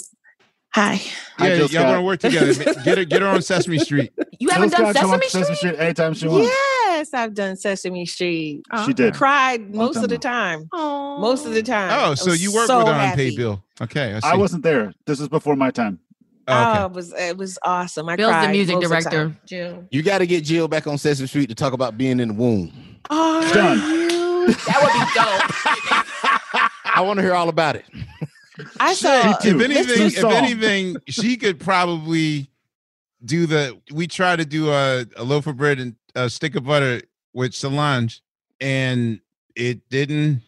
[0.75, 0.95] Hi.
[1.37, 1.83] Hi, Yeah, Jill y'all Scott.
[1.85, 2.53] gonna work together.
[2.83, 4.11] Get her, get her on Sesame Street.
[4.39, 5.75] You haven't Jill done Scott come on Sesame Street?
[5.79, 6.47] anytime she wants.
[6.47, 8.61] Yes, I've done Sesame Street.
[8.71, 8.93] Oh, She uh-huh.
[8.93, 9.13] did.
[9.15, 10.69] Cried most of the time.
[10.71, 11.17] Oh.
[11.19, 11.89] Most of the time.
[11.93, 13.23] Oh, so you worked so with her happy.
[13.23, 13.63] unpaid bill?
[13.81, 14.27] Okay, I see.
[14.27, 14.93] I wasn't there.
[15.05, 15.99] This was before my time.
[16.47, 18.07] Oh, Oh, it was it was awesome.
[18.09, 19.23] I Bill's the music most of the director.
[19.25, 19.37] time.
[19.45, 19.87] Jill.
[19.91, 22.33] You got to get Jill back on Sesame Street to talk about being in the
[22.33, 22.71] womb.
[23.09, 23.77] Are Done.
[23.77, 24.47] you?
[24.53, 26.71] That would be dope.
[26.95, 27.85] I want to hear all about it.
[28.79, 29.33] I saw.
[29.37, 29.59] too.
[29.59, 30.31] if anything, if song.
[30.33, 32.49] anything, she could probably
[33.23, 33.79] do the.
[33.91, 37.01] We tried to do a, a loaf of bread and a stick of butter
[37.33, 38.21] with Solange,
[38.59, 39.19] and
[39.55, 40.41] it didn't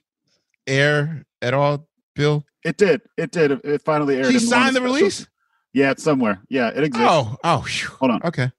[0.67, 1.87] air at all.
[2.15, 3.01] Bill, It did.
[3.17, 3.51] It did.
[3.51, 4.31] It, it finally aired.
[4.31, 5.27] she signed the special- release.
[5.73, 6.41] Yeah, it's somewhere.
[6.49, 7.07] Yeah, it exists.
[7.09, 7.87] Oh, oh, phew.
[7.99, 8.23] Hold on.
[8.25, 8.51] okay.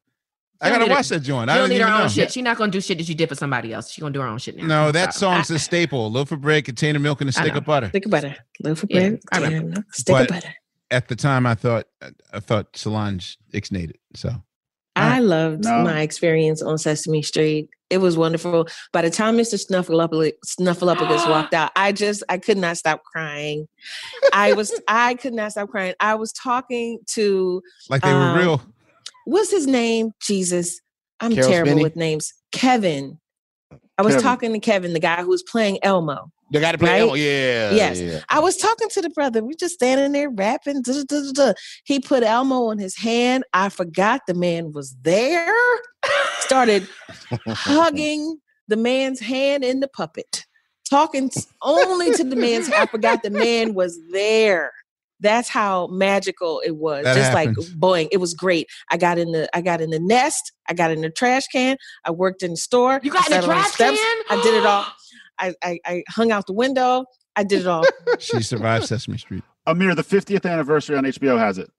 [0.62, 1.08] I don't gotta watch it.
[1.10, 1.50] that joint.
[1.50, 2.08] She I don't need her even own know.
[2.08, 2.32] shit.
[2.32, 3.90] She's not gonna do shit that you did for somebody else.
[3.90, 4.66] She's gonna do her own shit now.
[4.66, 5.44] No, that Stop.
[5.46, 6.10] song's a staple.
[6.10, 7.88] Loaf of bread, container milk, and a stick of butter.
[7.88, 8.36] Stick of butter.
[8.62, 9.20] Loaf of bread.
[9.32, 9.74] I remember.
[9.76, 10.54] jam, Stick But- of butter.
[10.90, 11.86] At the time, I thought
[12.32, 14.00] I thought Solange ixnayed it.
[14.14, 14.30] So
[14.94, 15.82] I loved No.
[15.84, 17.68] my experience on Sesame Street.
[17.88, 18.68] It was wonderful.
[18.92, 19.58] By the time Mr.
[19.58, 23.68] Snuffleupagus, Snuffleupagus walked out, I just I could not stop crying.
[24.34, 25.94] I was I could not stop crying.
[25.98, 28.62] I was talking to like they were Um, real.
[29.24, 30.12] What's his name?
[30.20, 30.80] Jesus,
[31.20, 31.82] I'm Caroll terrible Spinney?
[31.82, 32.32] with names.
[32.52, 33.18] Kevin.
[33.98, 34.22] I was Kevin.
[34.22, 36.30] talking to Kevin, the guy who was playing Elmo.
[36.52, 37.00] They got to play.
[37.00, 37.10] Right?
[37.10, 37.70] Oh, yeah.
[37.72, 37.98] Yes.
[37.98, 38.20] yeah.
[38.28, 39.42] I was talking to the brother.
[39.42, 40.82] We just standing there rapping.
[40.82, 41.54] duh, duh, duh.
[41.84, 43.44] He put Elmo on his hand.
[43.54, 45.54] I forgot the man was there.
[46.40, 46.86] Started
[47.48, 48.38] hugging
[48.68, 50.44] the man's hand in the puppet,
[50.88, 51.30] talking
[51.62, 52.68] only to the man's.
[52.68, 54.72] I forgot the man was there.
[55.22, 57.04] That's how magical it was.
[57.04, 57.70] That Just happens.
[57.70, 58.68] like boing, it was great.
[58.90, 60.52] I got in the I got in the nest.
[60.68, 61.76] I got in the trash can.
[62.04, 63.00] I worked in the store.
[63.02, 63.98] You got I in the trash steps.
[63.98, 64.22] can?
[64.30, 64.84] I did it all.
[65.38, 67.04] I, I I hung out the window.
[67.36, 67.84] I did it all.
[68.18, 69.42] She survived Sesame Street.
[69.66, 71.70] Ahmir, the 50th anniversary on HBO has it.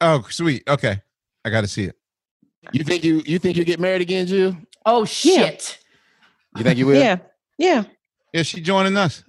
[0.00, 0.62] Oh, sweet.
[0.68, 1.00] Okay,
[1.44, 1.96] I got to see it.
[2.72, 4.56] You think you you think you get married again, Jill?
[4.86, 5.78] Oh shit.
[6.56, 7.00] You think you will?
[7.00, 7.16] Yeah,
[7.58, 7.84] yeah.
[8.32, 9.24] Yeah, she joining us.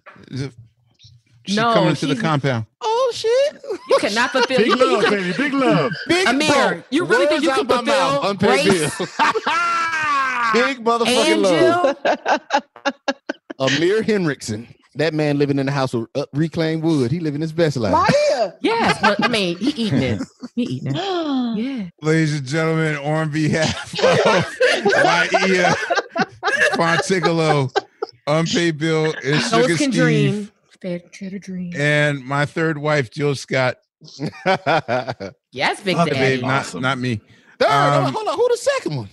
[1.46, 2.66] Is it- She No, coming to the compound.
[2.82, 3.62] Oh shit!
[3.90, 4.58] You cannot fulfill.
[4.58, 5.34] Big You, you love, baby.
[5.38, 5.92] Big love.
[6.08, 9.08] Big Ahmir, bro, you really think you can my mouth, fulfill unpaid Grace bill.
[10.54, 11.98] Big motherfucking and love.
[13.60, 14.68] Amir Henriksen.
[14.96, 17.10] That man living in the house with uh, reclaimed wood.
[17.12, 18.14] He living his best life.
[18.62, 20.22] Yes, but I mean, he eating it.
[20.56, 20.96] He eating it.
[21.58, 21.90] Yeah.
[22.02, 24.00] Ladies and gentlemen, on behalf of
[24.92, 25.74] Laiya
[26.74, 27.72] Phontigallo,
[28.28, 30.52] unpaid bill, and Those Sugar can Steve, dream.
[30.84, 31.72] Fair to dream.
[31.78, 33.78] and my third wife, Jill Scott.
[35.54, 36.12] Yes, Big Oh, Daddy.
[36.12, 36.82] Babe, not, Awesome.
[36.82, 37.22] not me.
[37.60, 38.36] Third, Um, hold on.
[38.36, 39.10] Who the second one?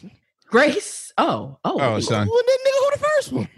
[0.48, 1.12] Grace.
[1.16, 1.78] Oh, oh.
[1.80, 2.26] Oh, son.
[2.26, 2.80] Who that nigga?
[2.80, 3.48] Who the first one?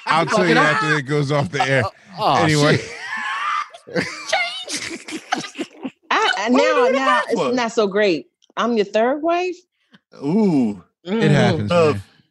[0.06, 1.82] I'll tell you after it goes off the air.
[2.20, 2.78] Oh, Anyway.
[3.94, 5.22] Change.
[6.10, 8.26] I, I, now, now it's not so great.
[8.56, 9.54] I'm your third wife.
[10.16, 10.82] Ooh.
[11.04, 11.70] It happens.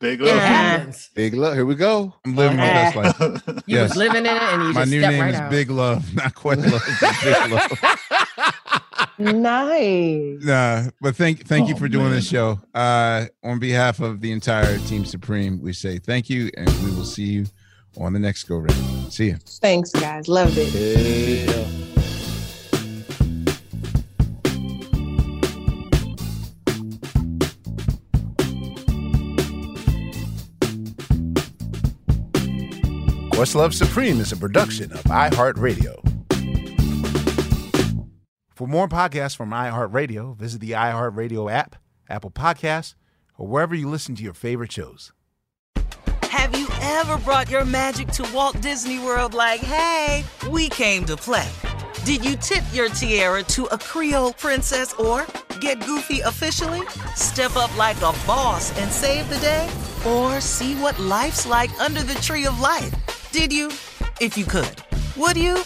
[0.01, 0.09] Love.
[0.09, 0.17] man.
[0.17, 0.37] Big love.
[0.39, 1.09] happens.
[1.15, 1.53] Big love.
[1.55, 2.13] Here we go.
[2.25, 3.19] I'm living my best life.
[3.47, 3.89] You Yes.
[3.89, 4.73] was living in it and you just made it.
[4.75, 5.51] My just new name right is out.
[5.51, 6.81] Big Love, not Questlove.
[7.01, 9.31] it's Big Love.
[9.41, 10.43] Nice.
[10.43, 12.13] Nah, but thank thank you Oh, for doing man.
[12.15, 12.59] this show.
[12.73, 17.03] Uh, on behalf of the entire Team Supreme, we say thank you, and we will
[17.05, 17.45] see you
[17.99, 19.11] on the next go round.
[19.11, 19.37] See you.
[19.43, 20.27] Thanks, guys.
[20.27, 21.47] Loved it.
[21.47, 21.96] Yeah.
[33.37, 35.93] Questlove Supreme is a production of iHeartRadio.
[38.55, 41.75] For more podcasts from iHeartRadio, visit the iHeartRadio app,
[42.09, 42.95] Apple Podcasts,
[43.37, 45.13] or wherever you listen to your favorite shows.
[46.23, 51.15] Have you ever brought your magic to Walt Disney World like, hey, we came to
[51.15, 51.47] play?
[52.05, 55.27] Did you tip your tiara to a Creole princess or
[55.61, 56.81] get goofy officially?
[57.15, 59.69] Step up like a boss and save the day?
[60.07, 62.95] Or see what life's like under the tree of life?
[63.37, 63.67] Did you?
[64.19, 64.81] If you could.
[65.15, 65.59] Would you?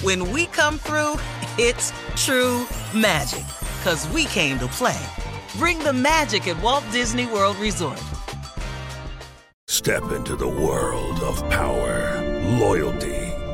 [0.00, 1.20] When we come through,
[1.58, 3.44] it's true magic.
[3.84, 4.98] Cause we came to play.
[5.58, 8.02] Bring the magic at Walt Disney World Resort.
[9.66, 12.18] Step into the world of power,
[12.58, 13.21] loyalty,